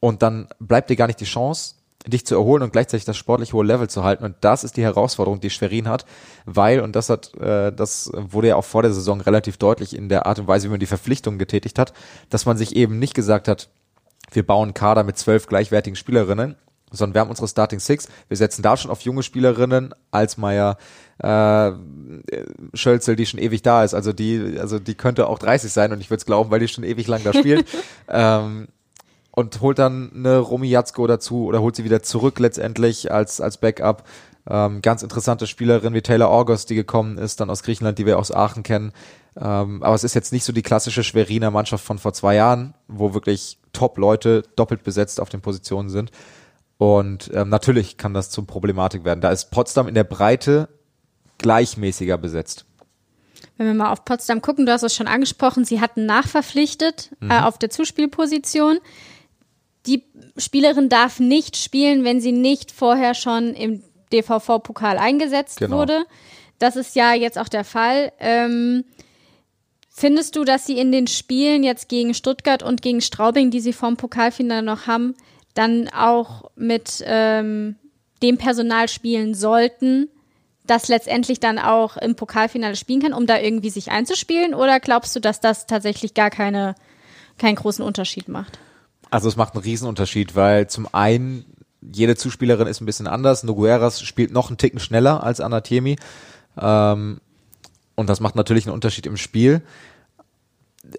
Und 0.00 0.22
dann 0.22 0.48
bleibt 0.60 0.88
dir 0.88 0.96
gar 0.96 1.08
nicht 1.08 1.20
die 1.20 1.24
Chance, 1.24 1.74
dich 2.08 2.26
zu 2.26 2.34
erholen 2.34 2.62
und 2.62 2.72
gleichzeitig 2.72 3.04
das 3.04 3.16
sportlich 3.16 3.52
hohe 3.52 3.64
Level 3.64 3.88
zu 3.88 4.04
halten. 4.04 4.24
Und 4.24 4.36
das 4.40 4.64
ist 4.64 4.76
die 4.76 4.82
Herausforderung, 4.82 5.40
die 5.40 5.50
Schwerin 5.50 5.88
hat, 5.88 6.04
weil, 6.44 6.80
und 6.80 6.96
das 6.96 7.10
hat, 7.10 7.34
äh, 7.36 7.72
das 7.72 8.10
wurde 8.14 8.48
ja 8.48 8.56
auch 8.56 8.64
vor 8.64 8.82
der 8.82 8.92
Saison 8.92 9.20
relativ 9.20 9.56
deutlich 9.56 9.96
in 9.96 10.08
der 10.08 10.26
Art 10.26 10.38
und 10.38 10.48
Weise, 10.48 10.66
wie 10.66 10.70
man 10.70 10.80
die 10.80 10.86
Verpflichtungen 10.86 11.38
getätigt 11.38 11.78
hat, 11.78 11.92
dass 12.30 12.46
man 12.46 12.56
sich 12.56 12.76
eben 12.76 12.98
nicht 12.98 13.14
gesagt 13.14 13.48
hat, 13.48 13.68
wir 14.30 14.46
bauen 14.46 14.74
Kader 14.74 15.04
mit 15.04 15.16
zwölf 15.16 15.46
gleichwertigen 15.46 15.96
Spielerinnen, 15.96 16.56
sondern 16.90 17.14
wir 17.14 17.20
haben 17.20 17.30
unsere 17.30 17.48
Starting 17.48 17.80
Six. 17.80 18.08
Wir 18.28 18.36
setzen 18.36 18.62
da 18.62 18.76
schon 18.76 18.90
auf 18.90 19.02
junge 19.02 19.22
Spielerinnen, 19.22 19.94
Alsmeier, 20.10 20.76
äh, 21.18 21.72
Schölzel, 22.74 23.16
die 23.16 23.26
schon 23.26 23.40
ewig 23.40 23.62
da 23.62 23.84
ist. 23.84 23.94
Also 23.94 24.12
die, 24.12 24.56
also 24.58 24.78
die 24.78 24.94
könnte 24.94 25.28
auch 25.28 25.38
30 25.38 25.72
sein 25.72 25.92
und 25.92 26.00
ich 26.00 26.10
würde 26.10 26.20
es 26.20 26.26
glauben, 26.26 26.50
weil 26.50 26.60
die 26.60 26.68
schon 26.68 26.84
ewig 26.84 27.06
lang 27.06 27.22
da 27.24 27.32
spielt. 27.32 27.66
ähm, 28.08 28.68
und 29.38 29.60
holt 29.60 29.78
dann 29.78 30.10
eine 30.12 30.38
Romy 30.38 30.66
Jatzko 30.66 31.06
dazu 31.06 31.44
oder 31.44 31.60
holt 31.60 31.76
sie 31.76 31.84
wieder 31.84 32.02
zurück 32.02 32.40
letztendlich 32.40 33.12
als, 33.12 33.40
als 33.40 33.58
Backup. 33.58 34.02
Ähm, 34.50 34.82
ganz 34.82 35.04
interessante 35.04 35.46
Spielerin 35.46 35.94
wie 35.94 36.02
Taylor 36.02 36.28
August, 36.28 36.70
die 36.70 36.74
gekommen 36.74 37.18
ist, 37.18 37.38
dann 37.38 37.48
aus 37.48 37.62
Griechenland, 37.62 38.00
die 38.00 38.06
wir 38.06 38.18
aus 38.18 38.32
Aachen 38.32 38.64
kennen. 38.64 38.90
Ähm, 39.36 39.84
aber 39.84 39.94
es 39.94 40.02
ist 40.02 40.14
jetzt 40.14 40.32
nicht 40.32 40.42
so 40.42 40.52
die 40.52 40.62
klassische 40.62 41.04
Schweriner 41.04 41.52
Mannschaft 41.52 41.84
von 41.84 42.00
vor 42.00 42.12
zwei 42.14 42.34
Jahren, 42.34 42.74
wo 42.88 43.14
wirklich 43.14 43.58
Top-Leute 43.72 44.42
doppelt 44.56 44.82
besetzt 44.82 45.20
auf 45.20 45.28
den 45.28 45.40
Positionen 45.40 45.88
sind. 45.88 46.10
Und 46.76 47.30
ähm, 47.32 47.48
natürlich 47.48 47.96
kann 47.96 48.14
das 48.14 48.30
zum 48.30 48.48
Problematik 48.48 49.04
werden. 49.04 49.20
Da 49.20 49.30
ist 49.30 49.52
Potsdam 49.52 49.86
in 49.86 49.94
der 49.94 50.02
Breite 50.02 50.68
gleichmäßiger 51.38 52.18
besetzt. 52.18 52.64
Wenn 53.56 53.68
wir 53.68 53.74
mal 53.74 53.92
auf 53.92 54.04
Potsdam 54.04 54.42
gucken, 54.42 54.66
du 54.66 54.72
hast 54.72 54.82
es 54.82 54.96
schon 54.96 55.06
angesprochen, 55.06 55.64
sie 55.64 55.80
hatten 55.80 56.06
nachverpflichtet 56.06 57.12
äh, 57.20 57.24
mhm. 57.24 57.30
äh, 57.30 57.40
auf 57.42 57.56
der 57.56 57.70
Zuspielposition 57.70 58.80
die 59.88 60.04
Spielerin 60.36 60.88
darf 60.88 61.18
nicht 61.18 61.56
spielen, 61.56 62.04
wenn 62.04 62.20
sie 62.20 62.32
nicht 62.32 62.70
vorher 62.70 63.14
schon 63.14 63.54
im 63.54 63.82
DVV-Pokal 64.12 64.98
eingesetzt 64.98 65.58
genau. 65.58 65.78
wurde. 65.78 66.04
Das 66.58 66.76
ist 66.76 66.94
ja 66.94 67.14
jetzt 67.14 67.38
auch 67.38 67.48
der 67.48 67.64
Fall. 67.64 68.12
Ähm, 68.18 68.84
findest 69.88 70.36
du, 70.36 70.44
dass 70.44 70.66
sie 70.66 70.78
in 70.78 70.92
den 70.92 71.06
Spielen 71.06 71.64
jetzt 71.64 71.88
gegen 71.88 72.14
Stuttgart 72.14 72.62
und 72.62 72.82
gegen 72.82 73.00
Straubing, 73.00 73.50
die 73.50 73.60
sie 73.60 73.72
vom 73.72 73.96
Pokalfinale 73.96 74.62
noch 74.62 74.86
haben, 74.86 75.14
dann 75.54 75.88
auch 75.88 76.50
mit 76.54 77.02
ähm, 77.06 77.76
dem 78.22 78.36
Personal 78.36 78.88
spielen 78.88 79.34
sollten, 79.34 80.08
das 80.66 80.88
letztendlich 80.88 81.40
dann 81.40 81.58
auch 81.58 81.96
im 81.96 82.14
Pokalfinale 82.14 82.76
spielen 82.76 83.00
kann, 83.00 83.14
um 83.14 83.26
da 83.26 83.38
irgendwie 83.38 83.70
sich 83.70 83.90
einzuspielen? 83.90 84.54
Oder 84.54 84.80
glaubst 84.80 85.16
du, 85.16 85.20
dass 85.20 85.40
das 85.40 85.66
tatsächlich 85.66 86.12
gar 86.12 86.30
keine, 86.30 86.74
keinen 87.38 87.56
großen 87.56 87.84
Unterschied 87.84 88.28
macht? 88.28 88.58
Also 89.10 89.28
es 89.28 89.36
macht 89.36 89.54
einen 89.54 89.62
Riesenunterschied, 89.62 90.36
weil 90.36 90.68
zum 90.68 90.88
einen 90.92 91.44
jede 91.80 92.16
Zuspielerin 92.16 92.66
ist 92.66 92.80
ein 92.80 92.86
bisschen 92.86 93.06
anders. 93.06 93.44
Nogueras 93.44 94.02
spielt 94.02 94.32
noch 94.32 94.48
einen 94.48 94.58
Ticken 94.58 94.80
schneller 94.80 95.22
als 95.22 95.40
Anatiemi. 95.40 95.96
Ähm, 96.60 97.20
und 97.94 98.08
das 98.08 98.20
macht 98.20 98.36
natürlich 98.36 98.66
einen 98.66 98.74
Unterschied 98.74 99.06
im 99.06 99.16
Spiel 99.16 99.62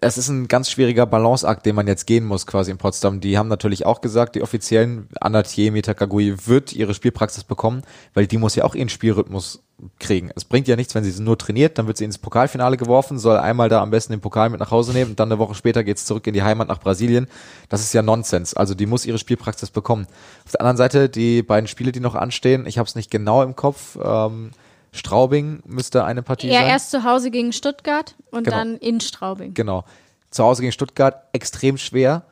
es 0.02 0.18
ist 0.18 0.30
ein 0.30 0.48
ganz 0.48 0.70
schwieriger 0.70 1.06
Balanceakt, 1.06 1.66
den 1.66 1.76
man 1.76 1.88
jetzt 1.88 2.06
gehen 2.06 2.26
muss 2.26 2.46
quasi 2.46 2.72
in 2.72 2.78
Potsdam. 2.78 3.20
Die 3.20 3.38
haben 3.38 3.48
natürlich 3.48 3.86
auch 3.86 4.02
gesagt, 4.02 4.36
die 4.36 4.42
offiziellen 4.42 5.08
Anatiemi 5.20 5.82
Takagui 5.82 6.36
wird 6.46 6.74
ihre 6.74 6.94
Spielpraxis 6.94 7.44
bekommen, 7.44 7.84
weil 8.14 8.28
die 8.28 8.38
muss 8.38 8.56
ja 8.56 8.66
auch 8.66 8.76
ihren 8.76 8.90
Spielrhythmus 8.90 9.64
kriegen. 9.98 10.30
Es 10.36 10.46
bringt 10.46 10.68
ja 10.68 10.76
nichts, 10.76 10.94
wenn 10.94 11.04
sie 11.04 11.22
nur 11.22 11.38
trainiert, 11.38 11.78
dann 11.78 11.88
wird 11.88 11.98
sie 11.98 12.04
ins 12.04 12.18
Pokalfinale 12.18 12.78
geworfen, 12.78 13.18
soll 13.18 13.38
einmal 13.38 13.70
da 13.70 13.82
am 13.82 13.92
besten 13.92 14.14
den 14.14 14.20
Pokal 14.20 14.50
mit 14.50 14.60
nach 14.60 14.72
Hause 14.72 14.92
nehmen 14.92 15.12
und 15.12 15.20
dann 15.20 15.32
eine 15.32 15.40
Woche 15.40 15.56
später 15.56 15.84
geht's 15.84 16.06
zurück 16.06 16.28
in 16.28 16.34
die 16.34 16.44
Heimat 16.44 16.68
nach 16.68 16.80
Brasilien. 16.80 17.28
Das 17.70 17.82
ist 17.82 17.94
ja 17.94 18.02
Nonsens. 18.02 18.54
Also 18.54 18.76
die 18.76 18.86
muss 18.86 19.06
ihre 19.06 19.18
Spielpraxis 19.18 19.72
bekommen. 19.72 20.08
Auf 20.46 20.52
der 20.52 20.62
anderen 20.62 20.78
Seite 20.78 21.10
die 21.10 21.44
beiden 21.44 21.68
Spiele, 21.68 21.92
die 21.92 22.02
noch 22.02 22.16
anstehen, 22.16 22.66
ich 22.68 22.78
habe 22.78 22.88
es 22.88 22.96
nicht 22.96 23.10
genau 23.10 23.42
im 23.42 23.56
Kopf. 23.56 23.98
Ähm, 24.04 24.52
Straubing 24.92 25.62
müsste 25.66 26.04
eine 26.04 26.24
Partie 26.24 26.48
ja, 26.48 26.56
sein. 26.56 26.64
Ja, 26.64 26.70
erst 26.70 26.92
zu 26.92 27.04
Hause 27.04 27.32
gegen 27.32 27.54
Stuttgart 27.54 28.16
und 28.32 28.46
genau. 28.46 28.58
dann 28.58 28.78
in 28.78 29.00
Straubing. 29.00 29.54
Genau. 29.54 29.86
Zu 30.32 30.44
Hause 30.44 30.62
gegen 30.62 30.72
Stuttgart 30.72 31.24
extrem 31.34 31.78
schwer. 31.78 32.24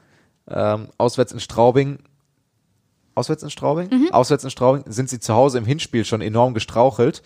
Ähm, 0.49 0.89
auswärts 0.97 1.31
in 1.31 1.39
Straubing. 1.39 1.99
Auswärts 3.15 3.43
in 3.43 3.49
Straubing? 3.49 3.89
Mhm. 3.89 4.09
Auswärts 4.11 4.43
in 4.43 4.49
Straubing 4.49 4.83
sind 4.87 5.09
sie 5.09 5.19
zu 5.19 5.33
Hause 5.33 5.57
im 5.57 5.65
Hinspiel 5.65 6.05
schon 6.05 6.21
enorm 6.21 6.53
gestrauchelt. 6.53 7.21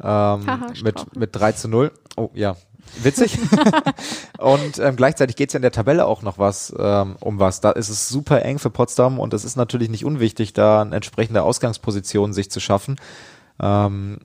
Ähm, 0.00 0.46
Haha, 0.46 0.72
mit, 0.82 1.16
mit 1.16 1.34
3 1.34 1.52
zu 1.52 1.68
0. 1.68 1.90
Oh 2.16 2.30
ja, 2.34 2.56
witzig. 3.02 3.38
und 4.38 4.78
ähm, 4.78 4.96
gleichzeitig 4.96 5.36
geht 5.36 5.48
es 5.48 5.54
ja 5.54 5.58
in 5.58 5.62
der 5.62 5.72
Tabelle 5.72 6.06
auch 6.06 6.22
noch 6.22 6.38
was 6.38 6.74
ähm, 6.78 7.16
um 7.20 7.38
was. 7.38 7.60
Da 7.60 7.70
ist 7.70 7.88
es 7.88 8.08
super 8.08 8.42
eng 8.42 8.58
für 8.58 8.70
Potsdam 8.70 9.18
und 9.18 9.32
es 9.34 9.44
ist 9.44 9.56
natürlich 9.56 9.88
nicht 9.88 10.04
unwichtig, 10.04 10.52
da 10.52 10.82
eine 10.82 10.94
entsprechende 10.94 11.42
Ausgangsposition 11.42 12.32
sich 12.32 12.50
zu 12.50 12.60
schaffen. 12.60 12.96
Ähm, 13.60 14.18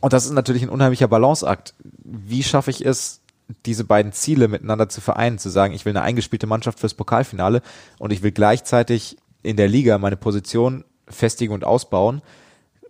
und 0.00 0.12
das 0.12 0.26
ist 0.26 0.32
natürlich 0.32 0.62
ein 0.62 0.68
unheimlicher 0.68 1.08
Balanceakt. 1.08 1.74
Wie 2.04 2.42
schaffe 2.42 2.70
ich 2.70 2.84
es, 2.84 3.20
diese 3.66 3.84
beiden 3.84 4.12
Ziele 4.12 4.48
miteinander 4.48 4.88
zu 4.88 5.00
vereinen, 5.00 5.38
zu 5.38 5.48
sagen, 5.48 5.74
ich 5.74 5.84
will 5.84 5.90
eine 5.96 6.02
eingespielte 6.02 6.46
Mannschaft 6.46 6.80
fürs 6.80 6.94
Pokalfinale 6.94 7.62
und 7.98 8.12
ich 8.12 8.22
will 8.22 8.32
gleichzeitig 8.32 9.16
in 9.42 9.56
der 9.56 9.68
Liga 9.68 9.98
meine 9.98 10.16
Position 10.16 10.84
festigen 11.08 11.54
und 11.54 11.64
ausbauen. 11.64 12.22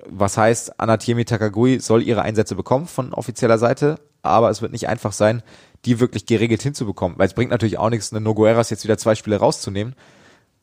Was 0.07 0.37
heißt, 0.37 0.81
Anatiemi 0.81 1.25
Takagui 1.25 1.81
soll 1.81 2.03
ihre 2.03 2.23
Einsätze 2.23 2.55
bekommen 2.55 2.87
von 2.87 3.13
offizieller 3.13 3.59
Seite, 3.59 4.01
aber 4.23 4.51
es 4.51 4.63
wird 4.63 4.73
nicht 4.73 4.89
einfach 4.89 5.13
sein, 5.13 5.43
die 5.85 6.01
wirklich 6.01 6.27
geregelt 6.27 6.63
hinzubekommen, 6.63 7.19
weil 7.19 7.29
es 7.29 7.35
bringt 7.35 7.51
natürlich 7.51 7.79
auch 7.79 7.91
nichts, 7.91 8.13
eine 8.13 8.21
Nogueras 8.21 8.71
jetzt 8.71 8.85
wieder 8.85 8.99
zwei 8.99 9.15
Spiele 9.15 9.37
rauszunehmen, 9.37 9.95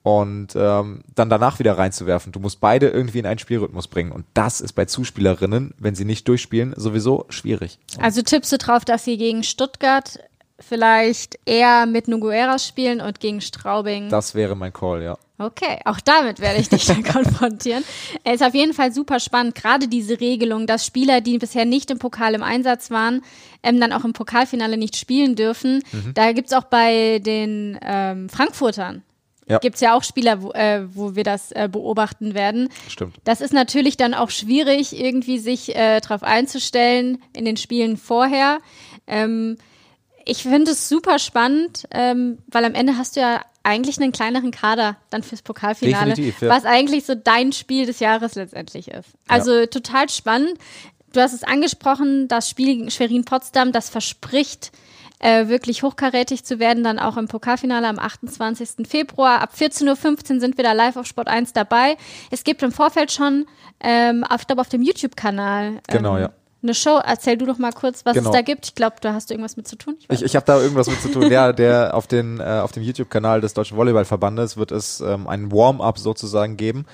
und 0.06 0.50
ähm, 0.56 1.00
dann 1.16 1.32
danach 1.32 1.58
wieder 1.58 1.80
reinzuwerfen. 1.80 2.32
Du 2.32 2.40
musst 2.40 2.60
beide 2.60 2.90
irgendwie 2.90 3.18
in 3.18 3.26
einen 3.26 3.40
Spielrhythmus 3.40 3.88
bringen. 3.88 4.12
Und 4.12 4.24
das 4.36 4.62
ist 4.62 4.74
bei 4.74 4.86
Zuspielerinnen, 4.86 5.74
wenn 5.80 5.96
sie 5.96 6.06
nicht 6.06 6.28
durchspielen, 6.28 6.76
sowieso 6.78 7.26
schwierig. 7.30 7.80
Also 8.00 8.22
tippst 8.22 8.52
du 8.52 8.60
drauf, 8.60 8.86
dass 8.86 9.04
sie 9.04 9.18
gegen 9.18 9.42
Stuttgart 9.42 10.20
vielleicht 10.60 11.40
eher 11.46 11.88
mit 11.88 12.08
Nugueras 12.08 12.68
spielen 12.68 13.02
und 13.02 13.20
gegen 13.20 13.42
Straubing? 13.42 14.10
Das 14.10 14.36
wäre 14.36 14.56
mein 14.56 14.72
Call, 14.72 15.02
ja. 15.02 15.18
Okay, 15.40 15.80
auch 15.86 16.00
damit 16.00 16.40
werde 16.40 16.60
ich 16.60 16.70
dich 16.70 16.86
dann 16.86 17.04
konfrontieren. 17.04 17.84
Es 18.24 18.36
ist 18.36 18.44
auf 18.46 18.54
jeden 18.54 18.74
Fall 18.76 18.94
super 18.94 19.20
spannend, 19.20 19.56
gerade 19.56 19.88
diese 19.88 20.20
Regelung, 20.20 20.68
dass 20.68 20.86
Spieler, 20.86 21.20
die 21.20 21.40
bisher 21.40 21.66
nicht 21.66 21.90
im 21.90 21.98
Pokal 21.98 22.36
im 22.36 22.44
Einsatz 22.44 22.92
waren, 22.92 23.24
ähm, 23.64 23.82
dann 23.82 23.92
auch 23.92 24.06
im 24.06 24.14
Pokalfinale 24.14 24.78
nicht 24.78 24.98
spielen 24.98 25.36
dürfen. 25.36 25.82
Mhm. 25.92 26.14
Da 26.14 26.32
gibt's 26.32 26.54
auch 26.54 26.66
bei 26.66 27.18
den 27.18 27.80
ähm, 27.82 28.30
Frankfurtern 28.30 29.02
ja. 29.48 29.60
Gibt 29.60 29.76
es 29.76 29.82
ja 29.82 29.96
auch 29.96 30.04
Spieler, 30.04 30.42
wo, 30.42 30.52
äh, 30.52 30.84
wo 30.94 31.16
wir 31.16 31.24
das 31.24 31.52
äh, 31.52 31.70
beobachten 31.72 32.34
werden. 32.34 32.70
Stimmt. 32.90 33.18
Das 33.26 33.42
ist 33.42 33.54
natürlich 33.54 33.96
dann 33.96 34.14
auch 34.14 34.32
schwierig, 34.32 35.00
irgendwie 35.00 35.38
sich 35.38 35.76
äh, 35.76 36.00
darauf 36.00 36.24
einzustellen 36.24 37.22
in 37.36 37.46
den 37.46 37.58
Spielen 37.58 37.98
vorher. 37.98 38.58
Ähm, 39.06 39.58
ich 40.26 40.44
finde 40.44 40.72
es 40.72 40.90
super 40.90 41.20
spannend, 41.20 41.88
ähm, 41.92 42.40
weil 42.48 42.66
am 42.66 42.74
Ende 42.74 42.98
hast 42.98 43.16
du 43.16 43.22
ja 43.22 43.42
eigentlich 43.62 44.00
einen 44.00 44.12
kleineren 44.12 44.52
Kader 44.52 44.98
dann 45.12 45.22
fürs 45.22 45.44
Pokalfinale, 45.44 46.16
ja. 46.20 46.34
was 46.42 46.66
eigentlich 46.66 47.06
so 47.06 47.14
dein 47.14 47.52
Spiel 47.52 47.86
des 47.86 48.00
Jahres 48.00 48.36
letztendlich 48.36 48.88
ist. 48.88 49.10
Also 49.28 49.54
ja. 49.54 49.66
total 49.68 50.10
spannend. 50.10 50.58
Du 51.14 51.22
hast 51.22 51.34
es 51.34 51.44
angesprochen, 51.44 52.28
das 52.28 52.50
Spiel 52.50 52.66
gegen 52.66 52.92
Schwerin-Potsdam, 52.92 53.72
das 53.72 53.90
verspricht 53.90 54.72
äh, 55.20 55.48
wirklich 55.48 55.84
hochkarätig 55.84 56.44
zu 56.44 56.60
werden, 56.60 56.84
dann 56.84 57.00
auch 57.00 57.18
im 57.18 57.28
Pokalfinale 57.28 57.88
am 57.88 58.00
28. 58.00 58.88
Februar. 58.88 59.42
Ab 59.42 59.52
14.15 59.58 60.34
Uhr 60.36 60.40
sind 60.40 60.58
wir 60.58 60.64
da 60.64 60.74
live 60.74 60.98
auf 60.98 61.06
Sport 61.06 61.28
1 61.28 61.54
dabei. 61.54 61.98
Es 62.32 62.44
gibt 62.44 62.64
im 62.64 62.72
Vorfeld 62.72 63.12
schon, 63.12 63.46
ähm, 63.80 64.24
auf, 64.24 64.42
ich 64.42 64.48
glaube, 64.48 64.62
auf 64.62 64.70
dem 64.70 64.82
YouTube-Kanal. 64.82 65.68
Ähm, 65.68 65.82
genau, 65.88 66.18
ja 66.18 66.32
eine 66.66 66.74
Show. 66.74 67.00
Erzähl 67.04 67.38
du 67.38 67.46
doch 67.46 67.58
mal 67.58 67.72
kurz, 67.72 68.06
was 68.06 68.16
genau. 68.16 68.30
es 68.30 68.36
da 68.36 68.42
gibt. 68.42 68.66
Ich 68.66 68.76
glaube, 68.76 68.98
da 69.02 69.14
hast 69.14 69.30
du 69.30 69.34
irgendwas 69.34 69.56
mit 69.56 69.68
zu 69.68 69.78
tun. 69.78 69.96
Ich, 70.00 70.10
ich, 70.10 70.24
ich 70.24 70.36
habe 70.36 70.46
da 70.46 70.60
irgendwas 70.60 70.88
mit 70.88 71.02
zu 71.02 71.10
tun. 71.10 71.32
ja, 71.32 71.54
der 71.54 71.94
auf, 71.94 72.08
den, 72.08 72.40
äh, 72.40 72.44
auf 72.44 72.72
dem 72.72 72.84
YouTube-Kanal 72.84 73.42
des 73.42 73.54
Deutschen 73.54 73.78
Volleyballverbandes 73.78 74.58
wird 74.58 74.72
es 74.72 75.00
ähm, 75.00 75.28
ein 75.28 75.52
Warm-up 75.52 75.98
sozusagen 75.98 76.58
geben. 76.58 76.86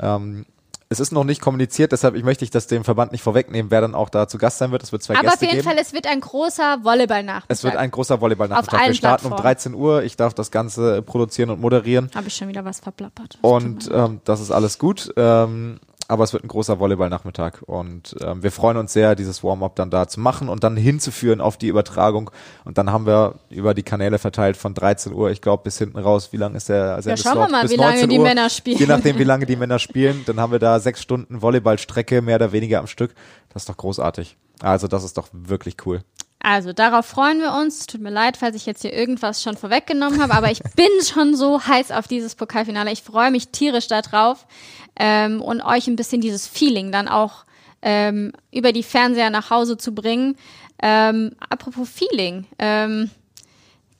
Ähm, 0.00 0.46
es 0.88 1.00
ist 1.00 1.10
noch 1.12 1.24
nicht 1.24 1.40
kommuniziert, 1.40 1.92
deshalb 1.92 2.14
ich 2.14 2.22
möchte 2.22 2.44
ich 2.44 2.50
das 2.50 2.68
dem 2.68 2.84
Verband 2.84 3.12
nicht 3.12 3.22
vorwegnehmen, 3.22 3.70
wer 3.70 3.80
dann 3.80 3.94
auch 3.94 4.08
da 4.08 4.28
zu 4.28 4.38
Gast 4.38 4.58
sein 4.58 4.70
wird. 4.70 4.82
Es 4.82 4.92
wird 4.92 5.02
zwei 5.02 5.14
Aber 5.14 5.22
Gäste 5.22 5.36
auf 5.36 5.42
jeden 5.42 5.54
geben. 5.56 5.68
Fall, 5.68 5.78
es 5.80 5.92
wird 5.92 6.06
ein 6.06 6.20
großer 6.20 6.84
Volleyballnachmittag. 6.84 7.46
Es 7.48 7.64
wird 7.64 7.76
ein 7.76 7.90
großer 7.90 8.20
Volleyballnachmittag. 8.20 8.86
Wir 8.86 8.94
starten 8.94 9.26
um 9.26 9.36
13 9.36 9.74
Uhr. 9.74 10.04
Ich 10.04 10.16
darf 10.16 10.34
das 10.34 10.50
Ganze 10.50 11.02
produzieren 11.02 11.50
und 11.50 11.60
moderieren. 11.60 12.10
Habe 12.14 12.28
ich 12.28 12.36
schon 12.36 12.48
wieder 12.48 12.64
was 12.64 12.80
verplappert. 12.80 13.38
Und 13.40 13.90
ähm, 13.92 14.20
das 14.24 14.40
ist 14.40 14.52
alles 14.52 14.78
gut. 14.78 15.12
Ähm, 15.16 15.80
aber 16.08 16.24
es 16.24 16.32
wird 16.32 16.44
ein 16.44 16.48
großer 16.48 16.78
Volleyballnachmittag 16.78 17.62
und 17.62 18.16
ähm, 18.20 18.42
wir 18.42 18.52
freuen 18.52 18.76
uns 18.76 18.92
sehr, 18.92 19.14
dieses 19.14 19.42
Warm-up 19.42 19.76
dann 19.76 19.90
da 19.90 20.08
zu 20.08 20.20
machen 20.20 20.48
und 20.48 20.62
dann 20.64 20.76
hinzuführen 20.76 21.40
auf 21.40 21.56
die 21.56 21.68
Übertragung 21.68 22.30
und 22.64 22.78
dann 22.78 22.92
haben 22.92 23.06
wir 23.06 23.36
über 23.50 23.74
die 23.74 23.82
Kanäle 23.82 24.18
verteilt 24.18 24.56
von 24.56 24.74
13 24.74 25.12
Uhr, 25.12 25.30
ich 25.30 25.40
glaube 25.40 25.64
bis 25.64 25.78
hinten 25.78 25.98
raus, 25.98 26.32
wie 26.32 26.36
lange 26.36 26.56
ist 26.56 26.68
der 26.68 27.00
Ja, 27.04 27.16
schauen 27.16 27.38
wir 27.38 27.48
mal, 27.48 27.62
bis 27.62 27.72
wie 27.72 27.76
lange 27.76 28.08
die 28.08 28.18
Uhr, 28.18 28.24
Männer 28.24 28.48
spielen. 28.50 28.78
Je 28.78 28.86
nachdem, 28.86 29.18
wie 29.18 29.24
lange 29.24 29.46
die 29.46 29.56
Männer 29.56 29.78
spielen, 29.78 30.22
dann 30.26 30.40
haben 30.40 30.52
wir 30.52 30.58
da 30.58 30.78
sechs 30.80 31.02
Stunden 31.02 31.42
Volleyballstrecke, 31.42 32.22
mehr 32.22 32.36
oder 32.36 32.52
weniger 32.52 32.78
am 32.78 32.86
Stück. 32.86 33.14
Das 33.52 33.62
ist 33.62 33.68
doch 33.68 33.76
großartig. 33.76 34.36
Also 34.60 34.88
das 34.88 35.04
ist 35.04 35.18
doch 35.18 35.28
wirklich 35.32 35.76
cool. 35.86 36.02
Also 36.48 36.72
darauf 36.72 37.06
freuen 37.06 37.40
wir 37.40 37.54
uns. 37.54 37.88
Tut 37.88 38.00
mir 38.00 38.10
leid, 38.10 38.36
falls 38.36 38.54
ich 38.54 38.66
jetzt 38.66 38.82
hier 38.82 38.92
irgendwas 38.92 39.42
schon 39.42 39.56
vorweggenommen 39.56 40.22
habe, 40.22 40.32
aber 40.32 40.48
ich 40.52 40.62
bin 40.76 40.86
schon 41.02 41.34
so 41.34 41.66
heiß 41.66 41.90
auf 41.90 42.06
dieses 42.06 42.36
Pokalfinale. 42.36 42.92
Ich 42.92 43.02
freue 43.02 43.32
mich 43.32 43.48
tierisch 43.48 43.88
darauf 43.88 44.46
ähm, 44.94 45.42
und 45.42 45.60
euch 45.60 45.88
ein 45.88 45.96
bisschen 45.96 46.20
dieses 46.20 46.46
Feeling 46.46 46.92
dann 46.92 47.08
auch 47.08 47.46
ähm, 47.82 48.32
über 48.52 48.70
die 48.70 48.84
Fernseher 48.84 49.30
nach 49.30 49.50
Hause 49.50 49.76
zu 49.76 49.92
bringen. 49.92 50.36
Ähm, 50.80 51.32
apropos 51.50 51.88
Feeling. 51.90 52.46
Ähm, 52.60 53.10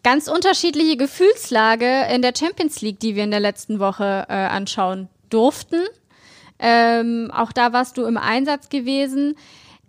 ganz 0.04 0.28
unterschiedliche 0.28 0.96
Gefühlslage 0.96 2.06
in 2.14 2.22
der 2.22 2.32
Champions 2.38 2.80
League, 2.80 3.00
die 3.00 3.16
wir 3.16 3.24
in 3.24 3.32
der 3.32 3.40
letzten 3.40 3.80
Woche 3.80 4.26
äh, 4.28 4.34
anschauen 4.34 5.08
durften. 5.30 5.80
Ähm, 6.60 7.32
auch 7.34 7.50
da 7.50 7.72
warst 7.72 7.96
du 7.96 8.04
im 8.04 8.16
Einsatz 8.16 8.68
gewesen. 8.68 9.34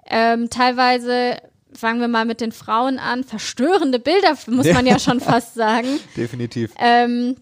Ähm, 0.10 0.49
teilweise, 0.49 1.38
fangen 1.74 1.99
wir 1.99 2.07
mal 2.07 2.26
mit 2.26 2.41
den 2.41 2.51
Frauen 2.51 2.99
an, 2.99 3.24
verstörende 3.24 3.99
Bilder, 3.99 4.36
muss 4.47 4.72
man 4.72 4.86
ja 4.86 4.99
schon 4.99 5.20
fast 5.20 5.55
sagen. 5.55 5.99
Definitiv. 6.18 6.72
Ähm, 6.80 7.36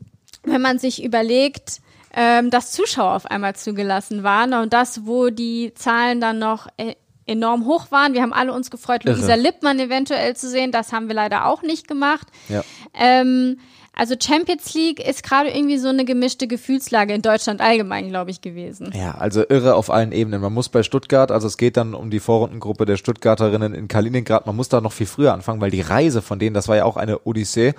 wenn 0.43 0.61
man 0.61 0.79
sich 0.79 1.03
überlegt, 1.03 1.81
ähm, 2.13 2.49
dass 2.49 2.71
Zuschauer 2.71 3.13
auf 3.13 3.25
einmal 3.25 3.55
zugelassen 3.55 4.23
waren 4.23 4.53
und 4.53 4.73
das, 4.73 5.05
wo 5.05 5.29
die 5.29 5.73
Zahlen 5.75 6.21
dann 6.21 6.39
noch 6.39 6.67
äh, 6.77 6.95
enorm 7.25 7.65
hoch 7.65 7.91
waren. 7.91 8.13
Wir 8.13 8.21
haben 8.21 8.33
alle 8.33 8.53
uns 8.53 8.69
gefreut, 8.69 9.03
Luisa 9.03 9.35
Lippmann 9.35 9.79
eventuell 9.79 10.35
zu 10.35 10.49
sehen. 10.49 10.71
Das 10.71 10.93
haben 10.93 11.07
wir 11.07 11.15
leider 11.15 11.45
auch 11.45 11.61
nicht 11.63 11.87
gemacht. 11.87 12.27
Ja. 12.49 12.63
Ähm, 12.93 13.57
also 13.95 14.15
Champions 14.21 14.73
League 14.73 14.99
ist 14.99 15.23
gerade 15.23 15.49
irgendwie 15.49 15.77
so 15.77 15.87
eine 15.87 16.05
gemischte 16.05 16.47
Gefühlslage 16.47 17.13
in 17.13 17.21
Deutschland 17.21 17.61
allgemein, 17.61 18.09
glaube 18.09 18.31
ich, 18.31 18.41
gewesen. 18.41 18.91
Ja, 18.93 19.15
also 19.15 19.43
irre 19.47 19.75
auf 19.75 19.89
allen 19.89 20.11
Ebenen. 20.11 20.41
Man 20.41 20.53
muss 20.53 20.69
bei 20.69 20.83
Stuttgart, 20.83 21.31
also 21.31 21.47
es 21.47 21.57
geht 21.57 21.77
dann 21.77 21.93
um 21.93 22.09
die 22.09 22.19
Vorrundengruppe 22.19 22.85
der 22.85 22.97
Stuttgarterinnen 22.97 23.73
in 23.73 23.87
Kaliningrad, 23.87 24.45
man 24.45 24.55
muss 24.55 24.69
da 24.69 24.81
noch 24.81 24.93
viel 24.93 25.07
früher 25.07 25.33
anfangen, 25.33 25.61
weil 25.61 25.71
die 25.71 25.81
Reise 25.81 26.21
von 26.21 26.39
denen, 26.39 26.53
das 26.53 26.67
war 26.67 26.75
ja 26.75 26.85
auch 26.85 26.97
eine 26.97 27.25
Odyssee. 27.25 27.73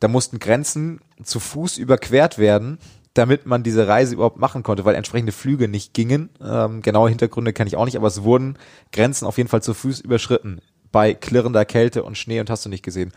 Da 0.00 0.08
mussten 0.08 0.38
Grenzen 0.38 1.00
zu 1.22 1.40
Fuß 1.40 1.76
überquert 1.76 2.38
werden, 2.38 2.78
damit 3.12 3.44
man 3.44 3.62
diese 3.62 3.86
Reise 3.86 4.14
überhaupt 4.14 4.38
machen 4.38 4.62
konnte, 4.62 4.84
weil 4.84 4.94
entsprechende 4.94 5.32
Flüge 5.32 5.68
nicht 5.68 5.92
gingen. 5.92 6.30
Ähm, 6.42 6.80
genaue 6.80 7.10
Hintergründe 7.10 7.52
kenne 7.52 7.68
ich 7.68 7.76
auch 7.76 7.84
nicht, 7.84 7.96
aber 7.96 8.06
es 8.06 8.22
wurden 8.22 8.56
Grenzen 8.92 9.26
auf 9.26 9.36
jeden 9.36 9.50
Fall 9.50 9.62
zu 9.62 9.74
Fuß 9.74 10.00
überschritten 10.00 10.60
bei 10.92 11.14
klirrender 11.14 11.64
Kälte 11.64 12.02
und 12.02 12.16
Schnee 12.16 12.40
und 12.40 12.50
hast 12.50 12.64
du 12.64 12.68
nicht 12.68 12.82
gesehen. 12.82 13.12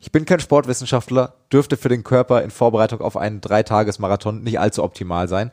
Ich 0.00 0.12
bin 0.12 0.24
kein 0.24 0.40
Sportwissenschaftler, 0.40 1.34
dürfte 1.52 1.76
für 1.76 1.88
den 1.88 2.04
Körper 2.04 2.42
in 2.42 2.50
Vorbereitung 2.50 3.00
auf 3.00 3.16
einen 3.16 3.40
Dreitagesmarathon 3.40 4.42
nicht 4.42 4.60
allzu 4.60 4.84
optimal 4.84 5.26
sein. 5.26 5.50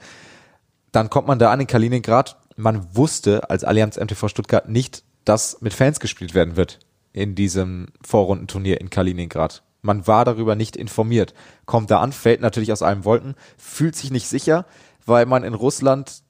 Dann 0.91 1.09
kommt 1.09 1.27
man 1.27 1.39
da 1.39 1.51
an 1.51 1.61
in 1.61 1.67
Kaliningrad. 1.67 2.37
Man 2.55 2.95
wusste 2.95 3.49
als 3.49 3.63
Allianz 3.63 3.97
MTV 3.97 4.27
Stuttgart 4.27 4.69
nicht, 4.69 5.03
dass 5.25 5.61
mit 5.61 5.73
Fans 5.73 5.99
gespielt 5.99 6.35
werden 6.35 6.55
wird 6.55 6.79
in 7.11 7.33
diesem 7.33 7.87
Vorrundenturnier 8.03 8.79
in 8.79 8.89
Kaliningrad. 8.89 9.63
Man 9.81 10.07
war 10.07 10.25
darüber 10.25 10.55
nicht 10.55 10.75
informiert. 10.75 11.33
Kommt 11.65 11.89
da 11.89 11.99
an, 11.99 12.11
fällt 12.11 12.41
natürlich 12.41 12.71
aus 12.71 12.81
allen 12.81 13.03
Wolken, 13.03 13.35
fühlt 13.57 13.95
sich 13.95 14.11
nicht 14.11 14.27
sicher, 14.27 14.65
weil 15.05 15.25
man 15.25 15.43
in 15.43 15.53
Russland, 15.53 16.23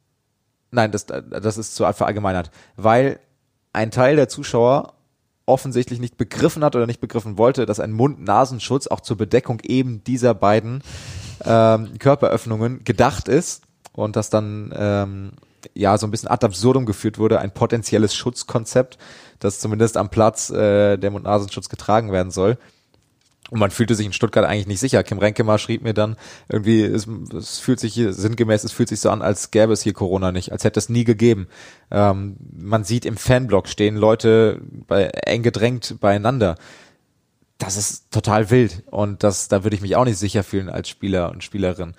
nein, 0.72 0.92
das, 0.92 1.06
das 1.06 1.58
ist 1.58 1.76
zu 1.76 1.84
verallgemeinert, 1.92 2.52
weil 2.76 3.20
ein 3.74 3.92
Teil 3.92 4.16
der 4.16 4.30
Zuschauer 4.30 4.94
offensichtlich 5.46 6.00
nicht 6.00 6.18
begriffen 6.18 6.64
hat 6.64 6.76
oder 6.76 6.88
nicht 6.88 7.02
begriffen 7.02 7.38
wollte, 7.38 7.66
dass 7.66 7.80
ein 7.80 7.92
Mund-Nasenschutz 7.92 8.88
auch 8.88 9.02
zur 9.02 9.18
Bedeckung 9.18 9.60
eben 9.62 10.04
dieser 10.04 10.34
beiden 10.34 10.82
ähm, 11.44 11.98
Körperöffnungen 12.00 12.84
gedacht 12.84 13.28
ist 13.28 13.64
und 13.94 14.16
das 14.16 14.30
dann 14.30 14.74
ähm, 14.76 15.32
ja 15.74 15.98
so 15.98 16.08
ein 16.08 16.12
bisschen 16.12 16.30
ad 16.30 16.46
absurdum 16.46 16.86
geführt 16.86 17.20
wurde, 17.20 17.40
ein 17.40 17.52
potenzielles 17.52 18.16
Schutzkonzept, 18.16 18.98
das 19.40 19.60
zumindest 19.60 19.98
am 19.98 20.10
Platz 20.10 20.50
äh, 20.50 20.98
der 20.98 21.12
Mund-Nasenschutz 21.12 21.70
getragen 21.70 22.12
werden 22.12 22.32
soll. 22.32 22.58
Und 23.52 23.60
man 23.60 23.70
fühlte 23.70 23.94
sich 23.94 24.08
in 24.08 24.14
Stuttgart 24.14 24.46
eigentlich 24.46 24.68
nicht 24.68 24.80
sicher. 24.80 25.04
Kim 25.04 25.20
Renkemar 25.20 25.60
schrieb 25.60 25.84
mir 25.84 25.94
dann 25.94 26.16
irgendwie, 26.50 26.82
es, 26.82 27.08
es 27.38 27.60
fühlt 27.60 27.80
sich 27.80 27.94
hier 27.94 28.12
sinngemäß, 28.12 28.64
es 28.64 28.72
fühlt 28.72 28.90
sich 28.90 29.00
so 29.00 29.12
an, 29.12 29.22
als 29.22 29.52
gäbe 29.52 29.72
es 29.72 29.84
hier 29.84 29.94
Corona 29.94 30.32
nicht, 30.32 30.52
als 30.52 30.64
hätte 30.64 30.80
es 30.80 30.90
nie 30.90 31.04
gegeben. 31.04 31.48
Ähm, 31.92 32.38
man 32.52 32.84
sieht 32.84 33.06
im 33.06 33.18
Fanblock 33.18 33.68
stehen 33.68 33.98
Leute 33.98 34.62
bei, 34.88 35.06
eng 35.06 35.44
gedrängt 35.44 35.98
beieinander. 36.00 36.56
Das 37.60 37.78
ist 37.78 38.12
total 38.12 38.50
wild 38.50 38.84
und 38.88 39.24
das, 39.24 39.48
da 39.48 39.64
würde 39.64 39.76
ich 39.76 39.82
mich 39.82 39.96
auch 39.96 40.06
nicht 40.06 40.18
sicher 40.18 40.44
fühlen 40.44 40.68
als 40.68 40.90
Spieler 40.90 41.30
und 41.30 41.44
Spielerin. 41.44 41.94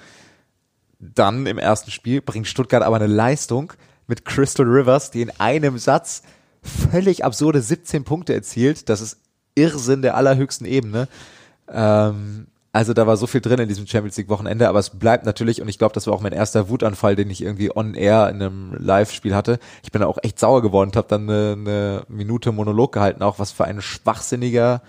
Dann 0.98 1.46
im 1.46 1.58
ersten 1.58 1.90
Spiel 1.90 2.22
bringt 2.22 2.48
Stuttgart 2.48 2.82
aber 2.82 2.96
eine 2.96 3.06
Leistung 3.06 3.72
mit 4.08 4.24
Crystal 4.24 4.66
Rivers, 4.66 5.12
die 5.12 5.22
in 5.22 5.30
einem 5.38 5.78
Satz 5.78 6.22
völlig 6.62 7.24
absurde 7.24 7.60
17 7.60 8.04
Punkte 8.04 8.34
erzielt. 8.34 8.88
Das 8.88 9.00
ist 9.00 9.18
Irrsinn 9.54 10.02
der 10.02 10.16
allerhöchsten 10.16 10.66
Ebene. 10.66 11.08
Ähm, 11.72 12.46
also 12.72 12.92
da 12.92 13.06
war 13.06 13.16
so 13.16 13.26
viel 13.26 13.40
drin 13.40 13.58
in 13.58 13.68
diesem 13.68 13.86
Champions 13.86 14.18
League 14.18 14.28
Wochenende, 14.28 14.68
aber 14.68 14.78
es 14.78 14.90
bleibt 14.90 15.24
natürlich, 15.24 15.62
und 15.62 15.68
ich 15.68 15.78
glaube, 15.78 15.94
das 15.94 16.06
war 16.06 16.14
auch 16.14 16.20
mein 16.20 16.32
erster 16.32 16.68
Wutanfall, 16.68 17.16
den 17.16 17.30
ich 17.30 17.42
irgendwie 17.42 17.74
on 17.74 17.94
air 17.94 18.28
in 18.28 18.42
einem 18.42 18.74
Live-Spiel 18.78 19.34
hatte. 19.34 19.58
Ich 19.82 19.92
bin 19.92 20.02
auch 20.02 20.18
echt 20.22 20.38
sauer 20.38 20.60
geworden 20.60 20.90
und 20.90 20.96
habe 20.96 21.08
dann 21.08 21.22
eine, 21.22 21.52
eine 21.52 22.02
Minute 22.08 22.52
Monolog 22.52 22.92
gehalten, 22.92 23.22
auch 23.22 23.38
was 23.38 23.52
für 23.52 23.64
ein 23.64 23.80
schwachsinniger 23.80 24.82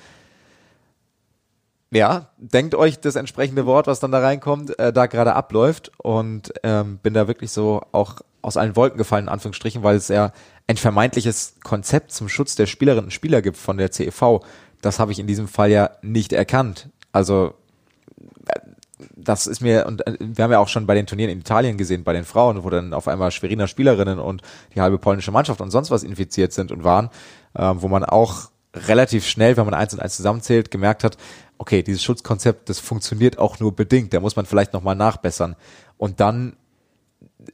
ja, 1.92 2.28
denkt 2.38 2.76
euch 2.76 3.00
das 3.00 3.16
entsprechende 3.16 3.66
Wort, 3.66 3.88
was 3.88 4.00
dann 4.00 4.12
da 4.12 4.20
reinkommt, 4.20 4.78
äh, 4.78 4.92
da 4.92 5.06
gerade 5.06 5.34
abläuft 5.36 5.92
und 5.98 6.54
ähm, 6.64 6.98
bin 6.98 7.14
da 7.14 7.28
wirklich 7.28 7.52
so 7.52 7.82
auch 7.92 8.16
aus 8.42 8.58
allen 8.58 8.76
Wolken 8.76 8.98
gefallen, 8.98 9.26
in 9.26 9.30
Anführungsstrichen, 9.30 9.84
weil 9.84 9.96
es 9.96 10.10
ja 10.10 10.32
ein 10.68 10.78
vermeintliches 10.78 11.56
Konzept 11.64 12.12
zum 12.12 12.28
Schutz 12.28 12.56
der 12.56 12.66
Spielerinnen 12.66 13.06
und 13.06 13.12
Spieler 13.12 13.42
gibt 13.42 13.58
von 13.58 13.78
der 13.78 13.92
CEV. 13.92 14.42
Das 14.82 15.00
habe 15.00 15.12
ich 15.12 15.20
in 15.20 15.28
diesem 15.28 15.48
Fall 15.48 15.72
ja 15.72 15.92
nicht 16.02 16.34
erkannt. 16.34 16.90
Also 17.12 17.54
das 19.16 19.48
ist 19.48 19.62
mir, 19.62 19.86
und 19.86 20.06
äh, 20.08 20.18
wir 20.20 20.44
haben 20.44 20.52
ja 20.52 20.60
auch 20.60 20.68
schon 20.68 20.88
bei 20.88 20.96
den 20.96 21.06
Turnieren 21.06 21.32
in 21.32 21.40
Italien 21.40 21.78
gesehen, 21.78 22.04
bei 22.04 22.14
den 22.14 22.26
Frauen, 22.26 22.64
wo 22.64 22.70
dann 22.70 22.94
auf 22.94 23.08
einmal 23.08 23.32
Schweriner 23.32 23.68
Spielerinnen 23.68 24.20
und 24.20 24.42
die 24.76 24.82
halbe 24.82 24.98
polnische 24.98 25.32
Mannschaft 25.32 25.62
und 25.62 25.72
sonst 25.72 25.92
was 25.92 26.04
infiziert 26.04 26.54
sind 26.54 26.72
und 26.72 26.84
waren, 26.84 27.10
äh, 27.54 27.74
wo 27.76 27.88
man 27.88 28.04
auch 28.04 28.50
relativ 28.76 29.26
schnell, 29.28 29.58
wenn 29.58 29.66
man 29.66 29.74
eins 29.74 29.94
und 29.94 30.00
eins 30.00 30.16
zusammenzählt, 30.16 30.72
gemerkt 30.72 31.04
hat, 31.04 31.18
okay, 31.58 31.84
dieses 31.84 32.04
Schutzkonzept, 32.04 32.70
das 32.70 32.80
funktioniert 32.80 33.40
auch 33.40 33.60
nur 33.60 33.76
bedingt, 33.76 34.14
da 34.14 34.20
muss 34.20 34.36
man 34.36 34.46
vielleicht 34.46 34.74
nochmal 34.74 34.96
nachbessern. 34.96 35.56
Und 35.98 36.20
dann 36.20 36.56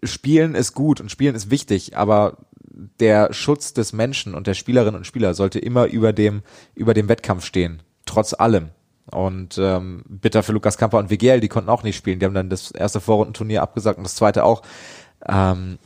Spielen 0.04 0.56
ist 0.56 0.74
gut 0.74 1.00
und 1.00 1.12
Spielen 1.12 1.36
ist 1.36 1.50
wichtig, 1.50 1.96
aber 1.96 2.38
der 2.74 3.34
Schutz 3.34 3.74
des 3.74 3.94
Menschen 3.94 4.34
und 4.36 4.48
der 4.48 4.54
Spielerinnen 4.54 4.96
und 4.96 5.08
Spieler 5.08 5.34
sollte 5.34 5.60
immer 5.60 5.86
über 5.86 6.14
dem, 6.14 6.42
über 6.76 6.94
dem 6.94 7.08
Wettkampf 7.08 7.46
stehen. 7.46 7.82
Trotz 8.06 8.34
allem. 8.34 8.70
Und 9.12 9.58
ähm, 9.58 10.04
bitter 10.08 10.44
für 10.44 10.54
Lukas 10.54 10.78
Kamper 10.78 10.98
und 10.98 11.10
WGL, 11.10 11.40
die 11.40 11.50
konnten 11.50 11.70
auch 11.70 11.84
nicht 11.84 11.98
spielen. 11.98 12.20
Die 12.20 12.26
haben 12.26 12.34
dann 12.34 12.50
das 12.50 12.72
erste 12.72 13.02
Vorrundenturnier 13.02 13.62
abgesagt 13.62 13.98
und 13.98 14.06
das 14.06 14.16
zweite 14.16 14.44
auch. 14.44 14.64
Ähm, 15.28 15.78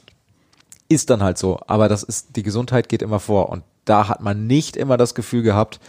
ist 0.90 1.10
dann 1.10 1.24
halt 1.24 1.38
so. 1.38 1.60
Aber 1.68 1.90
das 1.90 2.04
ist, 2.04 2.36
die 2.36 2.44
Gesundheit 2.44 2.90
geht 2.90 3.02
immer 3.02 3.20
vor. 3.20 3.50
Und 3.50 3.64
da 3.86 4.08
hat 4.08 4.22
man 4.22 4.48
nicht 4.48 4.78
immer 4.78 4.98
das 4.98 5.16
Gefühl 5.16 5.44
gehabt, 5.44 5.80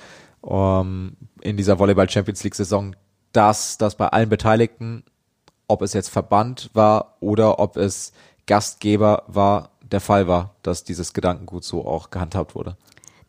um, 0.40 1.16
in 1.40 1.56
dieser 1.56 1.78
Volleyball 1.78 2.08
Champions 2.08 2.42
League 2.44 2.54
Saison, 2.54 2.96
dass 3.32 3.78
das 3.78 3.96
bei 3.96 4.08
allen 4.08 4.28
Beteiligten, 4.28 5.04
ob 5.66 5.82
es 5.82 5.92
jetzt 5.92 6.08
Verband 6.08 6.70
war 6.72 7.16
oder 7.20 7.58
ob 7.58 7.76
es 7.76 8.12
Gastgeber 8.46 9.24
war, 9.26 9.70
der 9.92 10.00
Fall 10.00 10.28
war, 10.28 10.54
dass 10.62 10.84
dieses 10.84 11.12
Gedankengut 11.12 11.64
so 11.64 11.86
auch 11.86 12.10
gehandhabt 12.10 12.54
wurde. 12.54 12.76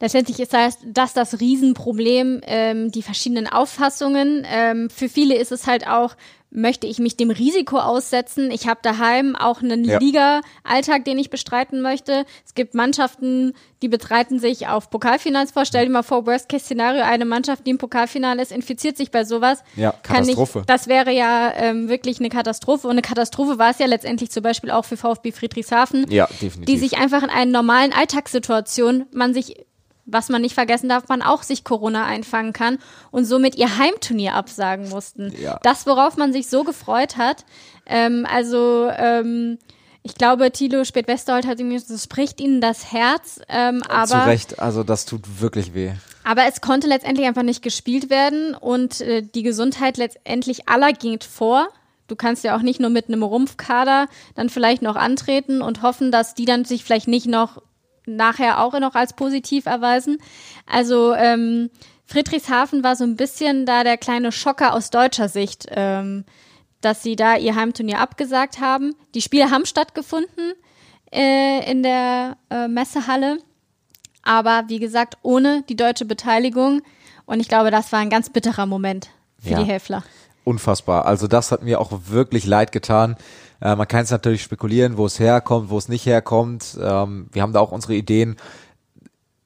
Letztendlich 0.01 0.39
ist 0.39 0.53
das, 0.53 0.78
das 0.86 1.14
das 1.14 1.41
Riesenproblem, 1.41 2.41
ähm, 2.45 2.91
die 2.91 3.01
verschiedenen 3.01 3.47
Auffassungen. 3.47 4.45
Ähm, 4.49 4.89
für 4.89 5.10
viele 5.10 5.36
ist 5.36 5.51
es 5.51 5.68
halt 5.68 5.88
auch, 5.88 6.16
möchte 6.52 6.88
ich 6.88 7.00
mich 7.00 7.16
dem 7.16 7.30
Risiko 7.30 7.78
aussetzen? 7.78 8.50
Ich 8.52 8.68
habe 8.68 8.80
daheim 8.82 9.36
auch 9.36 9.62
einen 9.62 9.84
ja. 9.84 10.00
Liga-Alltag, 10.00 11.06
den 11.06 11.20
ich 11.20 11.30
bestreiten 11.30 11.82
möchte. 11.82 12.26
Es 12.45 12.56
gibt 12.56 12.74
Mannschaften, 12.74 13.54
die 13.82 13.88
betreiten 13.88 14.39
sich 14.39 14.68
auf 14.68 14.89
Pokalfinals 14.89 15.52
vor. 15.52 15.66
Stell 15.66 15.86
dir 15.86 15.91
mal 15.91 16.04
vor, 16.04 16.26
Worst-Case-Szenario, 16.26 17.04
eine 17.04 17.26
Mannschaft, 17.26 17.68
die 17.68 17.72
im 17.72 17.78
Pokalfinale 17.78 18.41
ist, 18.41 18.52
infiziert 18.52 18.97
sich 18.97 19.12
bei 19.12 19.24
sowas. 19.24 19.64
Ja, 19.76 19.93
Katastrophe. 20.04 20.60
Ich, 20.60 20.66
das 20.66 20.88
wäre 20.88 21.12
ja 21.12 21.54
ähm, 21.56 21.88
wirklich 21.88 22.20
eine 22.20 22.30
Katastrophe. 22.30 22.88
Und 22.88 22.93
eine 22.93 23.02
Katastrophe 23.02 23.60
war 23.60 23.70
es 23.72 23.80
ja 23.80 23.86
letztendlich 23.86 24.32
zum 24.32 24.43
Beispiel 24.43 24.72
auch 24.72 24.86
für 24.86 24.97
VfB 24.97 25.32
Friedrichshafen. 25.32 26.10
Ja, 26.10 26.28
definitiv. 26.41 26.66
Die 26.66 26.78
sich 26.78 26.97
einfach 26.97 27.24
in 27.24 27.30
einer 27.30 27.52
normalen 27.52 27.93
Alltagssituation 27.93 29.06
man 29.12 29.34
sich 29.34 29.56
was 30.12 30.30
man 30.30 30.41
nicht 30.41 30.53
vergessen 30.53 30.89
darf, 30.89 31.07
man 31.07 31.22
auch 31.22 31.43
sich 31.43 31.64
Corona 31.64 32.05
einfangen 32.05 32.53
kann 32.53 32.80
und 33.12 33.26
somit 33.26 33.55
ihr 33.55 33.78
Heimturnier 33.78 34.36
absagen 34.36 34.89
mussten. 34.89 35.34
Ja. 35.39 35.60
Das, 35.64 35.86
worauf 35.86 36.18
man 36.18 36.34
sich 36.34 36.47
so 36.47 36.64
gefreut 36.64 37.18
hat. 37.18 37.45
Ähm, 37.86 38.26
also 38.30 38.89
ähm, 38.95 39.57
ich 40.03 40.16
glaube, 40.16 40.51
Thilo 40.51 40.86
Spät-Westerholt 40.86 41.45
hat 41.45 41.57
gesagt, 41.57 41.89
das 41.89 42.03
spricht 42.03 42.39
ihnen 42.39 42.62
das 42.62 42.91
Herz. 42.91 43.41
Ähm, 43.49 43.84
aber, 43.88 44.07
Zu 44.07 44.26
Recht, 44.26 44.60
also 44.60 44.84
das 44.84 45.05
tut 45.05 45.41
wirklich 45.41 45.74
weh. 45.74 45.91
Aber 46.24 46.45
es 46.45 46.62
konnte 46.62 46.88
letztendlich 46.88 47.28
einfach 47.28 47.43
nicht 47.43 47.62
gespielt 47.62 48.10
werden 48.10 48.55
und 48.55 49.01
äh, 49.01 49.22
die 49.24 49.43
Gesundheit 49.43 49.97
letztendlich 49.97 50.70
aller 50.70 50.93
ging 50.93 51.20
vor. 51.22 51.68
Du 52.07 52.16
kannst 52.16 52.43
ja 52.43 52.55
auch 52.55 52.62
nicht 52.62 52.80
nur 52.80 52.89
mit 52.89 53.07
einem 53.07 53.24
Rumpfkader 53.24 54.07
dann 54.36 54.49
vielleicht 54.49 54.82
noch 54.82 54.95
antreten 54.95 55.62
und 55.62 55.82
hoffen, 55.82 56.12
dass 56.12 56.34
die 56.34 56.45
dann 56.45 56.66
sich 56.66 56.84
vielleicht 56.84 57.07
nicht 57.07 57.28
noch 57.28 57.62
nachher 58.16 58.62
auch 58.64 58.78
noch 58.80 58.95
als 58.95 59.14
positiv 59.14 59.66
erweisen. 59.66 60.18
Also 60.66 61.14
ähm, 61.14 61.70
Friedrichshafen 62.05 62.84
war 62.84 62.95
so 62.95 63.03
ein 63.03 63.16
bisschen 63.16 63.66
da 63.66 63.84
der 63.84 63.97
kleine 63.97 64.32
Schocker 64.32 64.74
aus 64.74 64.89
deutscher 64.89 65.30
Sicht, 65.30 65.68
ähm, 65.72 66.26
dass 66.82 67.03
sie 67.03 67.16
da 67.16 67.36
ihr 67.36 67.55
Heimturnier 67.55 67.99
abgesagt 67.99 68.60
haben. 68.62 68.95
Die 69.14 69.22
Spiele 69.22 69.51
haben 69.51 69.66
stattgefunden 69.66 70.53
äh, 71.12 71.70
in 71.70 71.84
der 71.84 72.38
äh, 72.49 72.68
Messehalle, 72.68 73.39
aber 74.24 74.64
wie 74.68 74.80
gesagt, 74.80 75.18
ohne 75.22 75.64
die 75.70 75.76
deutsche 75.76 76.05
Beteiligung. 76.05 76.82
Und 77.26 77.39
ich 77.39 77.47
glaube, 77.47 77.70
das 77.72 77.91
war 77.91 77.99
ein 77.99 78.10
ganz 78.10 78.30
bitterer 78.30 78.66
Moment 78.66 79.10
für 79.39 79.49
Ja. 79.51 79.60
die 79.64 79.70
Häfler. 79.70 80.03
Unfassbar. 80.45 81.05
Also 81.05 81.28
das 81.28 81.51
hat 81.51 81.62
mir 81.64 81.80
auch 81.80 81.91
wirklich 82.07 82.45
leid 82.45 82.72
getan. 82.72 83.18
Äh, 83.62 83.76
man 83.76 83.88
kann 83.88 84.03
es 84.03 84.12
natürlich 84.12 84.43
spekulieren, 84.43 84.97
wo 84.97 85.05
es 85.05 85.20
herkommt, 85.20 85.70
wo 85.70 85.78
es 85.78 85.89
nicht 85.89 86.05
herkommt. 86.05 86.78
Ähm, 86.82 87.28
wir 87.32 87.41
haben 87.41 87.53
da 87.53 87.60
auch 87.60 87.72
unsere 87.72 87.93
Ideen. 87.95 88.38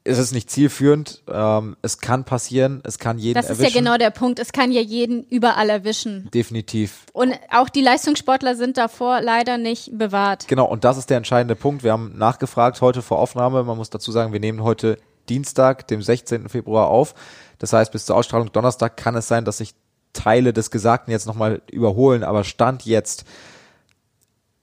Es 0.05 0.17
ist 0.17 0.33
nicht 0.33 0.51
zielführend. 0.51 1.23
Ähm, 1.31 1.77
es 1.81 1.99
kann 1.99 2.25
passieren. 2.25 2.81
Es 2.83 2.99
kann 2.99 3.17
jeden 3.17 3.35
Das 3.35 3.45
ist 3.49 3.59
erwischen. 3.59 3.73
ja 3.73 3.79
genau 3.79 3.97
der 3.97 4.09
Punkt. 4.09 4.37
Es 4.39 4.51
kann 4.51 4.71
ja 4.71 4.81
jeden 4.81 5.23
überall 5.23 5.69
erwischen. 5.69 6.29
Definitiv. 6.33 7.05
Und 7.13 7.33
auch 7.51 7.69
die 7.69 7.81
Leistungssportler 7.81 8.55
sind 8.55 8.77
davor 8.77 9.21
leider 9.21 9.57
nicht 9.57 9.97
bewahrt. 9.97 10.47
Genau, 10.49 10.65
und 10.65 10.83
das 10.83 10.97
ist 10.97 11.09
der 11.09 11.17
entscheidende 11.17 11.55
Punkt. 11.55 11.83
Wir 11.83 11.93
haben 11.93 12.17
nachgefragt 12.17 12.81
heute 12.81 13.01
vor 13.01 13.19
Aufnahme. 13.19 13.63
Man 13.63 13.77
muss 13.77 13.89
dazu 13.89 14.11
sagen, 14.11 14.33
wir 14.33 14.41
nehmen 14.41 14.61
heute 14.61 14.97
Dienstag, 15.29 15.87
dem 15.87 16.01
16. 16.01 16.49
Februar 16.49 16.87
auf. 16.87 17.15
Das 17.59 17.71
heißt, 17.71 17.93
bis 17.93 18.05
zur 18.05 18.17
Ausstrahlung 18.17 18.51
Donnerstag 18.51 18.97
kann 18.97 19.15
es 19.15 19.29
sein, 19.29 19.45
dass 19.45 19.59
sich 19.59 19.73
Teile 20.11 20.51
des 20.51 20.69
Gesagten 20.69 21.11
jetzt 21.11 21.25
nochmal 21.27 21.61
überholen. 21.71 22.25
Aber 22.25 22.43
Stand 22.43 22.85
jetzt, 22.85 23.23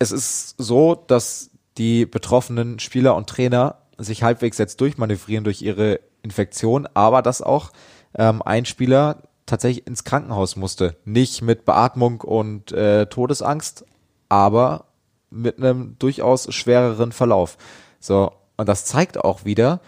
es 0.00 0.10
ist 0.10 0.54
so, 0.58 0.96
dass 0.96 1.50
die 1.78 2.06
betroffenen 2.06 2.80
Spieler 2.80 3.14
und 3.14 3.28
Trainer 3.28 3.76
sich 3.96 4.22
halbwegs 4.24 4.58
jetzt 4.58 4.80
durchmanövrieren 4.80 5.44
durch 5.44 5.62
ihre 5.62 6.00
Infektion, 6.22 6.88
aber 6.94 7.22
dass 7.22 7.42
auch 7.42 7.70
ähm, 8.14 8.42
ein 8.42 8.64
Spieler 8.64 9.22
tatsächlich 9.46 9.86
ins 9.86 10.04
Krankenhaus 10.04 10.56
musste. 10.56 10.96
Nicht 11.04 11.42
mit 11.42 11.64
Beatmung 11.64 12.22
und 12.22 12.72
äh, 12.72 13.06
Todesangst, 13.06 13.84
aber 14.28 14.86
mit 15.28 15.58
einem 15.58 15.96
durchaus 15.98 16.52
schwereren 16.52 17.12
Verlauf. 17.12 17.58
So, 18.00 18.32
und 18.56 18.68
das 18.68 18.86
zeigt 18.86 19.18
auch 19.18 19.44
wieder, 19.44 19.80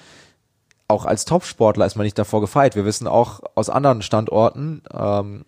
auch 0.88 1.06
als 1.06 1.24
Topsportler 1.24 1.86
ist 1.86 1.96
man 1.96 2.04
nicht 2.04 2.18
davor 2.18 2.42
gefeit. 2.42 2.76
Wir 2.76 2.84
wissen 2.84 3.06
auch 3.06 3.40
aus 3.54 3.70
anderen 3.70 4.02
Standorten, 4.02 4.82
ähm, 4.92 5.46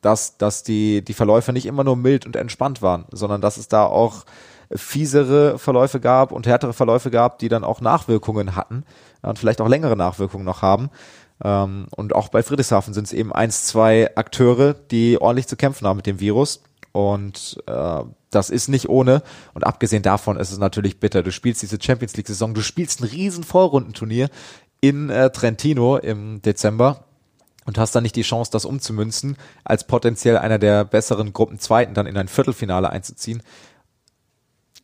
dass, 0.00 0.36
dass 0.38 0.62
die, 0.62 1.04
die 1.04 1.14
Verläufe 1.14 1.52
nicht 1.52 1.66
immer 1.66 1.84
nur 1.84 1.96
mild 1.96 2.26
und 2.26 2.36
entspannt 2.36 2.82
waren, 2.82 3.04
sondern 3.12 3.40
dass 3.40 3.56
es 3.56 3.68
da 3.68 3.84
auch 3.84 4.24
fiesere 4.72 5.58
Verläufe 5.58 6.00
gab 6.00 6.32
und 6.32 6.46
härtere 6.46 6.72
Verläufe 6.72 7.10
gab, 7.10 7.38
die 7.38 7.48
dann 7.48 7.64
auch 7.64 7.80
Nachwirkungen 7.80 8.54
hatten 8.54 8.84
und 9.22 9.38
vielleicht 9.38 9.60
auch 9.60 9.68
längere 9.68 9.96
Nachwirkungen 9.96 10.44
noch 10.44 10.62
haben. 10.62 10.90
Ähm, 11.42 11.86
und 11.96 12.14
auch 12.14 12.28
bei 12.28 12.42
Friedrichshafen 12.42 12.94
sind 12.94 13.06
es 13.06 13.12
eben 13.12 13.32
eins, 13.32 13.64
zwei 13.64 14.14
Akteure, 14.16 14.74
die 14.74 15.20
ordentlich 15.20 15.48
zu 15.48 15.56
kämpfen 15.56 15.86
haben 15.86 15.96
mit 15.96 16.06
dem 16.06 16.20
Virus. 16.20 16.62
Und 16.92 17.62
äh, 17.66 18.02
das 18.30 18.50
ist 18.50 18.68
nicht 18.68 18.88
ohne. 18.88 19.22
Und 19.54 19.64
abgesehen 19.64 20.02
davon 20.02 20.36
ist 20.36 20.52
es 20.52 20.58
natürlich 20.58 21.00
bitter. 21.00 21.22
Du 21.22 21.32
spielst 21.32 21.62
diese 21.62 21.78
Champions 21.80 22.16
League-Saison, 22.16 22.54
du 22.54 22.62
spielst 22.62 23.00
ein 23.00 23.08
riesen 23.08 23.44
Vorrundenturnier 23.44 24.28
in 24.80 25.10
äh, 25.10 25.30
Trentino 25.30 25.96
im 25.96 26.42
Dezember 26.42 27.04
und 27.66 27.78
hast 27.78 27.94
dann 27.94 28.02
nicht 28.02 28.16
die 28.16 28.22
Chance, 28.22 28.50
das 28.50 28.64
umzumünzen, 28.64 29.36
als 29.64 29.86
potenziell 29.86 30.38
einer 30.38 30.58
der 30.58 30.84
besseren 30.84 31.32
Gruppenzweiten 31.32 31.94
dann 31.94 32.06
in 32.06 32.16
ein 32.16 32.28
Viertelfinale 32.28 32.90
einzuziehen. 32.90 33.42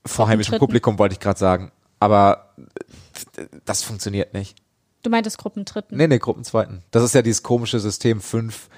Vor 0.04 0.28
heimischem. 0.28 0.58
Publikum 0.58 0.98
wollte 0.98 1.14
ich 1.14 1.20
gerade 1.20 1.38
sagen. 1.38 1.72
Aber 1.98 2.54
das 3.64 3.82
funktioniert 3.82 4.34
nicht. 4.34 4.58
Du 5.02 5.10
meintest 5.10 5.38
Gruppendritten. 5.38 5.96
Nee, 5.96 6.08
nee, 6.08 6.18
Gruppenzweiten. 6.18 6.82
Das 6.90 7.02
ist 7.02 7.14
ja 7.14 7.22
dieses 7.22 7.42
komische 7.42 7.80
System, 7.80 8.20
fünf, 8.20 8.68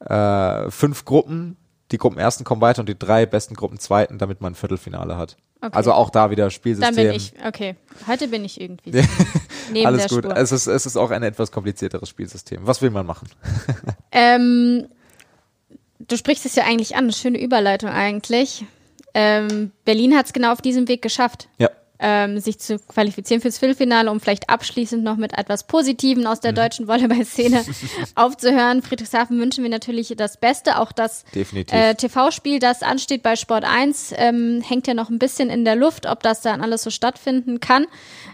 äh, 0.00 0.70
fünf 0.70 1.04
Gruppen, 1.04 1.56
die 1.92 1.98
Gruppenersten 1.98 2.44
kommen 2.44 2.60
weiter 2.60 2.80
und 2.80 2.88
die 2.88 2.98
drei 2.98 3.26
besten 3.26 3.54
Gruppenzweiten, 3.54 4.18
damit 4.18 4.40
man 4.40 4.52
ein 4.52 4.54
Viertelfinale 4.56 5.16
hat. 5.16 5.36
Okay. 5.60 5.76
Also 5.76 5.92
auch 5.92 6.10
da 6.10 6.30
wieder 6.30 6.50
Spielsystem. 6.50 6.94
Dann 6.94 7.06
bin 7.06 7.14
ich, 7.14 7.32
okay. 7.46 7.76
Heute 8.06 8.28
bin 8.28 8.44
ich 8.44 8.60
irgendwie 8.60 8.90
neben 9.72 9.86
Alles 9.86 10.06
der 10.06 10.08
gut. 10.08 10.24
Spur. 10.24 10.36
Es 10.36 10.52
ist, 10.52 10.66
es 10.66 10.86
ist 10.86 10.96
auch 10.96 11.10
ein 11.10 11.22
etwas 11.22 11.50
komplizierteres 11.52 12.08
Spielsystem. 12.08 12.66
Was 12.66 12.82
will 12.82 12.90
man 12.90 13.06
machen? 13.06 13.28
Ähm, 14.16 14.86
du 15.98 16.16
sprichst 16.16 16.46
es 16.46 16.54
ja 16.54 16.62
eigentlich 16.62 16.94
an, 16.94 17.02
eine 17.02 17.12
schöne 17.12 17.40
Überleitung 17.40 17.90
eigentlich. 17.90 18.64
Ähm, 19.12 19.72
Berlin 19.84 20.16
hat 20.16 20.26
es 20.26 20.32
genau 20.32 20.52
auf 20.52 20.60
diesem 20.62 20.86
Weg 20.86 21.02
geschafft, 21.02 21.48
Ja. 21.58 21.68
Ähm, 22.00 22.38
sich 22.40 22.58
zu 22.58 22.78
qualifizieren 22.78 23.40
fürs 23.40 23.58
Viertelfinale, 23.58 24.10
um 24.10 24.18
vielleicht 24.20 24.50
abschließend 24.50 25.04
noch 25.04 25.16
mit 25.16 25.36
etwas 25.38 25.64
Positivem 25.66 26.26
aus 26.26 26.40
der 26.40 26.50
Mhm. 26.52 26.56
deutschen 26.56 26.88
Volleyball-Szene 26.88 27.64
aufzuhören. 28.14 28.82
Friedrichshafen 28.82 29.38
wünschen 29.40 29.62
wir 29.62 29.70
natürlich 29.70 30.12
das 30.16 30.36
Beste. 30.36 30.78
Auch 30.78 30.92
das 30.92 31.24
äh, 31.34 31.94
TV-Spiel, 31.94 32.58
das 32.58 32.82
ansteht 32.82 33.22
bei 33.22 33.36
Sport 33.36 33.64
1, 33.64 34.12
ähm, 34.16 34.62
hängt 34.66 34.86
ja 34.86 34.94
noch 34.94 35.08
ein 35.10 35.18
bisschen 35.18 35.50
in 35.50 35.64
der 35.64 35.76
Luft, 35.76 36.06
ob 36.06 36.22
das 36.22 36.40
dann 36.42 36.60
alles 36.62 36.82
so 36.82 36.90
stattfinden 36.90 37.60
kann. 37.60 37.86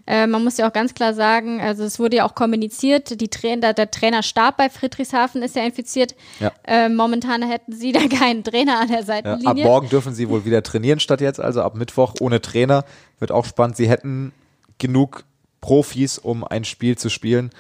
Äh, 0.07 0.27
man 0.27 0.43
muss 0.43 0.57
ja 0.57 0.67
auch 0.69 0.73
ganz 0.73 0.95
klar 0.95 1.15
sagen, 1.15 1.61
also 1.61 1.85
es 1.85 1.99
wurde 1.99 2.17
ja 2.17 2.25
auch 2.27 2.35
kommuniziert, 2.35 3.21
die 3.21 3.29
Trainer, 3.29 3.73
der 3.75 3.91
Trainerstab 3.91 4.57
bei 4.57 4.71
Friedrichshafen 4.71 5.43
ist 5.43 5.55
ja 5.55 5.63
infiziert. 5.65 6.15
Ja. 6.41 6.53
Äh, 6.67 6.89
momentan 6.89 7.43
hätten 7.43 7.73
sie 7.73 7.93
da 7.93 8.01
keinen 8.09 8.43
Trainer 8.43 8.81
an 8.81 8.89
der 8.89 9.01
Ja, 9.01 9.05
Seitenlinie. 9.05 9.49
ab 9.49 9.57
morgen 9.59 9.89
dürfen 9.89 10.15
sie 10.15 10.29
wohl 10.29 10.45
wieder 10.45 10.63
trainieren 10.63 10.99
statt 11.01 11.21
jetzt, 11.21 11.41
also 11.41 11.63
ab 11.63 11.77
Mittwoch 11.77 12.15
ohne 12.21 12.41
Trainer. 12.41 12.85
Wird 13.21 13.31
auch 13.31 13.45
spannend. 13.45 13.77
Sie 13.77 13.89
hätten 13.89 14.33
genug 14.79 15.25
Profis, 15.61 16.19
um 16.19 16.43
ein 16.43 16.65
Spiel 16.65 16.99
zu 16.99 17.09
spielen 17.11 17.51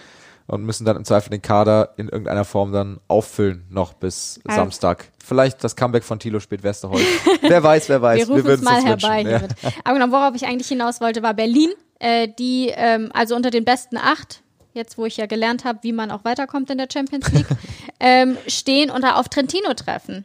und 0.46 0.64
müssen 0.64 0.84
dann 0.84 0.96
im 0.96 1.04
Zweifel 1.04 1.30
den 1.30 1.42
Kader 1.42 1.94
in 1.96 2.08
irgendeiner 2.08 2.44
Form 2.44 2.72
dann 2.72 2.98
auffüllen, 3.06 3.64
noch 3.70 3.92
bis 3.92 4.40
Ah. 4.48 4.56
Samstag. 4.56 5.08
Vielleicht 5.22 5.62
das 5.62 5.76
Comeback 5.76 6.02
von 6.02 6.18
Thilo 6.18 6.40
Spät-Westerholz. 6.40 7.04
wer 7.42 7.62
weiß, 7.62 7.88
wer 7.88 8.02
weiß. 8.02 8.26
Wir 8.26 8.34
rufen 8.34 8.50
es 8.50 8.62
mal 8.62 8.82
herbei. 8.82 9.22
Ja. 9.22 9.42
Aber 9.84 9.98
genau, 9.98 10.10
worauf 10.10 10.34
ich 10.34 10.46
eigentlich 10.46 10.66
hinaus 10.68 11.00
wollte, 11.00 11.22
war 11.22 11.34
Berlin, 11.34 11.70
äh, 12.00 12.26
die 12.38 12.72
ähm, 12.74 13.10
also 13.12 13.36
unter 13.36 13.50
den 13.50 13.64
besten 13.64 13.96
acht, 13.96 14.42
jetzt 14.72 14.98
wo 14.98 15.04
ich 15.06 15.18
ja 15.18 15.26
gelernt 15.26 15.64
habe, 15.64 15.80
wie 15.82 15.92
man 15.92 16.10
auch 16.10 16.24
weiterkommt 16.24 16.70
in 16.70 16.78
der 16.78 16.88
Champions 16.92 17.30
League, 17.32 17.46
ähm, 18.00 18.36
stehen 18.48 18.90
und 18.90 19.02
da 19.02 19.16
auf 19.16 19.28
Trentino 19.28 19.74
treffen. 19.74 20.24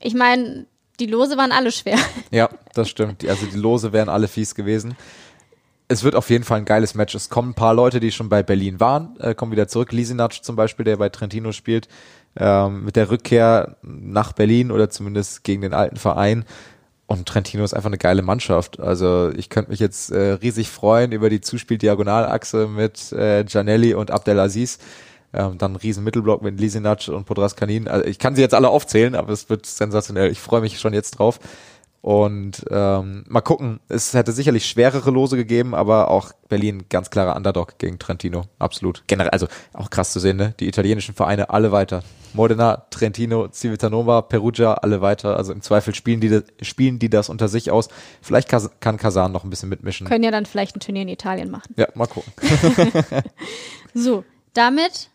Ich 0.00 0.14
meine, 0.14 0.66
die 1.00 1.06
Lose 1.06 1.36
waren 1.36 1.52
alle 1.52 1.72
schwer. 1.72 1.98
Ja, 2.30 2.48
das 2.74 2.88
stimmt. 2.88 3.26
Also 3.26 3.46
die 3.46 3.56
Lose 3.56 3.92
wären 3.92 4.08
alle 4.08 4.28
fies 4.28 4.54
gewesen. 4.54 4.96
Es 5.88 6.04
wird 6.04 6.14
auf 6.14 6.28
jeden 6.28 6.44
Fall 6.44 6.58
ein 6.58 6.64
geiles 6.66 6.94
Match. 6.94 7.14
Es 7.14 7.30
kommen 7.30 7.50
ein 7.50 7.54
paar 7.54 7.72
Leute, 7.72 8.00
die 8.00 8.12
schon 8.12 8.28
bei 8.28 8.42
Berlin 8.42 8.78
waren, 8.78 9.18
äh, 9.20 9.34
kommen 9.34 9.52
wieder 9.52 9.68
zurück. 9.68 9.92
Lisinac 9.92 10.44
zum 10.44 10.54
Beispiel, 10.54 10.84
der 10.84 10.98
bei 10.98 11.08
Trentino 11.08 11.52
spielt, 11.52 11.88
ähm, 12.36 12.84
mit 12.84 12.96
der 12.96 13.10
Rückkehr 13.10 13.76
nach 13.82 14.32
Berlin 14.32 14.70
oder 14.70 14.90
zumindest 14.90 15.44
gegen 15.44 15.62
den 15.62 15.72
alten 15.72 15.96
Verein. 15.96 16.44
Und 17.06 17.26
Trentino 17.26 17.64
ist 17.64 17.72
einfach 17.72 17.88
eine 17.88 17.96
geile 17.96 18.20
Mannschaft. 18.20 18.80
Also 18.80 19.30
ich 19.34 19.48
könnte 19.48 19.70
mich 19.70 19.80
jetzt 19.80 20.10
äh, 20.10 20.32
riesig 20.32 20.68
freuen 20.68 21.12
über 21.12 21.30
die 21.30 21.40
Zuspiel-Diagonalachse 21.40 22.68
mit 22.68 23.10
äh, 23.12 23.44
Gianelli 23.44 23.94
und 23.94 24.10
Abdelaziz. 24.10 24.78
Ähm, 25.34 25.58
dann 25.58 25.72
ein 25.72 25.76
riesen 25.76 26.04
Mittelblock 26.04 26.42
mit 26.42 26.58
Lisinac 26.58 27.08
und 27.08 27.24
Podras 27.26 27.54
Kanin. 27.56 27.86
Also 27.88 28.06
ich 28.06 28.18
kann 28.18 28.34
sie 28.34 28.42
jetzt 28.42 28.54
alle 28.54 28.70
aufzählen, 28.70 29.14
aber 29.14 29.32
es 29.32 29.50
wird 29.50 29.66
sensationell. 29.66 30.30
Ich 30.30 30.40
freue 30.40 30.60
mich 30.62 30.78
schon 30.80 30.94
jetzt 30.94 31.18
drauf. 31.18 31.38
Und 32.00 32.64
ähm, 32.70 33.24
mal 33.28 33.40
gucken, 33.40 33.80
es 33.88 34.14
hätte 34.14 34.30
sicherlich 34.32 34.66
schwerere 34.66 35.10
Lose 35.10 35.36
gegeben, 35.36 35.74
aber 35.74 36.10
auch 36.10 36.30
Berlin 36.48 36.84
ganz 36.88 37.10
klarer 37.10 37.34
Underdog 37.36 37.76
gegen 37.78 37.98
Trentino. 37.98 38.44
Absolut. 38.60 39.02
Generell, 39.08 39.30
also 39.30 39.48
auch 39.72 39.90
krass 39.90 40.12
zu 40.12 40.20
sehen, 40.20 40.36
ne? 40.36 40.54
Die 40.60 40.68
italienischen 40.68 41.14
Vereine 41.16 41.50
alle 41.50 41.72
weiter. 41.72 42.04
Modena, 42.34 42.84
Trentino, 42.90 43.48
Civitanova, 43.52 44.22
Perugia, 44.22 44.74
alle 44.74 45.00
weiter. 45.00 45.36
Also 45.36 45.52
im 45.52 45.60
Zweifel 45.60 45.92
spielen 45.94 46.20
die, 46.20 46.28
das- 46.28 46.44
spielen 46.62 47.00
die 47.00 47.10
das 47.10 47.28
unter 47.28 47.48
sich 47.48 47.72
aus. 47.72 47.88
Vielleicht 48.22 48.48
kann 48.48 48.96
Kasan 48.96 49.32
noch 49.32 49.42
ein 49.42 49.50
bisschen 49.50 49.68
mitmischen. 49.68 50.06
Können 50.06 50.24
ja 50.24 50.30
dann 50.30 50.46
vielleicht 50.46 50.76
ein 50.76 50.80
Turnier 50.80 51.02
in 51.02 51.08
Italien 51.08 51.50
machen. 51.50 51.74
Ja, 51.76 51.88
mal 51.94 52.06
gucken. 52.06 52.32
So, 53.94 54.24
damit 54.54 55.10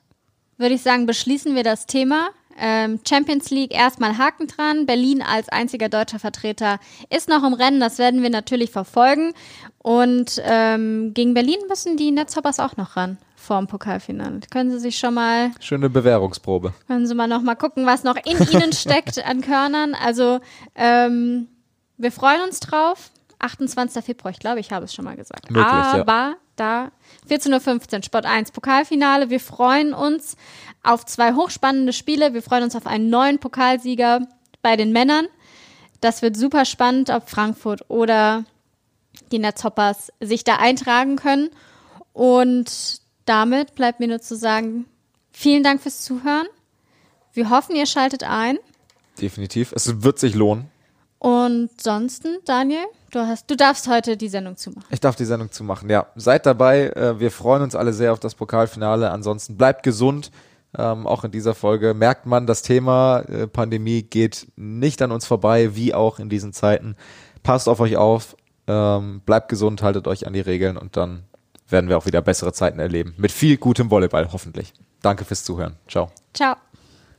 würde 0.57 0.75
ich 0.75 0.81
sagen, 0.81 1.05
beschließen 1.05 1.55
wir 1.55 1.63
das 1.63 1.85
Thema. 1.85 2.29
Ähm, 2.59 2.99
Champions 3.07 3.49
League 3.49 3.73
erstmal 3.73 4.17
Haken 4.17 4.47
dran. 4.47 4.85
Berlin 4.85 5.21
als 5.23 5.49
einziger 5.49 5.89
deutscher 5.89 6.19
Vertreter 6.19 6.79
ist 7.09 7.27
noch 7.27 7.43
im 7.43 7.53
Rennen. 7.53 7.79
Das 7.79 7.97
werden 7.97 8.21
wir 8.21 8.29
natürlich 8.29 8.69
verfolgen. 8.69 9.33
Und 9.79 10.41
ähm, 10.43 11.13
gegen 11.13 11.33
Berlin 11.33 11.57
müssen 11.67 11.97
die 11.97 12.11
Netzhoppers 12.11 12.59
auch 12.59 12.77
noch 12.77 12.95
ran 12.95 13.17
vor 13.35 13.57
dem 13.57 13.67
Pokalfinale. 13.67 14.39
Können 14.51 14.71
Sie 14.71 14.79
sich 14.79 14.97
schon 14.97 15.15
mal, 15.15 15.51
Schöne 15.59 15.89
Bewährungsprobe. 15.89 16.73
können 16.87 17.05
Sie 17.07 17.15
mal 17.15 17.27
noch 17.27 17.41
mal 17.41 17.55
gucken, 17.55 17.85
was 17.85 18.03
noch 18.03 18.15
in 18.15 18.37
Ihnen 18.49 18.71
steckt 18.73 19.25
an 19.25 19.41
Körnern. 19.41 19.95
Also 19.95 20.39
ähm, 20.75 21.47
wir 21.97 22.11
freuen 22.11 22.41
uns 22.43 22.59
drauf. 22.59 23.11
28. 23.43 24.03
Februar, 24.03 24.31
ich 24.31 24.39
glaube, 24.39 24.59
ich 24.59 24.71
habe 24.71 24.85
es 24.85 24.93
schon 24.93 25.05
mal 25.05 25.15
gesagt. 25.15 25.49
Möglich, 25.51 25.65
ja. 25.65 26.01
Aber 26.01 26.35
da 26.55 26.91
14.15 27.29 27.97
Uhr, 27.97 28.03
Sport 28.03 28.25
1 28.25 28.51
Pokalfinale. 28.51 29.29
Wir 29.29 29.39
freuen 29.39 29.93
uns 29.93 30.35
auf 30.83 31.05
zwei 31.05 31.33
hochspannende 31.33 31.93
Spiele. 31.93 32.33
Wir 32.33 32.41
freuen 32.41 32.63
uns 32.63 32.75
auf 32.75 32.87
einen 32.87 33.09
neuen 33.09 33.39
Pokalsieger 33.39 34.27
bei 34.61 34.75
den 34.75 34.91
Männern. 34.91 35.27
Das 36.01 36.21
wird 36.21 36.35
super 36.35 36.65
spannend, 36.65 37.09
ob 37.09 37.29
Frankfurt 37.29 37.89
oder 37.89 38.45
die 39.31 39.39
Netzhoppers 39.39 40.11
sich 40.19 40.43
da 40.43 40.57
eintragen 40.57 41.15
können. 41.15 41.49
Und 42.13 43.01
damit 43.25 43.75
bleibt 43.75 43.99
mir 43.99 44.07
nur 44.07 44.21
zu 44.21 44.35
sagen, 44.35 44.85
vielen 45.31 45.63
Dank 45.63 45.81
fürs 45.81 46.01
Zuhören. 46.01 46.47
Wir 47.33 47.49
hoffen, 47.49 47.75
ihr 47.75 47.85
schaltet 47.85 48.23
ein. 48.23 48.57
Definitiv. 49.19 49.71
Es 49.73 50.03
wird 50.03 50.19
sich 50.19 50.35
lohnen. 50.35 50.69
Und 51.19 51.69
sonst, 51.81 52.27
Daniel, 52.45 52.85
du, 53.15 53.27
hast, 53.27 53.49
du 53.49 53.55
darfst 53.55 53.87
heute 53.87 54.17
die 54.17 54.29
Sendung 54.29 54.57
zumachen. 54.57 54.87
Ich 54.91 54.99
darf 54.99 55.15
die 55.15 55.25
Sendung 55.25 55.51
zumachen, 55.51 55.89
ja. 55.89 56.07
Seid 56.15 56.45
dabei. 56.45 56.89
Äh, 56.89 57.19
wir 57.19 57.31
freuen 57.31 57.63
uns 57.63 57.75
alle 57.75 57.93
sehr 57.93 58.13
auf 58.13 58.19
das 58.19 58.35
Pokalfinale. 58.35 59.11
Ansonsten 59.11 59.57
bleibt 59.57 59.83
gesund. 59.83 60.31
Ähm, 60.77 61.05
auch 61.05 61.23
in 61.23 61.31
dieser 61.31 61.53
Folge 61.53 61.93
merkt 61.93 62.25
man, 62.25 62.47
das 62.47 62.63
Thema 62.63 63.19
äh, 63.21 63.47
Pandemie 63.47 64.01
geht 64.01 64.47
nicht 64.55 65.01
an 65.01 65.11
uns 65.11 65.25
vorbei, 65.25 65.75
wie 65.75 65.93
auch 65.93 66.19
in 66.19 66.29
diesen 66.29 66.51
Zeiten. 66.51 66.95
Passt 67.43 67.69
auf 67.69 67.79
euch 67.79 67.95
auf, 67.95 68.35
ähm, 68.67 69.21
bleibt 69.25 69.49
gesund, 69.49 69.83
haltet 69.83 70.07
euch 70.07 70.25
an 70.25 70.33
die 70.33 70.39
Regeln 70.41 70.77
und 70.77 70.97
dann 70.97 71.25
werden 71.67 71.89
wir 71.89 71.97
auch 71.97 72.05
wieder 72.05 72.21
bessere 72.21 72.53
Zeiten 72.53 72.79
erleben. 72.79 73.13
Mit 73.17 73.31
viel 73.31 73.57
gutem 73.57 73.91
Volleyball, 73.91 74.31
hoffentlich. 74.31 74.73
Danke 75.01 75.25
fürs 75.25 75.43
Zuhören. 75.43 75.75
Ciao. 75.87 76.09
Ciao. 76.33 76.55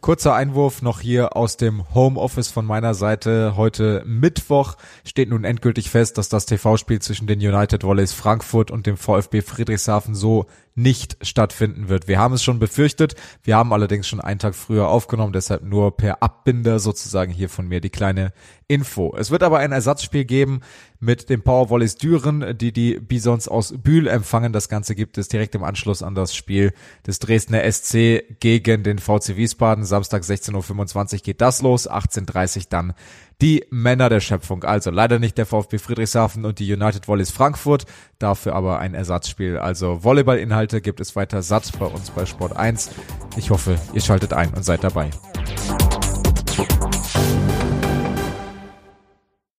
Kurzer 0.05 0.35
Einwurf 0.35 0.83
noch 0.83 1.01
hier 1.01 1.35
aus 1.35 1.57
dem 1.57 1.83
Homeoffice 1.95 2.51
von 2.51 2.67
meiner 2.67 2.93
Seite. 2.93 3.57
Heute 3.57 4.03
Mittwoch 4.05 4.77
steht 5.03 5.31
nun 5.31 5.45
endgültig 5.45 5.89
fest, 5.89 6.19
dass 6.19 6.29
das 6.29 6.45
TV-Spiel 6.45 7.01
zwischen 7.01 7.27
den 7.27 7.39
United 7.39 7.85
Volleys 7.85 8.13
Frankfurt 8.13 8.71
und 8.71 8.85
dem 8.85 8.99
VfB 8.99 9.41
Friedrichshafen 9.41 10.15
so 10.15 10.45
nicht 10.75 11.17
stattfinden 11.23 11.89
wird. 11.89 12.09
Wir 12.09 12.19
haben 12.19 12.35
es 12.35 12.43
schon 12.43 12.59
befürchtet. 12.59 13.15
Wir 13.43 13.57
haben 13.57 13.73
allerdings 13.73 14.09
schon 14.09 14.21
einen 14.21 14.41
Tag 14.41 14.55
früher 14.55 14.89
aufgenommen, 14.89 15.33
deshalb 15.33 15.63
nur 15.63 15.97
per 15.97 16.23
Abbinder 16.23 16.81
sozusagen 16.81 17.33
hier 17.33 17.49
von 17.49 17.69
mir 17.69 17.81
die 17.81 17.91
kleine 17.91 18.33
Info. 18.67 19.15
Es 19.17 19.31
wird 19.31 19.43
aber 19.43 19.59
ein 19.59 19.73
Ersatzspiel 19.73 20.25
geben 20.25 20.61
mit 20.99 21.29
dem 21.29 21.43
Power 21.43 21.71
Volleys 21.71 21.97
Düren, 21.97 22.57
die 22.59 22.73
die 22.73 22.99
Bisons 22.99 23.47
aus 23.47 23.75
Bühl 23.77 24.09
empfangen. 24.09 24.53
Das 24.53 24.69
Ganze 24.69 24.95
gibt 24.95 25.19
es 25.19 25.29
direkt 25.29 25.55
im 25.55 25.63
Anschluss 25.63 26.03
an 26.03 26.15
das 26.15 26.35
Spiel 26.35 26.73
des 27.07 27.19
Dresdner 27.19 27.71
SC 27.71 28.25
gegen 28.41 28.83
den 28.83 28.99
VC 28.99 29.37
Wiesbaden. 29.37 29.85
Samstag 29.85 30.23
16.25 30.23 31.15
Uhr 31.15 31.19
geht 31.21 31.41
das 31.41 31.63
los, 31.63 31.89
18.30 31.89 32.57
Uhr 32.57 32.63
dann 32.71 32.95
die 33.41 33.65
Männer 33.71 34.09
der 34.09 34.21
Schöpfung. 34.21 34.65
Also 34.65 34.91
leider 34.91 35.19
nicht 35.19 35.39
der 35.39 35.47
VfB 35.47 35.79
Friedrichshafen 35.79 36.45
und 36.45 36.59
die 36.59 36.73
United 36.73 37.09
Volleys 37.09 37.31
Frankfurt, 37.31 37.85
dafür 38.19 38.55
aber 38.55 38.79
ein 38.79 38.95
Ersatzspiel. 38.95 39.59
Also 39.59 40.03
Volleyball-Inhalte 40.05 40.81
gibt 40.81 41.01
es 41.01 41.17
weiter 41.17 41.43
satt 41.43 41.71
bei 41.79 41.87
uns 41.87 42.11
bei 42.11 42.27
Sport 42.27 42.57
1. 42.57 42.91
Ich 43.37 43.51
hoffe, 43.51 43.77
ihr 43.93 44.01
schaltet 44.01 44.33
ein 44.33 44.53
und 44.55 44.65
seid 44.65 44.85
dabei. 44.85 45.11